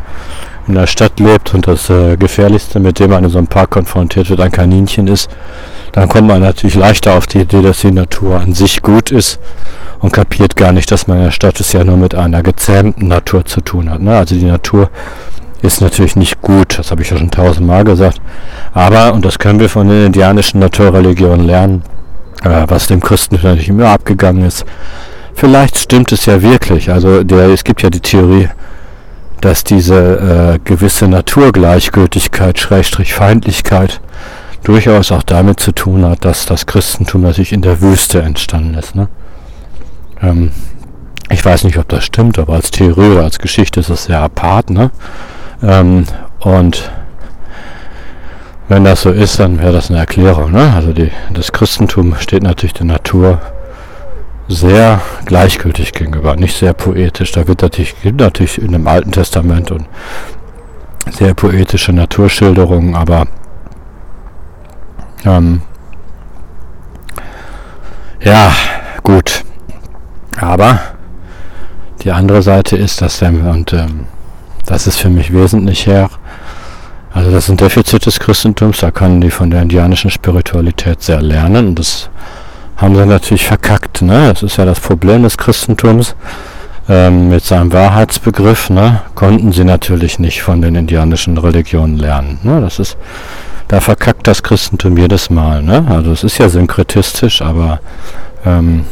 in 0.72 0.80
der 0.80 0.88
Stadt 0.88 1.20
lebt 1.20 1.54
und 1.54 1.68
das 1.68 1.90
äh, 1.90 2.18
Gefährlichste, 2.18 2.80
mit 2.80 3.00
dem 3.00 3.12
man 3.12 3.24
in 3.24 3.30
so 3.30 3.38
einem 3.38 3.48
Park 3.48 3.72
konfrontiert 3.72 4.30
wird, 4.30 4.40
ein 4.40 4.52
Kaninchen 4.52 5.08
ist, 5.08 5.30
dann 5.92 6.08
kommt 6.08 6.28
man 6.28 6.42
natürlich 6.42 6.76
leichter 6.76 7.16
auf 7.16 7.28
die 7.28 7.40
Idee, 7.40 7.62
dass 7.62 7.82
die 7.82 7.92
Natur 7.92 8.40
an 8.40 8.54
sich 8.54 8.82
gut 8.82 9.12
ist 9.12 9.40
und 10.00 10.14
kapiert 10.14 10.56
gar 10.56 10.72
nicht, 10.72 10.90
dass 10.92 11.08
man 11.08 11.18
in 11.18 11.24
der 11.26 11.32
Stadt 11.32 11.60
es 11.60 11.74
ja 11.74 11.84
nur 11.84 11.98
mit 11.98 12.16
einer 12.16 12.42
gezähmten 12.42 13.08
Natur 13.08 13.46
zu 13.46 13.62
tun 13.62 13.90
hat. 13.90 14.02
Ne? 14.02 14.16
Also 14.16 14.36
die 14.36 14.46
Natur 14.46 14.90
ist 15.62 15.82
natürlich 15.82 16.16
nicht 16.16 16.42
gut, 16.42 16.80
das 16.80 16.90
habe 16.90 17.02
ich 17.02 17.10
ja 17.10 17.18
schon 17.18 17.30
tausendmal 17.30 17.84
gesagt. 17.84 18.20
Aber, 18.74 19.14
und 19.14 19.26
das 19.26 19.38
können 19.38 19.60
wir 19.60 19.70
von 19.70 19.88
den 19.88 20.08
indianischen 20.08 20.60
Naturreligionen 20.60 21.46
lernen, 21.46 21.84
äh, 22.44 22.64
was 22.68 22.88
dem 22.88 23.02
Christen 23.02 23.36
natürlich 23.36 23.70
immer 23.70 23.90
abgegangen 23.90 24.46
ist, 24.46 24.66
vielleicht 25.36 25.78
stimmt 25.78 26.12
es 26.12 26.26
ja 26.26 26.42
wirklich. 26.42 26.90
Also 26.90 27.24
der, 27.24 27.50
es 27.50 27.64
gibt 27.64 27.84
ja 27.84 27.90
die 27.90 28.00
Theorie, 28.00 28.48
dass 29.42 29.64
diese 29.64 30.56
äh, 30.56 30.60
gewisse 30.64 31.08
Naturgleichgültigkeit, 31.08 32.60
Schrägstrich 32.60 33.14
Feindlichkeit, 33.14 34.00
durchaus 34.64 35.12
auch 35.12 35.24
damit 35.24 35.60
zu 35.60 35.72
tun 35.72 36.06
hat, 36.06 36.24
dass 36.24 36.46
das 36.46 36.66
Christentum 36.66 37.24
natürlich 37.24 37.52
in 37.52 37.62
der 37.62 37.82
Wüste 37.82 38.22
entstanden 38.22 38.76
ist. 38.76 38.96
Ne? 38.96 39.08
Ähm, 40.22 40.52
ich 41.30 41.44
weiß 41.44 41.64
nicht, 41.64 41.78
ob 41.78 41.88
das 41.90 42.04
stimmt, 42.04 42.38
aber 42.38 42.54
als 42.54 42.72
Theorie 42.72 43.14
oder 43.14 43.24
als 43.24 43.40
Geschichte 43.40 43.80
ist 43.80 43.90
es 43.90 44.06
sehr 44.06 44.20
apart. 44.20 44.70
Ne? 44.70 44.92
Ähm, 45.64 46.06
und 46.40 46.92
wenn 48.68 48.84
das 48.84 49.02
so 49.02 49.10
ist, 49.10 49.40
dann 49.40 49.60
wäre 49.60 49.74
das 49.74 49.90
eine 49.90 50.00
Erklärung. 50.00 50.52
Ne? 50.52 50.74
Also 50.74 50.94
die, 50.94 51.12
das 51.34 51.52
Christentum 51.52 52.16
steht 52.20 52.44
natürlich 52.44 52.74
der 52.74 52.86
Natur 52.86 53.42
sehr 54.52 55.02
gleichgültig 55.26 55.94
gegenüber, 55.94 56.36
nicht 56.36 56.58
sehr 56.58 56.74
poetisch. 56.74 57.32
Da 57.32 57.48
wird 57.48 57.62
natürlich, 57.62 58.00
gibt 58.02 58.20
natürlich 58.20 58.62
in 58.62 58.72
dem 58.72 58.88
Alten 58.88 59.12
Testament 59.12 59.72
und 59.72 59.86
sehr 61.10 61.34
poetische 61.34 61.94
Naturschilderungen, 61.94 62.96
aber 62.96 63.28
ähm, 65.26 65.62
ja, 68.22 68.52
gut. 69.04 69.44
Aber 70.40 70.80
die 72.04 72.12
andere 72.12 72.42
Seite 72.42 72.78
ist, 72.78 73.02
dass 73.02 73.22
ähm, 73.22 73.46
und 73.48 73.74
ähm, 73.74 74.06
das 74.66 74.88
ist 74.88 74.98
für 74.98 75.10
mich 75.10 75.34
wesentlich 75.34 75.86
her. 75.88 76.10
Also 77.14 77.30
das 77.30 77.46
ist 77.46 77.50
ein 77.50 77.58
Defizit 77.58 78.06
des 78.06 78.20
Christentums, 78.20 78.80
da 78.80 78.92
können 78.92 79.20
die 79.20 79.32
von 79.32 79.52
der 79.52 79.62
indianischen 79.62 80.10
Spiritualität 80.10 81.02
sehr 81.02 81.22
lernen 81.22 81.76
das 81.76 82.10
haben 82.82 82.96
sie 82.96 83.06
natürlich 83.06 83.46
verkackt. 83.46 84.02
Ne? 84.02 84.30
Das 84.30 84.44
ist 84.44 84.58
ja 84.58 84.66
das 84.66 84.80
Problem 84.80 85.24
des 85.24 85.38
Christentums. 85.38 86.16
Ähm, 86.90 87.30
mit 87.30 87.44
seinem 87.46 87.72
Wahrheitsbegriff 87.72 88.72
ne, 88.72 89.02
konnten 89.14 89.52
sie 89.52 89.64
natürlich 89.64 90.18
nicht 90.18 90.42
von 90.42 90.62
den 90.62 90.74
indianischen 90.74 91.38
Religionen 91.38 91.98
lernen. 91.98 92.40
Ne? 92.42 92.60
Das 92.60 92.80
ist, 92.80 92.98
da 93.68 93.80
verkackt 93.80 94.28
das 94.28 94.42
Christentum 94.42 94.98
jedes 94.98 95.30
Mal. 95.30 95.62
Ne? 95.62 95.86
Also 95.88 96.12
es 96.12 96.24
ist 96.24 96.40
ja 96.40 96.50
synkretistisch, 96.50 97.44
aber 97.44 97.80
ähm, 98.46 98.86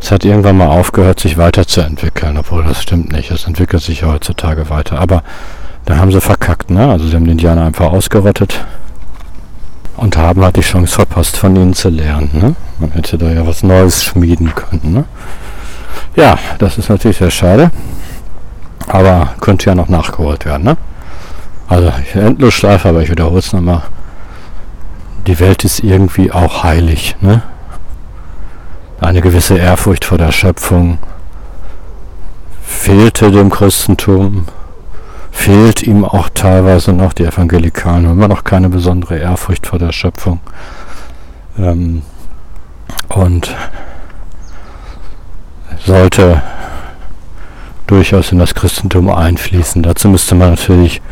es 0.00 0.10
hat 0.10 0.24
irgendwann 0.24 0.56
mal 0.56 0.68
aufgehört, 0.68 1.20
sich 1.20 1.36
weiterzuentwickeln, 1.36 2.38
obwohl 2.38 2.64
das 2.64 2.82
stimmt 2.82 3.12
nicht. 3.12 3.30
Es 3.30 3.44
entwickelt 3.44 3.82
sich 3.82 4.00
ja 4.00 4.08
heutzutage 4.08 4.70
weiter. 4.70 4.98
Aber 4.98 5.22
da 5.84 5.98
haben 5.98 6.10
sie 6.10 6.20
verkackt, 6.20 6.70
ne? 6.70 6.90
Also 6.90 7.06
sie 7.06 7.14
haben 7.14 7.26
die 7.26 7.32
Indianer 7.32 7.66
einfach 7.66 7.92
ausgerottet 7.92 8.64
und 10.00 10.16
haben 10.16 10.42
halt 10.42 10.56
die 10.56 10.62
Chance 10.62 10.94
verpasst, 10.94 11.36
von 11.36 11.54
ihnen 11.54 11.74
zu 11.74 11.90
lernen. 11.90 12.30
Ne? 12.32 12.56
Man 12.78 12.90
hätte 12.92 13.18
da 13.18 13.30
ja 13.30 13.46
was 13.46 13.62
Neues 13.62 14.02
schmieden 14.02 14.54
können. 14.54 14.94
Ne? 14.94 15.04
Ja, 16.16 16.38
das 16.58 16.78
ist 16.78 16.88
natürlich 16.88 17.18
sehr 17.18 17.30
schade. 17.30 17.70
Aber 18.88 19.34
könnte 19.40 19.66
ja 19.68 19.74
noch 19.74 19.88
nachgeholt 19.88 20.46
werden. 20.46 20.64
Ne? 20.64 20.78
Also 21.68 21.92
ich 22.02 22.14
endlos 22.14 22.54
schleife, 22.54 22.88
aber 22.88 23.02
ich 23.02 23.10
wiederhole 23.10 23.40
es 23.40 23.52
nochmal. 23.52 23.82
Die 25.26 25.38
Welt 25.38 25.64
ist 25.64 25.80
irgendwie 25.80 26.32
auch 26.32 26.64
heilig. 26.64 27.14
Ne? 27.20 27.42
Eine 29.02 29.20
gewisse 29.20 29.58
Ehrfurcht 29.58 30.06
vor 30.06 30.16
der 30.16 30.32
Schöpfung 30.32 30.96
fehlte 32.62 33.30
dem 33.30 33.50
Christentum 33.50 34.46
fehlt 35.30 35.82
ihm 35.82 36.04
auch 36.04 36.28
teilweise 36.34 36.92
noch, 36.92 37.12
die 37.12 37.24
Evangelikalen 37.24 38.06
haben 38.06 38.12
immer 38.18 38.28
noch 38.28 38.44
keine 38.44 38.68
besondere 38.68 39.18
Ehrfurcht 39.18 39.66
vor 39.66 39.78
der 39.78 39.92
Schöpfung. 39.92 40.40
Ähm, 41.58 42.02
und 43.08 43.54
sollte 45.84 46.42
durchaus 47.86 48.32
in 48.32 48.38
das 48.38 48.54
Christentum 48.54 49.10
einfließen. 49.10 49.82
Dazu 49.82 50.08
müsste 50.08 50.34
man 50.34 50.50
natürlich 50.50 51.02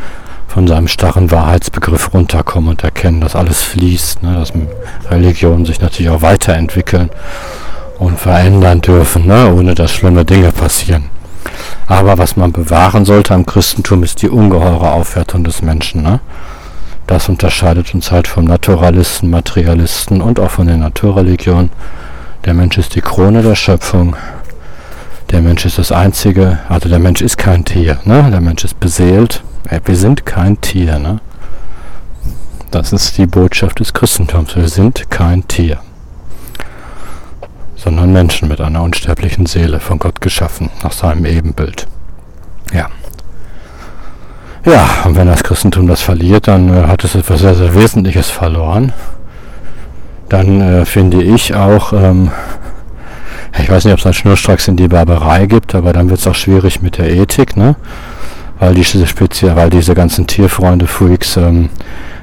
von 0.46 0.66
seinem 0.66 0.88
starren 0.88 1.30
Wahrheitsbegriff 1.30 2.14
runterkommen 2.14 2.70
und 2.70 2.84
erkennen, 2.84 3.20
dass 3.20 3.36
alles 3.36 3.62
fließt, 3.62 4.22
ne? 4.22 4.34
dass 4.34 4.52
Religionen 5.10 5.66
sich 5.66 5.80
natürlich 5.80 6.10
auch 6.10 6.22
weiterentwickeln 6.22 7.10
und 7.98 8.18
verändern 8.18 8.80
dürfen, 8.80 9.26
ne? 9.26 9.52
ohne 9.52 9.74
dass 9.74 9.92
schlimme 9.92 10.24
Dinge 10.24 10.52
passieren. 10.52 11.10
Aber 11.86 12.18
was 12.18 12.36
man 12.36 12.52
bewahren 12.52 13.04
sollte 13.04 13.34
am 13.34 13.46
Christentum 13.46 14.02
ist 14.02 14.22
die 14.22 14.28
ungeheure 14.28 14.90
Aufwertung 14.92 15.44
des 15.44 15.62
Menschen. 15.62 16.02
Ne? 16.02 16.20
Das 17.06 17.28
unterscheidet 17.28 17.94
uns 17.94 18.10
halt 18.10 18.28
vom 18.28 18.44
Naturalisten, 18.44 19.30
Materialisten 19.30 20.20
und 20.20 20.38
auch 20.38 20.50
von 20.50 20.66
den 20.66 20.80
Naturreligionen. 20.80 21.70
Der 22.44 22.54
Mensch 22.54 22.76
ist 22.78 22.94
die 22.94 23.00
Krone 23.00 23.42
der 23.42 23.54
Schöpfung. 23.54 24.16
der 25.30 25.42
Mensch 25.42 25.66
ist 25.66 25.78
das 25.78 25.92
einzige, 25.92 26.58
also 26.68 26.88
der 26.88 26.98
Mensch 26.98 27.20
ist 27.20 27.36
kein 27.36 27.64
Tier, 27.64 27.98
ne? 28.04 28.30
der 28.30 28.40
Mensch 28.40 28.64
ist 28.64 28.80
beseelt, 28.80 29.42
wir 29.84 29.96
sind 29.96 30.24
kein 30.24 30.60
Tier. 30.60 30.98
Ne? 30.98 31.20
Das 32.70 32.92
ist 32.92 33.18
die 33.18 33.26
Botschaft 33.26 33.80
des 33.80 33.92
Christentums, 33.92 34.56
wir 34.56 34.68
sind 34.68 35.10
kein 35.10 35.46
Tier, 35.48 35.78
sondern 37.78 38.12
Menschen 38.12 38.48
mit 38.48 38.60
einer 38.60 38.82
unsterblichen 38.82 39.46
Seele, 39.46 39.80
von 39.80 39.98
Gott 39.98 40.20
geschaffen, 40.20 40.68
nach 40.82 40.92
seinem 40.92 41.24
Ebenbild. 41.24 41.86
Ja. 42.72 42.88
Ja, 44.64 44.86
und 45.04 45.16
wenn 45.16 45.28
das 45.28 45.44
Christentum 45.44 45.86
das 45.86 46.02
verliert, 46.02 46.48
dann 46.48 46.68
äh, 46.68 46.86
hat 46.88 47.04
es 47.04 47.14
etwas 47.14 47.40
sehr, 47.40 47.54
sehr 47.54 47.74
Wesentliches 47.74 48.28
verloren. 48.28 48.92
Dann 50.28 50.60
äh, 50.60 50.84
finde 50.84 51.22
ich 51.22 51.54
auch, 51.54 51.92
ähm, 51.92 52.30
ich 53.58 53.70
weiß 53.70 53.84
nicht, 53.84 53.94
ob 53.94 54.00
es 54.00 54.04
einen 54.04 54.14
Schnurstracks 54.14 54.68
in 54.68 54.76
die 54.76 54.88
Barbarei 54.88 55.46
gibt, 55.46 55.74
aber 55.74 55.92
dann 55.92 56.10
wird 56.10 56.20
es 56.20 56.26
auch 56.26 56.34
schwierig 56.34 56.82
mit 56.82 56.98
der 56.98 57.10
Ethik, 57.10 57.56
ne? 57.56 57.76
Weil 58.58 58.74
diese 58.74 59.06
Spezie, 59.06 59.54
weil 59.54 59.70
diese 59.70 59.94
ganzen 59.94 60.26
Tierfreunde-Freaks, 60.26 61.36
ähm, 61.36 61.70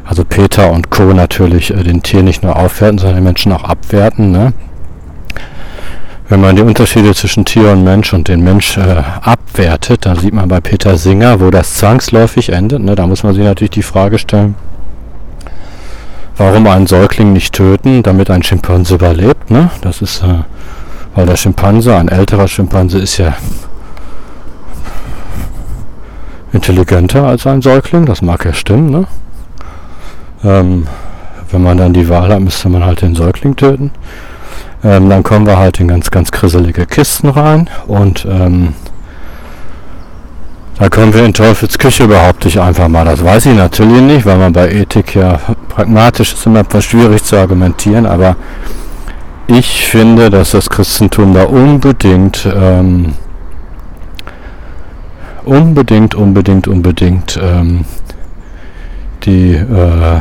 also 0.03 0.25
Peter 0.25 0.69
und 0.69 0.91
Co. 0.91 1.13
natürlich 1.13 1.73
äh, 1.73 1.81
den 1.81 2.03
Tier 2.03 2.21
nicht 2.21 2.43
nur 2.43 2.57
aufwerten, 2.57 2.99
sondern 2.99 3.15
den 3.15 3.23
Menschen 3.23 3.53
auch 3.53 3.63
abwerten, 3.63 4.31
ne? 4.31 4.53
Wenn 6.27 6.41
man 6.41 6.55
die 6.55 6.63
Unterschiede 6.63 7.13
zwischen 7.13 7.45
Tier 7.45 7.71
und 7.71 7.83
Mensch 7.83 8.11
und 8.11 8.27
den 8.27 8.43
Mensch 8.43 8.77
äh, 8.77 9.03
abwertet, 9.21 10.07
dann 10.07 10.17
sieht 10.17 10.33
man 10.33 10.47
bei 10.47 10.59
Peter 10.59 10.97
Singer, 10.97 11.39
wo 11.39 11.51
das 11.51 11.75
zwangsläufig 11.75 12.51
endet. 12.51 12.81
Ne? 12.81 12.95
Da 12.95 13.05
muss 13.05 13.21
man 13.21 13.35
sich 13.35 13.43
natürlich 13.43 13.71
die 13.71 13.83
Frage 13.83 14.17
stellen, 14.17 14.55
warum 16.37 16.65
einen 16.65 16.87
Säugling 16.87 17.31
nicht 17.31 17.53
töten, 17.53 18.01
damit 18.01 18.31
ein 18.31 18.41
Schimpanse 18.41 18.95
überlebt. 18.95 19.51
Ne? 19.51 19.69
Das 19.81 20.01
ist, 20.01 20.23
äh, 20.23 20.39
weil 21.13 21.27
der 21.27 21.35
Schimpanse, 21.35 21.95
ein 21.95 22.07
älterer 22.07 22.47
Schimpanse, 22.47 22.97
ist 22.97 23.19
ja 23.19 23.35
intelligenter 26.53 27.23
als 27.23 27.45
ein 27.45 27.61
Säugling. 27.61 28.07
Das 28.07 28.23
mag 28.23 28.43
ja 28.45 28.53
stimmen. 28.53 28.89
Ne? 28.89 29.07
Ähm, 30.43 30.87
wenn 31.51 31.61
man 31.61 31.77
dann 31.77 31.93
die 31.93 32.09
Wahl 32.09 32.33
hat, 32.33 32.39
müsste 32.39 32.67
man 32.67 32.83
halt 32.83 33.03
den 33.03 33.13
Säugling 33.13 33.55
töten. 33.55 33.91
Ähm, 34.83 35.09
dann 35.09 35.23
kommen 35.23 35.45
wir 35.45 35.57
halt 35.57 35.79
in 35.79 35.87
ganz, 35.87 36.11
ganz 36.11 36.31
krisselige 36.31 36.85
Kisten 36.85 37.29
rein 37.29 37.69
und 37.87 38.25
ähm, 38.29 38.73
da 40.77 40.89
kommen 40.89 41.13
wir 41.13 41.23
in 41.23 41.33
Teufels 41.33 41.79
Küche, 41.79 42.05
behaupte 42.05 42.49
ich 42.49 42.59
einfach 42.59 42.89
mal. 42.89 43.05
Das 43.05 43.23
weiß 43.23 43.45
ich 43.45 43.55
natürlich 43.55 44.01
nicht, 44.01 44.25
weil 44.25 44.37
man 44.37 44.51
bei 44.51 44.69
Ethik 44.69 45.15
ja 45.15 45.39
pragmatisch 45.69 46.33
ist 46.33 46.45
immer 46.45 46.59
etwas 46.59 46.83
schwierig 46.83 47.23
zu 47.23 47.37
argumentieren, 47.37 48.05
aber 48.05 48.35
ich 49.47 49.87
finde, 49.87 50.29
dass 50.29 50.51
das 50.51 50.69
Christentum 50.69 51.33
da 51.33 51.43
unbedingt, 51.43 52.47
ähm, 52.53 53.13
unbedingt, 55.45 56.13
unbedingt, 56.13 56.67
unbedingt 56.67 57.39
ähm, 57.41 57.85
die, 59.23 59.53
äh, 59.53 60.19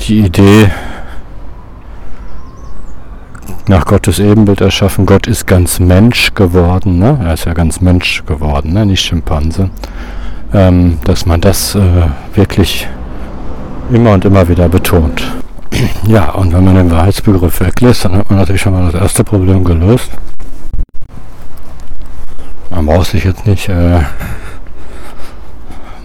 die 0.00 0.20
Idee 0.20 0.70
nach 3.68 3.84
Gottes 3.84 4.18
Ebenbild 4.18 4.60
erschaffen. 4.60 5.06
Gott 5.06 5.26
ist 5.26 5.46
ganz 5.46 5.78
Mensch 5.78 6.34
geworden, 6.34 6.98
ne? 6.98 7.18
er 7.24 7.34
ist 7.34 7.44
ja 7.44 7.54
ganz 7.54 7.80
Mensch 7.80 8.24
geworden, 8.26 8.72
ne? 8.72 8.86
nicht 8.86 9.00
Schimpanse. 9.00 9.70
Ähm, 10.52 10.98
dass 11.04 11.26
man 11.26 11.40
das 11.40 11.74
äh, 11.74 11.80
wirklich 12.34 12.86
immer 13.90 14.12
und 14.12 14.24
immer 14.24 14.48
wieder 14.48 14.68
betont. 14.68 15.22
ja, 16.06 16.30
und 16.30 16.52
wenn 16.52 16.64
man 16.64 16.76
den 16.76 16.90
Wahrheitsbegriff 16.90 17.60
weglässt, 17.60 18.04
dann 18.04 18.16
hat 18.16 18.30
man 18.30 18.38
natürlich 18.38 18.62
schon 18.62 18.72
mal 18.72 18.90
das 18.90 19.00
erste 19.00 19.24
Problem 19.24 19.64
gelöst. 19.64 20.10
Man 22.70 22.86
braucht 22.86 23.08
sich 23.08 23.24
jetzt 23.24 23.46
nicht 23.46 23.68
äh, 23.68 24.00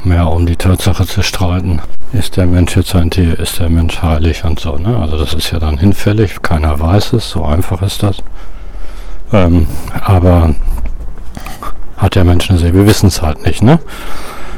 mehr 0.04 0.28
um 0.28 0.46
die 0.46 0.56
Tatsache 0.56 1.06
zu 1.06 1.22
streiten, 1.22 1.82
ist 2.14 2.38
der 2.38 2.46
Mensch 2.46 2.76
jetzt 2.76 2.96
ein 2.96 3.10
Tier, 3.10 3.40
ist 3.40 3.60
der 3.60 3.70
Mensch 3.70 4.02
heilig 4.02 4.44
und 4.44 4.60
so. 4.60 4.76
Ne? 4.76 4.98
Also 4.98 5.18
das 5.18 5.34
ist 5.34 5.52
ja 5.52 5.60
dann 5.60 5.78
hinfällig, 5.78 6.42
keiner 6.42 6.80
weiß 6.80 7.14
es, 7.14 7.30
so 7.30 7.46
einfach 7.46 7.82
ist 7.82 8.04
das. 8.04 8.18
Ähm, 9.32 9.68
aber 10.04 10.54
hat 11.98 12.16
der 12.16 12.26
Mensch 12.26 12.50
eine 12.50 12.60
Seele? 12.60 12.74
Wir 12.74 12.88
wissen 12.88 13.08
es 13.08 13.22
halt 13.22 13.46
nicht. 13.46 13.64
Ne? 13.64 13.80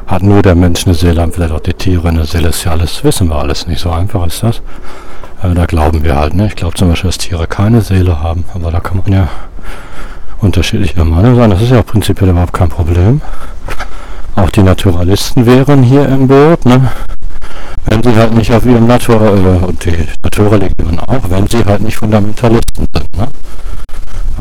Hat 0.07 0.23
nur 0.23 0.41
der 0.41 0.55
Mensch 0.55 0.85
eine 0.85 0.95
Seele, 0.95 1.21
haben 1.21 1.31
vielleicht 1.31 1.53
auch 1.53 1.59
die 1.59 1.73
Tiere 1.73 2.07
eine 2.09 2.25
Seele, 2.25 2.49
ist 2.49 2.63
ja 2.63 2.71
alles, 2.71 3.03
wissen 3.03 3.29
wir 3.29 3.35
alles 3.35 3.67
nicht, 3.67 3.81
so 3.81 3.91
einfach 3.91 4.25
ist 4.25 4.41
das. 4.41 4.61
Äh, 5.43 5.53
da 5.53 5.65
glauben 5.65 6.03
wir 6.03 6.15
halt. 6.15 6.33
Ne? 6.33 6.47
Ich 6.47 6.55
glaube 6.55 6.75
zum 6.75 6.89
Beispiel, 6.89 7.09
dass 7.09 7.19
Tiere 7.19 7.45
keine 7.45 7.81
Seele 7.81 8.21
haben, 8.21 8.45
aber 8.53 8.71
da 8.71 8.79
kann 8.79 8.97
man 8.97 9.11
ja 9.13 9.27
unterschiedlicher 10.39 11.05
Meinung 11.05 11.35
sein. 11.35 11.49
Das 11.51 11.61
ist 11.61 11.71
ja 11.71 11.79
auch 11.79 11.85
prinzipiell 11.85 12.29
überhaupt 12.29 12.53
kein 12.53 12.69
Problem. 12.69 13.21
Auch 14.35 14.49
die 14.49 14.63
Naturalisten 14.63 15.45
wären 15.45 15.83
hier 15.83 16.07
im 16.09 16.27
Boot, 16.27 16.65
ne? 16.65 16.91
Wenn 17.85 18.03
sie 18.03 18.15
halt 18.15 18.33
nicht 18.33 18.51
auf 18.51 18.65
ihrem 18.65 18.87
Natur, 18.87 19.21
äh, 19.21 19.65
und 19.65 19.83
die 19.85 20.07
Naturreligionen 20.23 20.99
auch, 20.99 21.29
wenn 21.29 21.47
sie 21.47 21.63
halt 21.65 21.81
nicht 21.81 21.97
Fundamentalisten 21.97 22.87
sind. 22.93 23.17
Ne? 23.17 23.27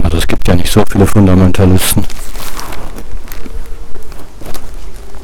Also 0.02 0.18
es 0.18 0.26
gibt 0.26 0.46
ja 0.48 0.54
nicht 0.54 0.72
so 0.72 0.82
viele 0.88 1.06
Fundamentalisten 1.06 2.04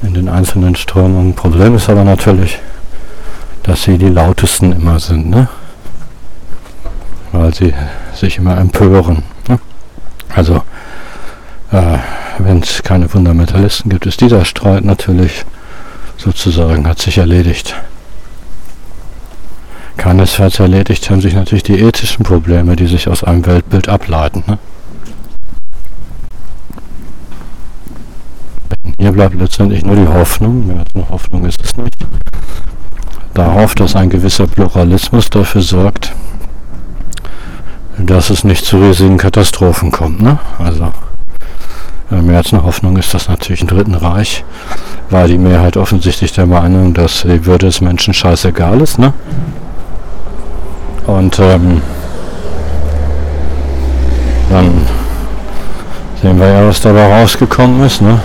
in 0.02 0.14
den 0.14 0.28
einzelnen 0.28 0.76
Strömungen. 0.76 1.34
Problem 1.34 1.74
ist 1.76 1.88
aber 1.88 2.04
natürlich, 2.04 2.58
dass 3.62 3.82
sie 3.82 3.98
die 3.98 4.08
lautesten 4.08 4.72
immer 4.72 5.00
sind, 5.00 5.30
ne? 5.30 5.48
weil 7.32 7.54
sie 7.54 7.74
sich 8.14 8.38
immer 8.38 8.56
empören. 8.56 9.22
Ne? 9.48 9.58
Also 10.34 10.62
äh, 11.72 11.98
wenn 12.38 12.60
es 12.60 12.82
keine 12.82 13.08
Fundamentalisten 13.08 13.90
gibt, 13.90 14.06
ist 14.06 14.20
dieser 14.20 14.44
Streit 14.44 14.84
natürlich 14.84 15.44
sozusagen, 16.18 16.86
hat 16.86 16.98
sich 16.98 17.18
erledigt. 17.18 17.74
Keinesfalls 19.96 20.60
erledigt 20.60 21.10
haben 21.10 21.20
sich 21.20 21.34
natürlich 21.34 21.64
die 21.64 21.80
ethischen 21.80 22.24
Probleme, 22.24 22.76
die 22.76 22.86
sich 22.86 23.08
aus 23.08 23.24
einem 23.24 23.46
Weltbild 23.46 23.88
ableiten. 23.88 24.44
Ne? 24.46 24.58
Hier 28.98 29.12
bleibt 29.12 29.34
letztendlich 29.34 29.84
nur 29.84 29.96
die 29.96 30.08
Hoffnung, 30.08 30.66
mehr 30.66 30.80
als 30.80 30.94
eine 30.94 31.08
Hoffnung 31.08 31.44
ist 31.46 31.62
es 31.62 31.76
nicht, 31.76 31.96
darauf, 33.34 33.74
dass 33.74 33.96
ein 33.96 34.10
gewisser 34.10 34.46
Pluralismus 34.46 35.30
dafür 35.30 35.62
sorgt, 35.62 36.12
dass 37.96 38.30
es 38.30 38.44
nicht 38.44 38.64
zu 38.64 38.78
riesigen 38.78 39.18
Katastrophen 39.18 39.90
kommt. 39.90 40.20
Ne? 40.22 40.38
Also 40.58 40.92
mehr 42.10 42.38
als 42.38 42.52
eine 42.52 42.64
Hoffnung 42.64 42.96
ist 42.96 43.12
das 43.14 43.28
natürlich 43.28 43.60
im 43.60 43.66
Dritten 43.66 43.94
Reich, 43.94 44.44
war 45.10 45.26
die 45.26 45.38
Mehrheit 45.38 45.76
offensichtlich 45.76 46.32
der 46.32 46.46
Meinung, 46.46 46.94
dass 46.94 47.22
die 47.22 47.44
Würde 47.44 47.66
des 47.66 47.80
Menschen 47.80 48.14
scheißegal 48.14 48.80
ist, 48.80 48.98
ne? 48.98 49.12
Und 51.06 51.38
ähm, 51.38 51.80
dann 54.50 54.86
sehen 56.22 56.38
wir 56.38 56.48
ja, 56.48 56.66
was 56.66 56.80
dabei 56.80 57.20
rausgekommen 57.20 57.84
ist, 57.84 58.02
ne? 58.02 58.20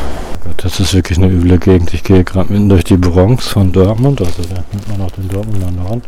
Das 0.58 0.80
ist 0.80 0.94
wirklich 0.94 1.18
eine 1.18 1.28
üble 1.28 1.58
Gegend. 1.58 1.94
Ich 1.94 2.04
gehe 2.04 2.24
gerade 2.24 2.52
mitten 2.52 2.70
durch 2.70 2.86
die 2.86 2.96
Bronx 2.96 3.48
von 3.48 3.72
Dortmund, 3.72 4.22
also 4.22 4.44
da 4.44 4.64
nimmt 4.72 4.88
man 4.90 5.08
auch 5.08 5.12
den 5.12 5.28
Dortmunder 5.28 5.72
Norden. 5.72 6.02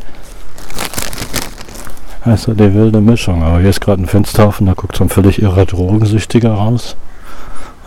Also 2.21 2.53
die 2.53 2.73
wilde 2.73 3.01
Mischung. 3.01 3.43
Aber 3.43 3.59
hier 3.59 3.69
ist 3.69 3.81
gerade 3.81 4.01
ein 4.01 4.07
Fensterhaufen, 4.07 4.65
da 4.65 4.73
guckt 4.73 4.95
so 4.95 5.03
ein 5.03 5.09
völlig 5.09 5.41
irrer 5.41 5.65
Drogensüchtiger 5.65 6.53
raus. 6.53 6.95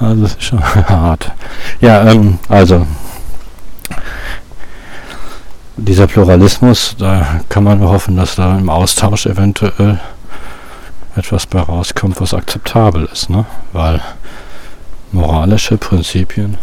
Also 0.00 0.22
das 0.22 0.32
ist 0.32 0.44
schon 0.44 0.62
hart. 0.88 1.32
Ja, 1.80 2.10
ähm, 2.10 2.38
also 2.48 2.86
dieser 5.76 6.06
Pluralismus, 6.06 6.96
da 6.98 7.40
kann 7.48 7.64
man 7.64 7.80
hoffen, 7.80 8.16
dass 8.16 8.34
da 8.36 8.58
im 8.58 8.68
Austausch 8.68 9.26
eventuell 9.26 10.00
etwas 11.16 11.46
bei 11.46 11.60
rauskommt, 11.60 12.20
was 12.20 12.34
akzeptabel 12.34 13.08
ist, 13.12 13.30
ne? 13.30 13.44
Weil 13.72 14.00
moralische 15.12 15.76
Prinzipien 15.76 16.58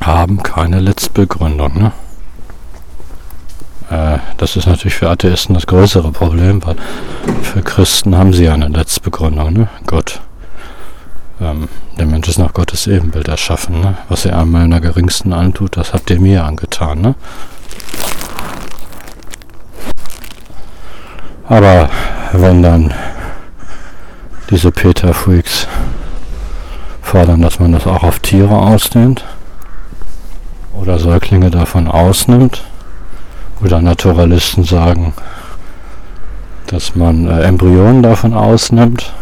haben 0.00 0.42
keine 0.42 0.80
Letztbegründung, 0.80 1.74
ne? 1.74 1.92
Äh, 3.90 4.18
das 4.36 4.56
ist 4.56 4.66
natürlich 4.66 4.94
für 4.94 5.10
Atheisten 5.10 5.54
das 5.54 5.66
größere 5.66 6.10
Problem, 6.10 6.64
weil 6.64 6.76
für 7.42 7.62
Christen 7.62 8.16
haben 8.16 8.32
sie 8.32 8.48
eine 8.48 8.68
Letztbegründung, 8.68 9.52
ne? 9.52 9.68
Gott 9.86 10.20
ähm, 11.40 11.68
der 11.98 12.06
Mensch 12.06 12.28
ist 12.28 12.38
nach 12.38 12.52
Gottes 12.52 12.86
Ebenbild 12.86 13.28
erschaffen. 13.28 13.80
Ne? 13.80 13.96
Was 14.08 14.24
er 14.24 14.38
einmal 14.38 14.64
in 14.64 14.70
der 14.70 14.80
geringsten 14.80 15.32
antut, 15.32 15.76
das 15.76 15.92
habt 15.92 16.10
ihr 16.10 16.20
mir 16.20 16.44
angetan. 16.44 17.00
Ne? 17.00 17.14
Aber 21.48 21.90
wenn 22.32 22.62
dann 22.62 22.94
diese 24.50 24.70
Peter-Freaks 24.70 25.66
fordern, 27.02 27.42
dass 27.42 27.60
man 27.60 27.72
das 27.72 27.86
auch 27.86 28.02
auf 28.02 28.18
Tiere 28.20 28.56
ausdehnt 28.56 29.24
oder 30.72 30.98
Säuglinge 30.98 31.50
davon 31.50 31.88
ausnimmt, 31.88 32.64
oder 33.62 33.80
Naturalisten 33.80 34.64
sagen, 34.64 35.14
dass 36.66 36.94
man 36.94 37.26
äh, 37.26 37.42
Embryonen 37.42 38.02
davon 38.02 38.34
ausnimmt, 38.34 39.12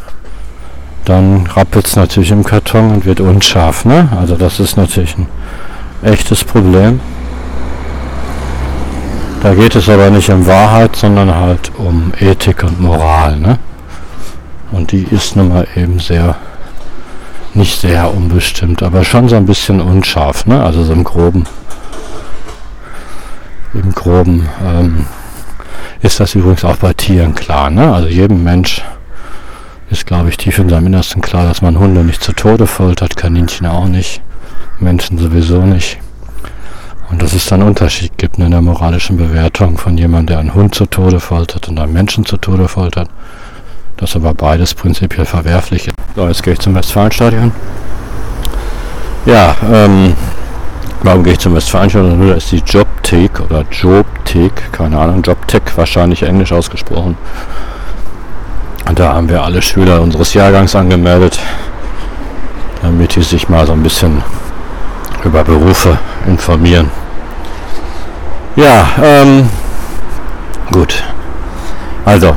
dann 1.05 1.47
rappelt 1.49 1.87
es 1.87 1.97
natürlich 1.97 2.31
im 2.31 2.45
Karton 2.45 2.91
und 2.93 3.05
wird 3.05 3.21
unscharf. 3.21 3.85
Ne? 3.85 4.09
Also 4.19 4.37
das 4.37 4.61
ist 4.61 4.77
natürlich 4.77 5.17
ein 5.19 5.27
echtes 6.03 6.45
Problem. 6.45 7.01
Da 9.43 9.55
geht 9.55 9.75
es 9.75 9.89
aber 9.89 10.11
nicht 10.11 10.31
um 10.31 10.47
Wahrheit, 10.47 10.95
sondern 10.95 11.35
halt 11.35 11.73
um 11.77 12.13
Ethik 12.21 12.63
und 12.63 12.81
Moral. 12.81 13.39
Ne? 13.39 13.59
Und 14.71 14.93
die 14.93 15.03
ist 15.11 15.35
nun 15.35 15.49
mal 15.49 15.67
eben 15.75 15.99
sehr, 15.99 16.37
nicht 17.53 17.81
sehr 17.81 18.15
unbestimmt, 18.15 18.85
aber 18.85 19.05
schon 19.05 19.29
so 19.29 19.35
ein 19.35 19.47
bisschen 19.47 19.81
unscharf. 19.81 20.47
Ne? 20.47 20.63
Also 20.63 20.85
so 20.85 20.93
im 20.93 21.03
groben, 21.03 21.45
im 23.75 23.93
groben 23.93 24.49
ähm, 24.65 25.07
ist 26.03 26.21
das 26.21 26.37
übrigens 26.37 26.65
auch 26.65 26.77
bei 26.77 26.93
Tieren 26.93 27.35
klar. 27.35 27.69
Ne? 27.69 27.93
Also 27.93 28.07
jedem 28.07 28.45
Mensch 28.45 28.85
ist, 29.93 30.07
glaube 30.07 30.31
ich, 30.31 30.39
tief 30.39 30.59
in 30.59 30.71
seinem 30.71 30.87
Innersten 30.87 31.21
klar, 31.21 31.47
dass 31.47 31.61
man 31.61 31.79
Hunde 31.79 32.03
nicht 32.03 32.23
zu 32.23 32.33
Tode 32.33 32.67
foltert, 32.67 33.17
Kaninchen 33.17 33.67
auch 33.67 33.87
nicht, 33.87 34.23
Menschen 34.81 35.19
sowieso 35.19 35.63
nicht. 35.63 35.99
Und 37.11 37.21
dass 37.21 37.35
es 37.35 37.45
dann 37.45 37.63
Unterschied 37.63 38.17
gibt 38.17 38.39
in 38.39 38.51
der 38.51 38.63
moralischen 38.63 39.19
Bewertung 39.19 39.77
von 39.77 39.99
jemandem, 39.99 40.29
der 40.29 40.39
einen 40.39 40.55
Hund 40.55 40.75
zu 40.75 40.87
Tode 40.87 41.21
foltert 41.21 41.69
und 41.69 41.79
einen 41.79 41.93
Menschen 41.93 42.25
zu 42.25 42.39
Tode 42.39 42.69
foltert. 42.69 43.11
Das 43.99 44.17
aber 44.17 44.33
beides 44.33 44.73
prinzipiell 44.73 45.27
verwerflich 45.27 45.89
ist. 45.89 45.95
So, 46.17 46.27
jetzt 46.27 46.43
gehe 46.43 46.55
ich 46.55 46.59
zum 46.59 46.75
Westfalenstadion. 46.75 47.53
Ja, 49.27 49.55
ähm, 49.71 50.15
warum 51.03 51.23
gehe 51.23 51.35
ich 51.35 51.39
zum 51.39 51.55
Westfalenstadion? 51.55 52.29
Da 52.29 52.35
ist 52.35 52.51
die 52.51 52.63
Jobthek 52.67 53.41
oder 53.41 53.67
Jobthek, 53.71 54.73
keine 54.73 54.99
Ahnung, 54.99 55.23
Jobtech, 55.23 55.63
wahrscheinlich 55.77 56.23
englisch 56.23 56.53
ausgesprochen. 56.53 57.19
Und 58.93 58.99
da 58.99 59.15
haben 59.15 59.31
wir 59.31 59.43
alle 59.43 59.63
Schüler 59.63 60.03
unseres 60.03 60.35
Jahrgangs 60.35 60.77
angemeldet, 60.77 61.39
damit 62.83 63.17
die 63.17 63.23
sich 63.23 63.49
mal 63.49 63.67
so 63.67 63.73
ein 63.73 63.83
bisschen 63.83 64.23
über 65.25 65.43
Berufe 65.43 65.97
informieren. 66.27 66.91
Ja, 68.55 68.91
ähm, 69.03 69.49
gut. 70.71 71.03
Also, 72.05 72.37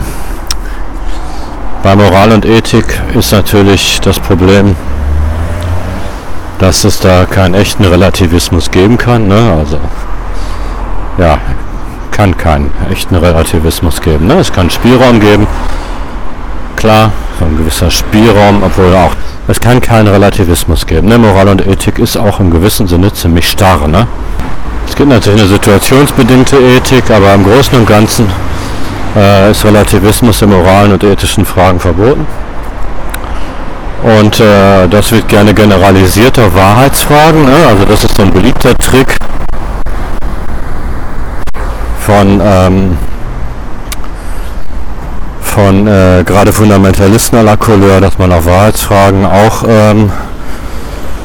bei 1.83 1.93
Moral 1.93 2.31
und 2.31 2.45
Ethik 2.45 3.01
ist 3.13 3.33
natürlich 3.33 3.99
das 3.99 4.17
Problem, 4.17 4.77
dass 6.59 6.85
es 6.85 7.01
da 7.01 7.25
keinen 7.25 7.55
echten 7.55 7.83
Relativismus 7.83 8.71
geben 8.71 8.97
kann. 8.97 9.27
Ne? 9.27 9.57
Also, 9.59 9.77
ja, 11.17 11.37
kann 12.11 12.37
keinen 12.37 12.71
echten 12.89 13.15
Relativismus 13.15 13.99
geben. 13.99 14.27
Ne? 14.27 14.35
Es 14.35 14.53
kann 14.53 14.69
Spielraum 14.69 15.19
geben, 15.19 15.47
klar, 16.85 17.11
so 17.39 17.45
ein 17.45 17.57
gewisser 17.57 17.89
Spielraum, 17.89 18.61
obwohl 18.61 18.93
auch 18.93 19.11
es 19.47 19.59
kann 19.59 19.81
keinen 19.81 20.07
Relativismus 20.07 20.85
geben. 20.85 21.07
Ne? 21.07 21.17
Moral 21.17 21.47
und 21.47 21.65
Ethik 21.65 21.97
ist 21.97 22.15
auch 22.15 22.39
im 22.39 22.51
gewissen 22.51 22.87
Sinne 22.87 23.11
ziemlich 23.11 23.49
starr. 23.49 23.87
Ne? 23.87 24.05
Es 24.87 24.95
gibt 24.95 25.09
natürlich 25.09 25.41
eine 25.41 25.49
situationsbedingte 25.49 26.57
Ethik, 26.57 27.09
aber 27.09 27.33
im 27.33 27.43
Großen 27.43 27.79
und 27.79 27.87
Ganzen 27.87 28.27
äh, 29.15 29.49
ist 29.49 29.65
Relativismus 29.65 30.43
in 30.43 30.51
moralen 30.51 30.93
und 30.93 31.03
ethischen 31.03 31.43
Fragen 31.43 31.79
verboten. 31.79 32.27
Und 34.03 34.39
äh, 34.39 34.87
das 34.87 35.11
wird 35.11 35.27
gerne 35.27 35.55
generalisiert 35.55 36.37
auf 36.37 36.53
Wahrheitsfragen. 36.55 37.45
Ne? 37.45 37.55
Also 37.67 37.85
das 37.85 38.03
ist 38.03 38.15
so 38.15 38.21
ein 38.21 38.31
beliebter 38.31 38.77
Trick 38.77 39.17
von 41.99 42.39
ähm, 42.43 42.97
von 45.55 45.87
äh, 45.87 46.23
gerade 46.25 46.51
Fundamentalisten 46.51 47.39
aller 47.39 47.55
Couleur, 47.55 48.01
dass 48.01 48.17
man 48.17 48.29
auf 48.33 48.45
Wahrheitsfragen 48.45 49.25
auch 49.25 49.63
ähm, 49.65 50.11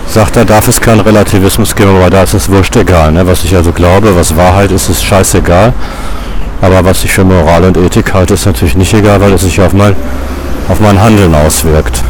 sagt, 0.07 0.37
da 0.37 0.45
darf 0.45 0.69
es 0.69 0.81
keinen 0.81 1.01
Relativismus 1.01 1.75
geben, 1.75 1.97
aber 1.97 2.11
da 2.11 2.23
ist 2.23 2.35
es 2.35 2.49
wurscht 2.49 2.77
egal. 2.77 3.11
Ne? 3.11 3.27
Was 3.27 3.43
ich 3.43 3.57
also 3.57 3.73
glaube, 3.73 4.15
was 4.15 4.37
Wahrheit 4.37 4.71
ist, 4.71 4.89
ist 4.89 5.05
scheißegal. 5.05 5.73
Aber 6.63 6.85
was 6.85 7.03
ich 7.03 7.13
für 7.13 7.25
Moral 7.25 7.65
und 7.65 7.77
Ethik 7.77 8.15
halte, 8.15 8.35
ist 8.35 8.47
natürlich 8.47 8.77
nicht 8.77 8.95
egal, 8.95 9.21
weil 9.21 9.33
es 9.33 9.43
sich 9.43 9.61
auf 9.61 9.73
mein, 9.73 9.97
auf 10.69 10.79
mein 10.79 11.01
Handeln 11.01 11.35
auswirkt. 11.35 12.05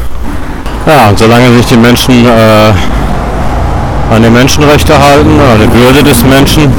Ja, 0.87 1.09
und 1.09 1.19
solange 1.19 1.51
sich 1.57 1.67
die 1.67 1.77
Menschen 1.79 2.27
äh, 2.27 4.15
an 4.15 4.23
die 4.23 4.31
Menschenrechte 4.31 4.93
halten, 4.93 5.41
an 5.41 5.61
die 5.61 5.73
Würde 5.73 6.03
des 6.03 6.23
Menschen, 6.25 6.71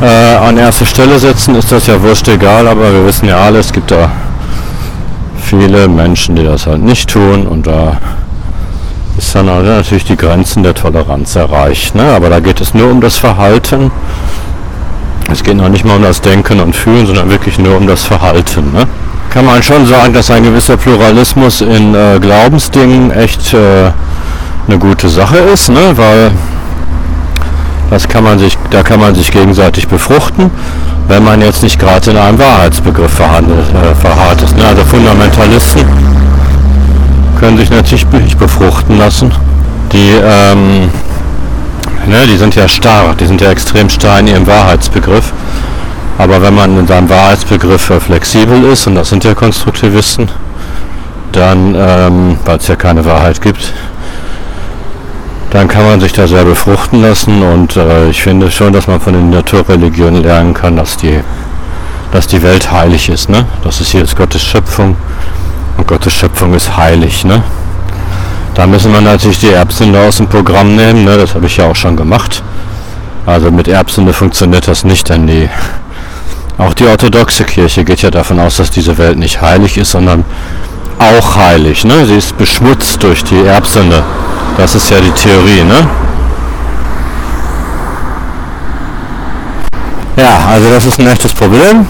äh, 0.00 0.36
an 0.36 0.56
erste 0.56 0.86
Stelle 0.86 1.18
setzen, 1.18 1.54
ist 1.54 1.72
das 1.72 1.86
ja 1.86 2.00
wurscht 2.02 2.28
egal, 2.28 2.68
aber 2.68 2.92
wir 2.92 3.04
wissen 3.04 3.28
ja 3.28 3.38
alle, 3.38 3.58
es 3.58 3.72
gibt 3.72 3.90
da 3.90 4.10
viele 5.42 5.88
Menschen, 5.88 6.36
die 6.36 6.44
das 6.44 6.66
halt 6.66 6.82
nicht 6.82 7.10
tun 7.10 7.46
und 7.46 7.66
da 7.66 7.98
ist 9.16 9.34
dann 9.34 9.50
halt 9.50 9.66
natürlich 9.66 10.04
die 10.04 10.16
Grenzen 10.16 10.62
der 10.62 10.74
Toleranz 10.74 11.34
erreicht. 11.34 11.94
Ne? 11.94 12.04
Aber 12.04 12.30
da 12.30 12.38
geht 12.38 12.60
es 12.60 12.72
nur 12.72 12.90
um 12.90 13.00
das 13.00 13.16
Verhalten. 13.16 13.90
Es 15.30 15.42
geht 15.42 15.56
noch 15.56 15.68
nicht 15.68 15.84
mal 15.84 15.96
um 15.96 16.02
das 16.02 16.20
Denken 16.20 16.60
und 16.60 16.74
Fühlen, 16.76 17.06
sondern 17.06 17.28
wirklich 17.28 17.58
nur 17.58 17.76
um 17.76 17.86
das 17.86 18.04
Verhalten. 18.04 18.72
Ne? 18.72 18.86
Kann 19.30 19.44
man 19.44 19.62
schon 19.62 19.86
sagen, 19.86 20.12
dass 20.12 20.30
ein 20.30 20.44
gewisser 20.44 20.76
Pluralismus 20.76 21.60
in 21.60 21.94
äh, 21.94 22.18
Glaubensdingen 22.20 23.10
echt 23.10 23.52
äh, 23.52 23.90
eine 24.68 24.78
gute 24.78 25.08
Sache 25.08 25.38
ist, 25.38 25.68
ne? 25.68 25.92
weil 25.96 26.30
das 27.90 28.08
kann 28.08 28.24
man 28.24 28.38
sich, 28.38 28.56
da 28.70 28.82
kann 28.82 29.00
man 29.00 29.14
sich 29.14 29.30
gegenseitig 29.30 29.88
befruchten, 29.88 30.50
wenn 31.08 31.24
man 31.24 31.40
jetzt 31.40 31.62
nicht 31.62 31.78
gerade 31.78 32.10
in 32.10 32.16
einem 32.16 32.38
Wahrheitsbegriff 32.38 33.12
verhandelt, 33.12 33.66
äh, 33.74 33.94
verharrt 33.94 34.42
ist. 34.42 34.56
Ne? 34.56 34.64
Also 34.64 34.84
Fundamentalisten 34.84 35.84
können 37.38 37.56
sich 37.56 37.70
natürlich 37.70 38.06
nicht 38.10 38.38
befruchten 38.38 38.98
lassen. 38.98 39.32
Die, 39.92 40.10
ähm, 40.22 40.90
ne, 42.06 42.26
die 42.26 42.36
sind 42.36 42.54
ja 42.56 42.68
starr, 42.68 43.14
die 43.18 43.26
sind 43.26 43.40
ja 43.40 43.50
extrem 43.50 43.88
starr 43.88 44.20
in 44.20 44.26
ihrem 44.26 44.46
Wahrheitsbegriff. 44.46 45.32
Aber 46.18 46.42
wenn 46.42 46.54
man 46.54 46.78
in 46.78 46.86
seinem 46.86 47.08
Wahrheitsbegriff 47.08 47.90
äh, 47.90 48.00
flexibel 48.00 48.64
ist, 48.64 48.86
und 48.86 48.96
das 48.96 49.08
sind 49.08 49.24
ja 49.24 49.34
Konstruktivisten, 49.34 50.28
dann, 51.32 51.74
ähm, 51.78 52.38
weil 52.44 52.58
es 52.58 52.66
ja 52.66 52.76
keine 52.76 53.04
Wahrheit 53.04 53.40
gibt, 53.40 53.72
dann 55.50 55.66
kann 55.66 55.84
man 55.84 56.00
sich 56.00 56.12
da 56.12 56.26
sehr 56.28 56.44
befruchten 56.44 57.00
lassen 57.00 57.42
und 57.42 57.76
äh, 57.76 58.10
ich 58.10 58.22
finde 58.22 58.50
schon, 58.50 58.72
dass 58.72 58.86
man 58.86 59.00
von 59.00 59.14
den 59.14 59.30
Naturreligionen 59.30 60.22
lernen 60.22 60.52
kann, 60.52 60.76
dass 60.76 60.96
die, 60.96 61.20
dass 62.12 62.26
die 62.26 62.42
Welt 62.42 62.70
heilig 62.70 63.08
ist. 63.08 63.30
Ne? 63.30 63.46
Das 63.64 63.80
ist 63.80 63.90
hier 63.90 64.02
ist 64.02 64.16
Gottes 64.16 64.42
Schöpfung 64.42 64.96
und 65.78 65.86
Gottes 65.86 66.12
Schöpfung 66.12 66.52
ist 66.52 66.76
heilig. 66.76 67.24
Ne? 67.24 67.42
Da 68.54 68.66
müssen 68.66 68.92
wir 68.92 69.00
natürlich 69.00 69.40
die 69.40 69.52
Erbsünde 69.52 70.00
aus 70.00 70.18
dem 70.18 70.28
Programm 70.28 70.76
nehmen, 70.76 71.04
ne? 71.04 71.16
das 71.16 71.34
habe 71.34 71.46
ich 71.46 71.56
ja 71.56 71.66
auch 71.66 71.76
schon 71.76 71.96
gemacht. 71.96 72.42
Also 73.24 73.50
mit 73.50 73.68
Erbsünde 73.68 74.12
funktioniert 74.12 74.68
das 74.68 74.84
nicht, 74.84 75.08
denn 75.08 75.26
die, 75.26 75.48
auch 76.58 76.74
die 76.74 76.86
orthodoxe 76.86 77.44
Kirche 77.44 77.84
geht 77.84 78.02
ja 78.02 78.10
davon 78.10 78.38
aus, 78.38 78.56
dass 78.58 78.70
diese 78.70 78.98
Welt 78.98 79.18
nicht 79.18 79.40
heilig 79.40 79.78
ist, 79.78 79.92
sondern 79.92 80.24
auch 80.98 81.36
heilig. 81.36 81.84
Ne? 81.84 82.06
Sie 82.06 82.16
ist 82.16 82.36
beschmutzt 82.36 83.02
durch 83.02 83.22
die 83.24 83.44
Erbsünde. 83.44 84.02
Das 84.56 84.74
ist 84.74 84.90
ja 84.90 85.00
die 85.00 85.10
Theorie, 85.10 85.62
ne? 85.62 85.88
Ja, 90.16 90.48
also 90.50 90.68
das 90.70 90.84
ist 90.84 90.98
ein 90.98 91.06
echtes 91.06 91.32
Problem. 91.32 91.86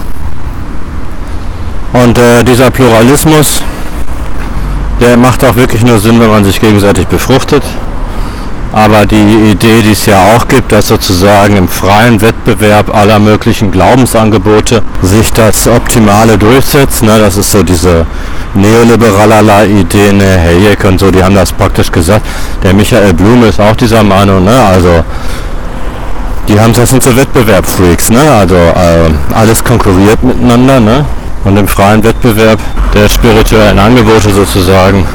Und 1.93 2.17
äh, 2.17 2.43
dieser 2.43 2.69
Pluralismus, 2.69 3.63
der 5.01 5.17
macht 5.17 5.43
auch 5.43 5.55
wirklich 5.55 5.83
nur 5.83 5.97
Sinn, 5.97 6.19
wenn 6.19 6.29
man 6.29 6.43
sich 6.43 6.59
gegenseitig 6.59 7.07
befruchtet. 7.07 7.63
Aber 8.71 9.05
die 9.07 9.51
Idee, 9.51 9.81
die 9.81 9.93
es 9.93 10.05
ja 10.05 10.35
auch 10.35 10.47
gibt, 10.47 10.71
dass 10.71 10.89
sozusagen 10.89 11.57
im 11.57 11.67
freien 11.67 12.21
Wettbewerb 12.21 12.93
aller 12.95 13.17
möglichen 13.17 13.71
Glaubensangebote 13.71 14.83
sich 15.01 15.33
das 15.33 15.67
Optimale 15.67 16.37
durchsetzt, 16.37 17.01
ne, 17.01 17.17
das 17.17 17.37
ist 17.37 17.51
so 17.51 17.63
diese 17.63 18.05
neoliberale 18.53 19.65
Idee, 19.67 20.13
ne, 20.13 20.39
Hayek 20.39 20.83
und 20.83 20.99
so, 20.99 21.09
die 21.09 21.23
haben 21.23 21.33
das 21.33 21.51
praktisch 21.51 21.91
gesagt. 21.91 22.25
Der 22.61 22.73
Michael 22.73 23.13
Blume 23.13 23.47
ist 23.47 23.59
auch 23.59 23.75
dieser 23.75 24.03
Meinung, 24.03 24.43
ne, 24.43 24.63
also 24.63 25.03
die 26.47 26.59
haben 26.59 26.73
das 26.73 26.91
sind 26.91 27.01
so 27.01 27.15
Wettbewerbfreaks, 27.15 28.11
ne, 28.11 28.21
also 28.39 28.55
äh, 28.55 29.09
alles 29.33 29.63
konkurriert 29.63 30.21
miteinander, 30.21 30.79
ne, 30.79 31.05
und 31.43 31.57
im 31.57 31.67
freien 31.67 32.03
Wettbewerb 32.03 32.59
der 32.93 33.09
spirituellen 33.09 33.79
Angebote 33.79 34.29
sozusagen 34.29 35.05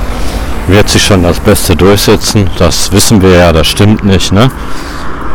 wird 0.68 0.88
sich 0.88 1.04
schon 1.04 1.22
das 1.22 1.40
Beste 1.40 1.76
durchsetzen. 1.76 2.48
Das 2.58 2.90
wissen 2.92 3.20
wir 3.22 3.30
ja, 3.30 3.52
das 3.52 3.66
stimmt 3.66 4.04
nicht. 4.04 4.32
Ne? 4.32 4.50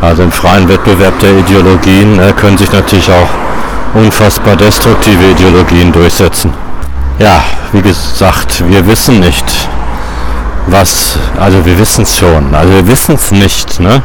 Also 0.00 0.22
im 0.22 0.32
freien 0.32 0.68
Wettbewerb 0.68 1.18
der 1.20 1.38
Ideologien 1.38 2.18
äh, 2.18 2.32
können 2.32 2.56
sich 2.56 2.72
natürlich 2.72 3.10
auch 3.10 3.28
unfassbar 3.94 4.56
destruktive 4.56 5.30
Ideologien 5.30 5.92
durchsetzen. 5.92 6.52
Ja, 7.18 7.42
wie 7.72 7.82
gesagt, 7.82 8.64
wir 8.66 8.86
wissen 8.86 9.20
nicht, 9.20 9.44
was, 10.68 11.18
also 11.38 11.64
wir 11.66 11.78
wissen 11.78 12.02
es 12.02 12.16
schon, 12.16 12.54
also 12.54 12.72
wir 12.72 12.86
wissen 12.86 13.14
es 13.16 13.30
nicht, 13.30 13.80
ne? 13.80 14.02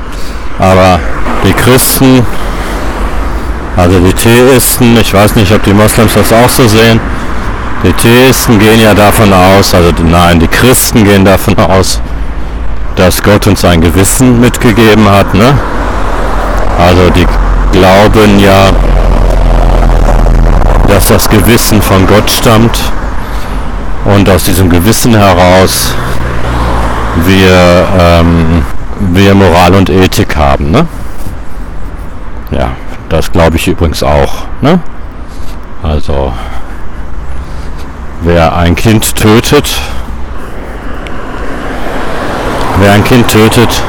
aber 0.60 1.00
die 1.46 1.54
Christen, 1.54 2.26
also 3.78 4.00
die 4.00 4.14
Theisten, 4.14 4.98
ich 5.00 5.14
weiß 5.14 5.36
nicht, 5.36 5.52
ob 5.54 5.64
die 5.64 5.74
Moslems 5.74 6.14
das 6.14 6.34
auch 6.34 6.50
so 6.50 6.68
sehen, 6.68 7.00
Die 7.84 7.94
Theisten 7.94 8.58
gehen 8.58 8.82
ja 8.82 8.94
davon 8.94 9.32
aus, 9.32 9.74
also 9.76 9.92
nein, 10.04 10.40
die 10.40 10.48
Christen 10.48 11.04
gehen 11.04 11.24
davon 11.24 11.58
aus, 11.60 12.02
dass 12.96 13.22
Gott 13.22 13.46
uns 13.48 13.64
ein 13.64 13.82
Gewissen 13.82 14.40
mitgegeben 14.40 15.08
hat. 15.10 15.34
Ne? 15.34 15.54
Also 16.80 17.10
die 17.12 17.28
glauben 17.72 18.40
ja, 18.40 18.70
dass 20.88 21.10
das 21.10 21.30
Gewissen 21.30 21.82
von 21.82 22.08
Gott 22.08 22.30
stammt 22.30 22.80
und 24.06 24.30
aus 24.30 24.46
diesem 24.46 24.70
Gewissen 24.70 25.16
heraus 25.16 25.94
wir, 27.26 27.88
ähm, 28.00 28.64
wir 29.00 29.36
Moral 29.36 29.76
und 29.76 29.90
Ethik 29.90 30.36
haben. 30.36 30.72
Ne? 30.72 30.88
Ja, 32.52 32.72
das 33.10 33.32
glaube 33.32 33.58
ich 33.58 33.68
übrigens 33.68 34.04
auch. 34.04 34.46
Ne? 34.62 34.80
Also 35.84 36.34
wer 38.22 38.55
ein 38.55 38.76
Kind 38.76 39.16
tötet, 39.16 39.80
wer 42.80 42.91
ein 42.93 43.03
Kind 43.03 43.28
tötet, 43.28 43.82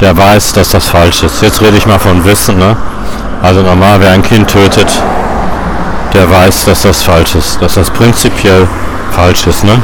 der 0.00 0.16
weiß, 0.16 0.52
dass 0.52 0.70
das 0.70 0.88
falsch 0.88 1.22
ist. 1.22 1.42
Jetzt 1.42 1.60
rede 1.60 1.76
ich 1.76 1.86
mal 1.86 1.98
von 1.98 2.24
Wissen. 2.24 2.58
Ne? 2.58 2.76
Also 3.42 3.62
normal, 3.62 4.00
wer 4.00 4.10
ein 4.10 4.22
Kind 4.22 4.48
tötet, 4.48 4.90
der 6.12 6.30
weiß, 6.30 6.64
dass 6.64 6.82
das 6.82 7.02
falsch 7.02 7.34
ist, 7.34 7.60
dass 7.60 7.74
das 7.74 7.90
prinzipiell 7.90 8.66
falsch 9.12 9.46
ist. 9.46 9.64
Ne? 9.64 9.80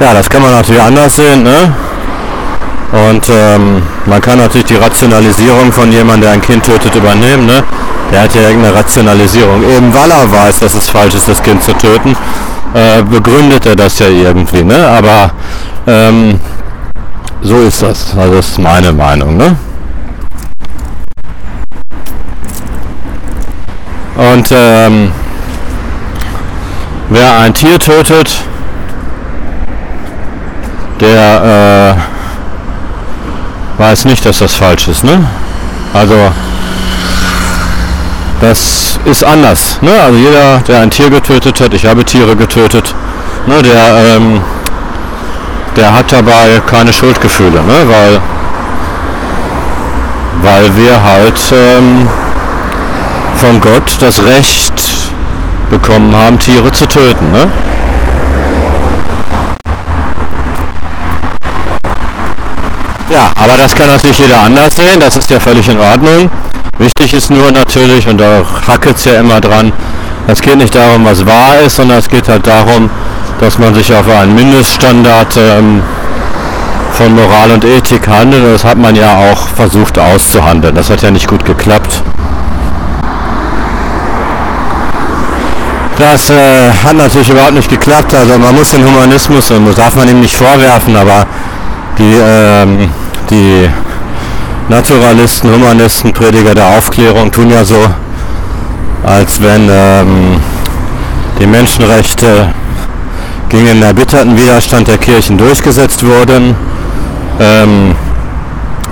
Ja, 0.00 0.14
das 0.14 0.30
kann 0.30 0.42
man 0.42 0.52
natürlich 0.52 0.82
anders 0.82 1.16
sehen. 1.16 1.42
Ne? 1.42 1.72
Und 2.92 3.28
ähm, 3.28 3.82
man 4.06 4.20
kann 4.20 4.38
natürlich 4.38 4.66
die 4.66 4.76
Rationalisierung 4.76 5.72
von 5.72 5.90
jemandem, 5.92 6.22
der 6.22 6.30
ein 6.32 6.40
Kind 6.40 6.64
tötet, 6.64 6.94
übernehmen. 6.94 7.46
Ne? 7.46 7.62
Der 8.10 8.22
hat 8.22 8.34
ja 8.34 8.42
irgendeine 8.42 8.74
Rationalisierung. 8.74 9.62
Eben 9.62 9.92
weil 9.92 10.10
er 10.10 10.30
weiß, 10.30 10.60
dass 10.60 10.74
es 10.74 10.88
falsch 10.88 11.14
ist, 11.14 11.28
das 11.28 11.42
Kind 11.42 11.62
zu 11.62 11.72
töten, 11.74 12.16
äh, 12.74 13.02
begründet 13.02 13.66
er 13.66 13.76
das 13.76 13.98
ja 13.98 14.08
irgendwie. 14.08 14.64
Ne? 14.64 14.86
Aber 14.86 15.30
ähm, 15.86 16.40
so 17.42 17.60
ist 17.62 17.82
das. 17.82 18.16
Also 18.16 18.34
das 18.36 18.48
ist 18.48 18.58
meine 18.58 18.92
Meinung. 18.92 19.36
Ne? 19.36 19.56
Und 24.16 24.52
ähm, 24.52 25.12
wer 27.10 27.38
ein 27.38 27.54
Tier 27.54 27.78
tötet, 27.78 28.42
der 31.00 31.96
äh, 33.78 33.80
weiß 33.80 34.06
nicht, 34.06 34.26
dass 34.26 34.40
das 34.40 34.54
falsch 34.56 34.88
ist. 34.88 35.04
Ne? 35.04 35.24
Also 35.94 36.32
das 38.40 38.98
ist 39.04 39.24
anders. 39.24 39.78
Ne? 39.82 39.90
Also 40.00 40.18
jeder, 40.18 40.58
der 40.66 40.80
ein 40.80 40.90
Tier 40.90 41.10
getötet 41.10 41.60
hat, 41.60 41.74
ich 41.74 41.86
habe 41.86 42.04
Tiere 42.04 42.36
getötet, 42.36 42.94
ne, 43.46 43.62
der, 43.62 44.16
ähm, 44.16 44.40
der 45.76 45.94
hat 45.94 46.12
dabei 46.12 46.60
keine 46.66 46.92
Schuldgefühle, 46.92 47.62
ne? 47.62 47.88
weil, 47.88 48.20
weil 50.42 50.76
wir 50.76 51.02
halt 51.02 51.40
ähm, 51.52 52.08
von 53.36 53.60
Gott 53.60 53.96
das 54.00 54.22
Recht 54.24 54.72
bekommen 55.70 56.14
haben, 56.14 56.38
Tiere 56.38 56.70
zu 56.72 56.86
töten. 56.86 57.30
Ne? 57.32 57.50
Ja, 63.10 63.30
aber 63.36 63.56
das 63.56 63.74
kann 63.74 63.88
natürlich 63.88 64.18
jeder 64.18 64.40
anders 64.40 64.76
sehen, 64.76 65.00
das 65.00 65.16
ist 65.16 65.30
ja 65.30 65.40
völlig 65.40 65.68
in 65.68 65.80
Ordnung. 65.80 66.30
Wichtig 66.78 67.12
ist 67.14 67.30
nur 67.30 67.50
natürlich, 67.50 68.06
und 68.06 68.18
da 68.18 68.42
hackelt 68.66 68.96
es 68.96 69.04
ja 69.04 69.14
immer 69.18 69.40
dran, 69.40 69.72
es 70.28 70.40
geht 70.40 70.58
nicht 70.58 70.74
darum, 70.74 71.04
was 71.04 71.24
wahr 71.26 71.58
ist, 71.64 71.76
sondern 71.76 71.98
es 71.98 72.08
geht 72.08 72.28
halt 72.28 72.46
darum, 72.46 72.90
dass 73.40 73.58
man 73.58 73.74
sich 73.74 73.92
auf 73.92 74.08
einen 74.08 74.34
Mindeststandard 74.34 75.36
ähm, 75.38 75.82
von 76.92 77.14
Moral 77.14 77.50
und 77.52 77.64
Ethik 77.64 78.06
handelt. 78.06 78.44
Und 78.44 78.52
das 78.52 78.64
hat 78.64 78.78
man 78.78 78.94
ja 78.94 79.16
auch 79.16 79.48
versucht 79.48 79.98
auszuhandeln. 79.98 80.74
Das 80.74 80.90
hat 80.90 81.02
ja 81.02 81.10
nicht 81.10 81.26
gut 81.26 81.44
geklappt. 81.44 82.02
Das 85.98 86.30
äh, 86.30 86.70
hat 86.84 86.94
natürlich 86.94 87.30
überhaupt 87.30 87.54
nicht 87.54 87.70
geklappt. 87.70 88.14
Also 88.14 88.38
man 88.38 88.54
muss 88.54 88.70
den 88.70 88.84
Humanismus, 88.84 89.50
und 89.50 89.66
das 89.66 89.76
darf 89.76 89.96
man 89.96 90.08
ihm 90.08 90.20
nicht 90.20 90.36
vorwerfen, 90.36 90.94
aber 90.94 91.26
die, 91.98 92.14
ähm, 92.22 92.90
die 93.30 93.68
Naturalisten, 94.68 95.50
Humanisten, 95.50 96.12
Prediger 96.12 96.54
der 96.54 96.66
Aufklärung 96.66 97.32
tun 97.32 97.50
ja 97.50 97.64
so, 97.64 97.82
als 99.02 99.42
wenn 99.42 99.66
ähm, 99.70 100.40
die 101.40 101.46
Menschenrechte 101.46 102.52
gegen 103.48 103.64
den 103.64 103.82
erbitterten 103.82 104.36
Widerstand 104.36 104.88
der 104.88 104.98
Kirchen 104.98 105.38
durchgesetzt 105.38 106.04
wurden. 106.04 106.54
Ähm, 107.40 107.94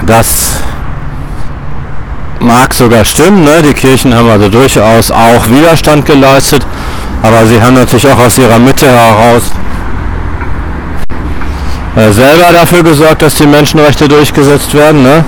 das 0.06 0.60
mag 2.40 2.72
sogar 2.72 3.04
stimmen, 3.04 3.44
ne? 3.44 3.62
die 3.62 3.74
Kirchen 3.74 4.14
haben 4.14 4.30
also 4.30 4.48
durchaus 4.48 5.10
auch 5.10 5.48
Widerstand 5.50 6.06
geleistet, 6.06 6.66
aber 7.22 7.44
sie 7.44 7.60
haben 7.60 7.74
natürlich 7.74 8.06
auch 8.08 8.18
aus 8.18 8.38
ihrer 8.38 8.58
Mitte 8.58 8.86
heraus 8.86 9.42
äh, 11.96 12.12
selber 12.12 12.52
dafür 12.52 12.82
gesorgt, 12.82 13.20
dass 13.20 13.34
die 13.34 13.46
Menschenrechte 13.46 14.08
durchgesetzt 14.08 14.72
werden. 14.72 15.02
Ne? 15.02 15.24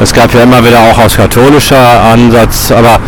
Es 0.00 0.12
gab 0.12 0.32
ja 0.32 0.44
immer 0.44 0.64
wieder 0.64 0.78
auch 0.78 0.98
aus 0.98 1.16
katholischer 1.16 1.76
Ansatz, 2.12 2.70
aber 2.70 3.00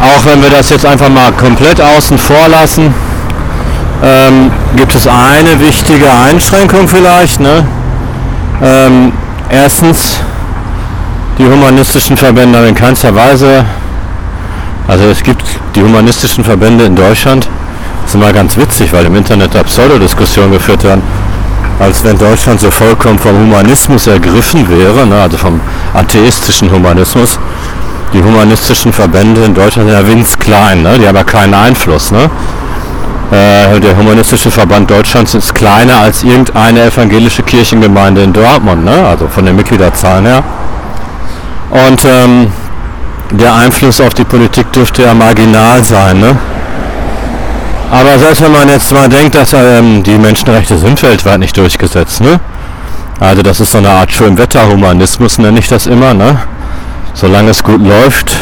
auch 0.00 0.24
wenn 0.24 0.42
wir 0.42 0.48
das 0.48 0.70
jetzt 0.70 0.86
einfach 0.86 1.10
mal 1.10 1.32
komplett 1.32 1.80
außen 1.80 2.16
vor 2.16 2.48
lassen, 2.48 2.94
ähm, 4.02 4.50
gibt 4.76 4.94
es 4.94 5.06
eine 5.06 5.60
wichtige 5.60 6.10
Einschränkung 6.10 6.88
vielleicht. 6.88 7.40
Ne? 7.40 7.62
Ähm, 8.62 9.12
erstens, 9.50 10.18
die 11.36 11.44
humanistischen 11.44 12.16
Verbände 12.16 12.58
haben 12.58 12.68
in 12.68 12.74
keinster 12.74 13.14
Weise, 13.14 13.64
also 14.86 15.04
es 15.04 15.22
gibt 15.22 15.44
die 15.74 15.82
humanistischen 15.82 16.42
Verbände 16.42 16.84
in 16.84 16.96
Deutschland, 16.96 17.46
das 18.02 18.12
ist 18.12 18.14
immer 18.14 18.32
ganz 18.32 18.56
witzig, 18.56 18.90
weil 18.94 19.04
im 19.04 19.14
Internet 19.14 19.54
da 19.54 19.62
Pseudodiskussionen 19.62 20.52
geführt 20.52 20.84
werden 20.84 21.02
als 21.78 22.02
wenn 22.04 22.18
Deutschland 22.18 22.60
so 22.60 22.70
vollkommen 22.70 23.18
vom 23.18 23.32
Humanismus 23.32 24.06
ergriffen 24.06 24.68
wäre, 24.68 25.06
ne, 25.06 25.22
also 25.22 25.36
vom 25.36 25.60
atheistischen 25.94 26.70
Humanismus. 26.70 27.38
Die 28.12 28.22
humanistischen 28.22 28.92
Verbände 28.92 29.42
in 29.44 29.54
Deutschland 29.54 29.88
sind 29.90 29.98
ja 29.98 30.06
winzklein, 30.06 30.82
ne, 30.82 30.98
die 30.98 31.06
haben 31.06 31.16
ja 31.16 31.24
keinen 31.24 31.54
Einfluss. 31.54 32.10
Ne? 32.10 32.30
Äh, 33.30 33.78
der 33.80 33.94
Humanistische 33.96 34.50
Verband 34.50 34.90
Deutschlands 34.90 35.34
ist 35.34 35.54
kleiner 35.54 35.98
als 35.98 36.24
irgendeine 36.24 36.84
evangelische 36.84 37.42
Kirchengemeinde 37.42 38.22
in 38.22 38.32
Dortmund, 38.32 38.84
ne? 38.84 39.06
also 39.06 39.28
von 39.28 39.44
den 39.44 39.54
Mitgliederzahlen 39.54 40.24
her. 40.24 40.42
Und 41.70 42.02
ähm, 42.06 42.50
der 43.30 43.54
Einfluss 43.54 44.00
auf 44.00 44.14
die 44.14 44.24
Politik 44.24 44.72
dürfte 44.72 45.02
ja 45.02 45.12
marginal 45.12 45.84
sein. 45.84 46.18
Ne? 46.20 46.36
Aber 47.90 48.18
selbst 48.18 48.42
wenn 48.42 48.52
man 48.52 48.68
jetzt 48.68 48.92
mal 48.92 49.08
denkt, 49.08 49.34
dass 49.34 49.54
ähm, 49.54 50.02
die 50.02 50.18
Menschenrechte 50.18 50.76
sind 50.76 51.02
weltweit 51.02 51.40
nicht 51.40 51.56
durchgesetzt, 51.56 52.20
ne? 52.20 52.38
Also 53.18 53.42
das 53.42 53.60
ist 53.60 53.72
so 53.72 53.78
eine 53.78 53.88
Art 53.88 54.12
Schönwetterhumanismus, 54.12 55.38
nenne 55.38 55.58
ich 55.58 55.68
das 55.68 55.86
immer, 55.86 56.12
ne? 56.12 56.38
Solange 57.14 57.50
es 57.50 57.64
gut 57.64 57.80
läuft, 57.80 58.36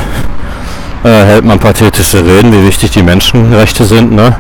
äh, 1.05 1.09
hält 1.09 1.45
man 1.45 1.61
pathetische 1.61 2.25
Reden, 2.25 2.53
wie 2.53 2.67
wichtig 2.67 2.91
die 2.91 3.05
Menschenrechte 3.05 3.85
sind, 3.85 4.13
ne? 4.13 4.37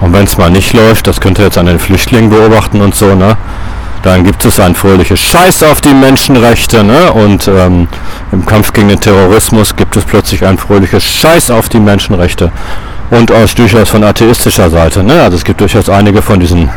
Und 0.00 0.12
wenn 0.12 0.24
es 0.24 0.38
mal 0.38 0.50
nicht 0.50 0.72
läuft, 0.72 1.08
das 1.08 1.20
könnt 1.20 1.38
ihr 1.40 1.46
jetzt 1.46 1.58
an 1.58 1.66
den 1.66 1.80
Flüchtlingen 1.80 2.30
beobachten 2.30 2.80
und 2.80 2.94
so, 2.94 3.16
ne? 3.16 3.36
Dann 4.04 4.24
gibt 4.24 4.44
es 4.44 4.58
ein 4.60 4.76
fröhliches 4.76 5.20
Scheiß 5.20 5.64
auf 5.64 5.80
die 5.80 5.94
Menschenrechte, 5.94 6.84
ne? 6.84 7.12
Und 7.12 7.48
ähm, 7.48 7.88
im 8.30 8.46
Kampf 8.46 8.72
gegen 8.72 8.88
den 8.88 9.00
Terrorismus 9.00 9.74
gibt 9.74 9.96
es 9.96 10.04
plötzlich 10.04 10.46
ein 10.46 10.58
fröhliches 10.58 11.04
Scheiß 11.04 11.50
auf 11.50 11.68
die 11.68 11.80
Menschenrechte 11.80 12.52
und 13.12 13.30
aus 13.30 13.54
durchaus 13.54 13.90
von 13.90 14.02
atheistischer 14.02 14.70
Seite. 14.70 15.02
Ne? 15.02 15.22
Also 15.22 15.36
es 15.36 15.44
gibt 15.44 15.60
durchaus 15.60 15.88
einige 15.90 16.22
von 16.22 16.40
diesen 16.40 16.70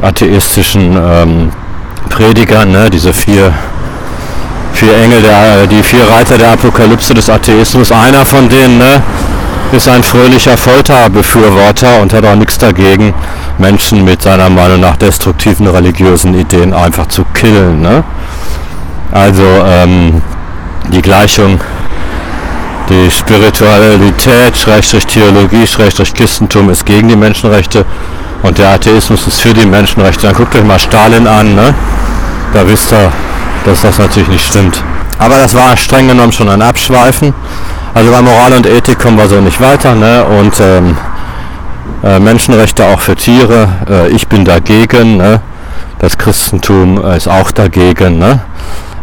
atheistischen 0.00 0.96
ähm, 0.96 1.50
Predigern, 2.08 2.72
ne? 2.72 2.88
diese 2.88 3.12
vier, 3.12 3.52
vier 4.72 4.96
Engel, 4.96 5.20
der, 5.20 5.66
die 5.66 5.82
vier 5.82 6.08
Reiter 6.10 6.38
der 6.38 6.52
Apokalypse 6.52 7.12
des 7.12 7.28
Atheismus. 7.28 7.92
Einer 7.92 8.24
von 8.24 8.48
denen 8.48 8.78
ne, 8.78 9.02
ist 9.72 9.86
ein 9.86 10.02
fröhlicher 10.02 10.56
Folterbefürworter 10.56 12.00
und 12.00 12.14
hat 12.14 12.24
auch 12.24 12.36
nichts 12.36 12.56
dagegen, 12.56 13.12
Menschen 13.58 14.02
mit 14.02 14.22
seiner 14.22 14.48
Meinung 14.48 14.80
nach 14.80 14.96
destruktiven 14.96 15.66
religiösen 15.66 16.34
Ideen 16.34 16.72
einfach 16.72 17.06
zu 17.08 17.22
killen. 17.34 17.82
Ne? 17.82 18.02
Also 19.12 19.44
ähm, 19.66 20.22
die 20.90 21.02
Gleichung 21.02 21.60
die 22.88 23.10
Spiritualität, 23.10 24.56
Schrägstrich 24.56 25.06
Theologie, 25.06 25.66
Schrägstrich 25.66 26.12
Christentum 26.12 26.70
ist 26.70 26.84
gegen 26.84 27.08
die 27.08 27.16
Menschenrechte 27.16 27.84
und 28.42 28.58
der 28.58 28.70
Atheismus 28.70 29.26
ist 29.26 29.40
für 29.40 29.54
die 29.54 29.66
Menschenrechte. 29.66 30.26
Dann 30.26 30.36
guckt 30.36 30.54
euch 30.54 30.64
mal 30.64 30.78
Stalin 30.78 31.26
an, 31.26 31.54
ne? 31.54 31.74
da 32.52 32.66
wisst 32.66 32.92
ihr, 32.92 33.10
dass 33.64 33.82
das 33.82 33.98
natürlich 33.98 34.28
nicht 34.28 34.46
stimmt. 34.46 34.82
Aber 35.18 35.36
das 35.36 35.54
war 35.54 35.76
streng 35.76 36.08
genommen 36.08 36.32
schon 36.32 36.48
ein 36.48 36.62
Abschweifen. 36.62 37.34
Also 37.94 38.10
bei 38.10 38.22
Moral 38.22 38.52
und 38.54 38.66
Ethik 38.66 38.98
kommen 38.98 39.16
wir 39.16 39.28
so 39.28 39.40
nicht 39.40 39.60
weiter, 39.60 39.94
ne? 39.94 40.24
Und 40.24 40.58
ähm, 40.60 40.96
äh, 42.02 42.18
Menschenrechte 42.18 42.84
auch 42.86 43.00
für 43.00 43.14
Tiere, 43.14 43.68
äh, 43.88 44.08
ich 44.08 44.26
bin 44.26 44.44
dagegen, 44.44 45.16
ne? 45.16 45.40
Das 46.00 46.18
Christentum 46.18 47.02
ist 47.04 47.28
auch 47.28 47.50
dagegen, 47.50 48.18
ne? 48.18 48.40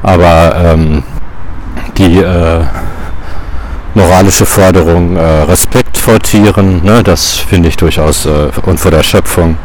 Aber 0.03 0.53
ähm, 0.55 1.03
die 1.97 2.19
äh, 2.19 2.61
moralische 3.93 4.45
Forderung 4.45 5.15
äh, 5.15 5.21
Respekt 5.43 5.97
vor 5.97 6.19
Tieren, 6.19 6.83
ne? 6.83 7.03
Das 7.03 7.37
finde 7.37 7.69
ich 7.69 7.77
durchaus 7.77 8.25
äh, 8.25 8.49
und 8.63 8.79
vor 8.79 8.91
der 8.91 9.03
Schöpfung. 9.03 9.57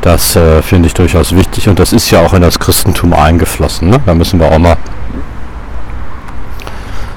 Das 0.00 0.34
äh, 0.34 0.62
finde 0.62 0.86
ich 0.86 0.94
durchaus 0.94 1.34
wichtig 1.34 1.68
und 1.68 1.78
das 1.78 1.92
ist 1.92 2.10
ja 2.10 2.20
auch 2.20 2.32
in 2.32 2.40
das 2.40 2.58
Christentum 2.58 3.12
eingeflossen. 3.12 3.90
Ne? 3.90 4.00
Da 4.06 4.14
müssen 4.14 4.40
wir 4.40 4.50
auch 4.50 4.58
mal 4.58 4.76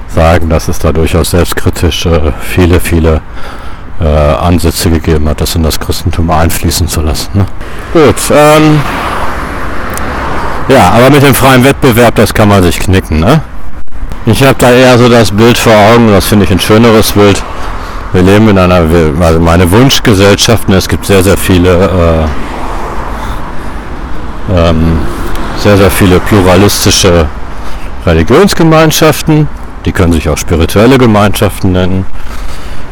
sagen, 0.08 0.50
dass 0.50 0.68
es 0.68 0.78
da 0.78 0.92
durchaus 0.92 1.30
selbstkritisch 1.30 2.04
äh, 2.04 2.32
viele, 2.42 2.80
viele 2.80 3.22
äh, 4.00 4.06
Ansätze 4.06 4.90
gegeben 4.90 5.28
hat, 5.28 5.40
das 5.40 5.54
in 5.54 5.62
das 5.62 5.80
Christentum 5.80 6.30
einfließen 6.30 6.86
zu 6.86 7.00
lassen. 7.00 7.30
Ne? 7.32 7.46
Gut, 7.94 8.16
ähm, 8.30 8.80
ja, 10.68 10.90
aber 10.90 11.08
mit 11.08 11.22
dem 11.22 11.34
freien 11.34 11.64
Wettbewerb, 11.64 12.14
das 12.16 12.34
kann 12.34 12.48
man 12.48 12.62
sich 12.62 12.78
knicken. 12.78 13.20
Ne? 13.20 13.40
Ich 14.26 14.42
habe 14.42 14.54
da 14.56 14.70
eher 14.70 14.96
so 14.96 15.06
das 15.06 15.30
Bild 15.30 15.58
vor 15.58 15.74
Augen, 15.74 16.08
das 16.08 16.24
finde 16.24 16.46
ich 16.46 16.50
ein 16.50 16.58
schöneres 16.58 17.12
Bild. 17.12 17.42
Wir 18.14 18.22
leben 18.22 18.48
in 18.48 18.56
einer, 18.56 18.76
also 19.20 19.38
meine 19.38 19.70
Wunschgesellschaft, 19.70 20.66
ne, 20.66 20.76
es 20.76 20.88
gibt 20.88 21.04
sehr, 21.04 21.22
sehr 21.22 21.36
viele, 21.36 22.26
äh, 24.50 24.56
ähm, 24.56 24.98
sehr, 25.58 25.76
sehr 25.76 25.90
viele 25.90 26.20
pluralistische 26.20 27.26
Religionsgemeinschaften, 28.06 29.46
die 29.84 29.92
können 29.92 30.14
sich 30.14 30.26
auch 30.30 30.38
spirituelle 30.38 30.96
Gemeinschaften 30.96 31.72
nennen, 31.72 32.06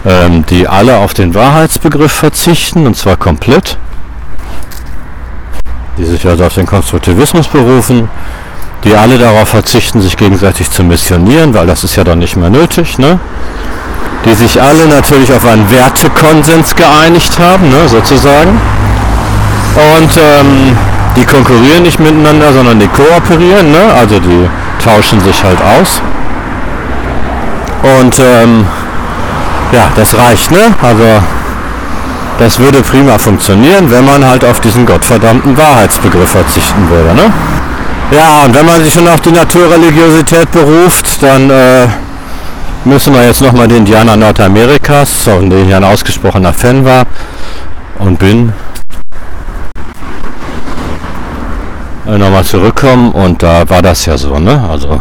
ähm, 0.05 0.45
die 0.45 0.69
alle 0.69 0.99
auf 0.99 1.15
den 1.15 1.35
Wahrheitsbegriff 1.35 2.13
verzichten, 2.13 2.87
und 2.87 2.95
zwar 2.95 3.17
komplett, 3.17 3.79
die 5.97 6.05
sich 6.05 6.27
also 6.27 6.45
auf 6.45 6.55
den 6.55 6.67
Konstruktivismus 6.67 7.49
berufen, 7.49 8.11
die 8.85 8.95
alle 8.95 9.19
darauf 9.19 9.49
verzichten, 9.49 10.01
sich 10.01 10.17
gegenseitig 10.17 10.71
zu 10.71 10.83
missionieren, 10.83 11.55
weil 11.55 11.67
das 11.67 11.85
ist 11.85 11.97
ja 11.97 12.05
dann 12.05 12.19
nicht 12.19 12.37
mehr 12.37 12.51
nötig, 12.51 12.99
ne? 12.99 13.19
die 14.25 14.35
sich 14.35 14.61
alle 14.61 14.87
natürlich 14.87 15.33
auf 15.33 15.45
einen 15.45 15.71
Wertekonsens 15.71 16.77
geeinigt 16.77 17.39
haben, 17.39 17.69
ne, 17.69 17.89
sozusagen. 17.89 18.61
Und 19.75 20.17
ähm, 20.17 20.77
die 21.17 21.25
konkurrieren 21.25 21.83
nicht 21.83 21.99
miteinander, 21.99 22.53
sondern 22.53 22.79
die 22.79 22.89
kooperieren, 22.89 23.73
ne? 23.73 23.93
also 23.99 24.19
die 24.19 24.49
tauschen 24.83 25.21
sich 25.21 25.43
halt 25.43 25.59
aus. 25.61 26.01
Und 27.99 28.19
ähm, 28.21 28.65
ja, 29.73 29.89
das 29.97 30.17
reicht, 30.17 30.51
ne? 30.53 30.73
Also 30.83 31.05
das 32.39 32.59
würde 32.59 32.81
prima 32.83 33.19
funktionieren, 33.19 33.91
wenn 33.91 34.05
man 34.05 34.25
halt 34.27 34.45
auf 34.45 34.61
diesen 34.61 34.87
gottverdammten 34.87 35.57
Wahrheitsbegriff 35.57 36.31
verzichten 36.31 36.89
würde, 36.89 37.15
ne? 37.15 37.33
Ja, 38.13 38.45
und 38.45 38.55
wenn 38.55 38.67
man 38.67 38.85
sich 38.85 38.93
schon 38.93 39.09
auf 39.09 39.23
die 39.23 39.33
Naturreligiosität 39.33 40.51
beruft, 40.51 41.23
dann 41.23 41.49
äh, 41.49 41.87
müssen 42.85 43.15
wir 43.15 43.25
jetzt 43.25 43.41
nochmal 43.41 43.67
den 43.67 43.79
Indianer 43.79 44.17
Nordamerikas, 44.17 45.11
von 45.25 45.49
dem 45.49 45.67
ich 45.67 45.75
ein 45.75 45.83
ausgesprochener 45.83 46.53
Fan 46.53 46.85
war 46.85 47.07
und 47.99 48.19
bin, 48.19 48.53
äh, 52.07 52.19
nochmal 52.19 52.45
zurückkommen 52.45 53.13
und 53.13 53.43
da 53.43 53.67
war 53.71 53.81
das 53.81 54.05
ja 54.05 54.19
so, 54.19 54.39
ne? 54.39 54.63
Also 54.71 55.01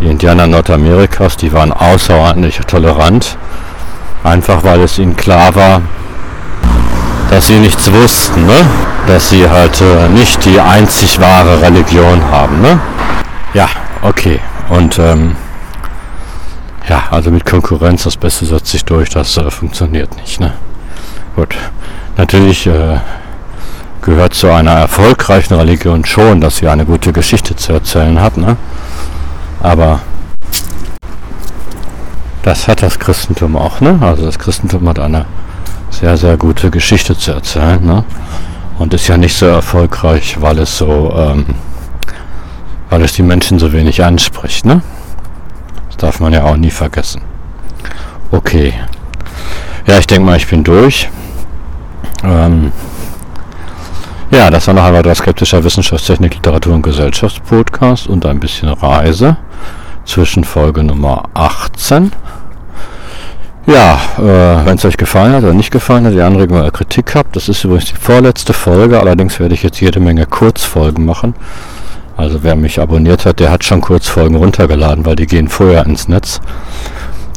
die 0.00 0.06
Indianer 0.06 0.46
Nordamerikas, 0.46 1.36
die 1.36 1.52
waren 1.52 1.72
außerordentlich 1.74 2.60
tolerant, 2.66 3.36
einfach 4.24 4.64
weil 4.64 4.80
es 4.80 4.98
ihnen 4.98 5.14
klar 5.14 5.54
war, 5.54 5.82
dass 7.30 7.46
sie 7.46 7.58
nichts 7.58 7.92
wussten, 7.92 8.46
ne? 8.46 8.66
dass 9.06 9.30
sie 9.30 9.48
halt 9.48 9.80
äh, 9.80 10.08
nicht 10.08 10.44
die 10.44 10.60
einzig 10.60 11.20
wahre 11.20 11.60
Religion 11.60 12.22
haben. 12.30 12.60
Ne? 12.60 12.80
Ja, 13.54 13.68
okay. 14.02 14.40
Und 14.68 14.98
ähm, 14.98 15.36
ja, 16.88 17.04
also 17.10 17.30
mit 17.30 17.44
Konkurrenz, 17.44 18.04
das 18.04 18.16
Beste 18.16 18.46
setzt 18.46 18.68
sich 18.68 18.84
durch, 18.84 19.10
das 19.10 19.36
äh, 19.36 19.50
funktioniert 19.50 20.16
nicht. 20.16 20.40
Ne? 20.40 20.52
Gut, 21.36 21.54
natürlich 22.16 22.66
äh, 22.66 22.98
gehört 24.02 24.34
zu 24.34 24.50
einer 24.50 24.72
erfolgreichen 24.72 25.54
Religion 25.54 26.04
schon, 26.04 26.40
dass 26.40 26.58
sie 26.58 26.68
eine 26.68 26.86
gute 26.86 27.12
Geschichte 27.12 27.54
zu 27.56 27.72
erzählen 27.72 28.20
hat. 28.20 28.36
Ne? 28.36 28.56
Aber 29.62 30.00
das 32.42 32.68
hat 32.68 32.82
das 32.82 32.98
Christentum 32.98 33.56
auch, 33.56 33.80
ne? 33.80 33.98
Also 34.00 34.24
das 34.24 34.38
Christentum 34.38 34.88
hat 34.88 34.98
eine 34.98 35.26
sehr, 35.90 36.16
sehr 36.16 36.36
gute 36.36 36.70
Geschichte 36.70 37.16
zu 37.16 37.32
erzählen, 37.32 37.84
ne? 37.84 38.04
Und 38.78 38.94
ist 38.94 39.08
ja 39.08 39.16
nicht 39.16 39.36
so 39.36 39.46
erfolgreich, 39.46 40.40
weil 40.40 40.58
es 40.58 40.78
so, 40.78 41.12
ähm, 41.16 41.46
weil 42.90 43.02
es 43.02 43.12
die 43.12 43.22
Menschen 43.22 43.58
so 43.58 43.72
wenig 43.72 44.04
anspricht, 44.04 44.64
ne? 44.64 44.82
Das 45.88 45.96
darf 45.96 46.20
man 46.20 46.32
ja 46.32 46.44
auch 46.44 46.56
nie 46.56 46.70
vergessen. 46.70 47.22
Okay. 48.30 48.74
Ja, 49.86 49.98
ich 49.98 50.06
denke 50.06 50.26
mal, 50.26 50.36
ich 50.36 50.46
bin 50.46 50.62
durch. 50.62 51.08
Ähm, 52.22 52.72
ja, 54.30 54.50
das 54.50 54.66
war 54.66 54.74
noch 54.74 54.84
einmal 54.84 55.02
der 55.02 55.14
skeptischer 55.14 55.64
Wissenschaftstechnik, 55.64 56.34
Literatur 56.34 56.74
und 56.74 56.82
Gesellschaftspodcast 56.82 58.06
und 58.06 58.26
ein 58.26 58.38
bisschen 58.38 58.68
Reise. 58.68 59.38
Zwischenfolge 60.04 60.84
Nummer 60.84 61.24
18. 61.32 62.12
Ja, 63.68 64.00
äh, 64.16 64.64
wenn 64.64 64.78
es 64.78 64.84
euch 64.86 64.96
gefallen 64.96 65.34
hat 65.34 65.42
oder 65.42 65.52
nicht 65.52 65.70
gefallen 65.70 66.06
hat, 66.06 66.14
die 66.14 66.22
Anregung 66.22 66.58
oder 66.58 66.70
Kritik 66.70 67.14
habt, 67.14 67.36
das 67.36 67.50
ist 67.50 67.64
übrigens 67.64 67.84
die 67.84 67.96
vorletzte 67.96 68.54
Folge, 68.54 68.98
allerdings 68.98 69.38
werde 69.38 69.52
ich 69.52 69.62
jetzt 69.62 69.78
jede 69.82 70.00
Menge 70.00 70.24
Kurzfolgen 70.24 71.04
machen. 71.04 71.34
Also 72.16 72.42
wer 72.42 72.56
mich 72.56 72.80
abonniert 72.80 73.26
hat, 73.26 73.40
der 73.40 73.50
hat 73.50 73.64
schon 73.64 73.82
Kurzfolgen 73.82 74.36
runtergeladen, 74.36 75.04
weil 75.04 75.16
die 75.16 75.26
gehen 75.26 75.48
vorher 75.48 75.84
ins 75.84 76.08
Netz. 76.08 76.40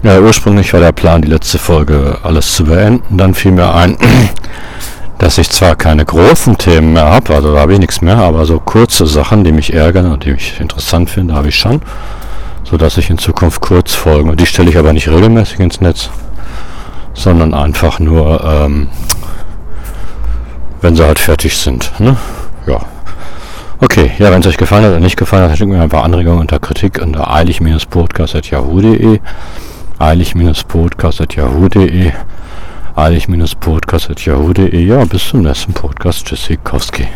Ja, 0.03 0.21
ursprünglich 0.21 0.71
war 0.71 0.79
der 0.79 0.93
Plan, 0.93 1.21
die 1.21 1.27
letzte 1.27 1.57
Folge 1.57 2.19
alles 2.23 2.55
zu 2.55 2.63
beenden. 2.63 3.17
Dann 3.17 3.33
fiel 3.33 3.51
mir 3.51 3.75
ein, 3.75 3.97
dass 5.17 5.37
ich 5.37 5.49
zwar 5.49 5.75
keine 5.75 6.05
großen 6.05 6.57
Themen 6.57 6.93
mehr 6.93 7.07
habe, 7.07 7.35
also 7.35 7.53
da 7.53 7.59
habe 7.59 7.73
ich 7.73 7.79
nichts 7.79 7.99
mehr, 7.99 8.19
aber 8.19 8.45
so 8.45 8.57
kurze 8.57 9.05
Sachen, 9.05 9.43
die 9.43 9.51
mich 9.51 9.73
ärgern 9.73 10.09
und 10.09 10.23
die 10.23 10.31
ich 10.31 10.61
interessant 10.61 11.09
finde, 11.09 11.33
habe 11.33 11.49
ich 11.49 11.59
schon 11.59 11.81
so 12.63 12.77
dass 12.77 12.97
ich 12.97 13.09
in 13.09 13.17
Zukunft 13.17 13.61
Kurzfolgen, 13.61 14.29
und 14.29 14.39
die 14.39 14.45
stelle 14.45 14.69
ich 14.69 14.77
aber 14.77 14.93
nicht 14.93 15.07
regelmäßig 15.07 15.59
ins 15.59 15.81
Netz, 15.81 16.09
sondern 17.13 17.53
einfach 17.53 17.99
nur, 17.99 18.43
ähm, 18.43 18.87
wenn 20.81 20.95
sie 20.95 21.05
halt 21.05 21.19
fertig 21.19 21.57
sind. 21.57 21.91
Ne? 21.99 22.15
Ja. 22.67 22.79
Okay, 23.79 24.11
ja, 24.19 24.31
wenn 24.31 24.41
es 24.41 24.47
euch 24.47 24.57
gefallen 24.57 24.83
hat 24.83 24.91
oder 24.91 24.99
nicht 24.99 25.17
gefallen 25.17 25.49
hat, 25.49 25.57
schickt 25.57 25.69
mir 25.69 25.81
ein 25.81 25.89
paar 25.89 26.03
Anregungen 26.03 26.39
unter 26.39 26.59
Kritik 26.59 27.01
unter 27.01 27.33
eilig-podcast.yahoo.de 27.33 29.19
eilig-podcast.yahoo.de 29.97 32.11
eilig-podcast.yahoo.de 32.95 34.85
Ja, 34.85 35.03
bis 35.05 35.29
zum 35.29 35.41
nächsten 35.41 35.73
Podcast. 35.73 36.25
Tschüssikowski. 36.25 37.07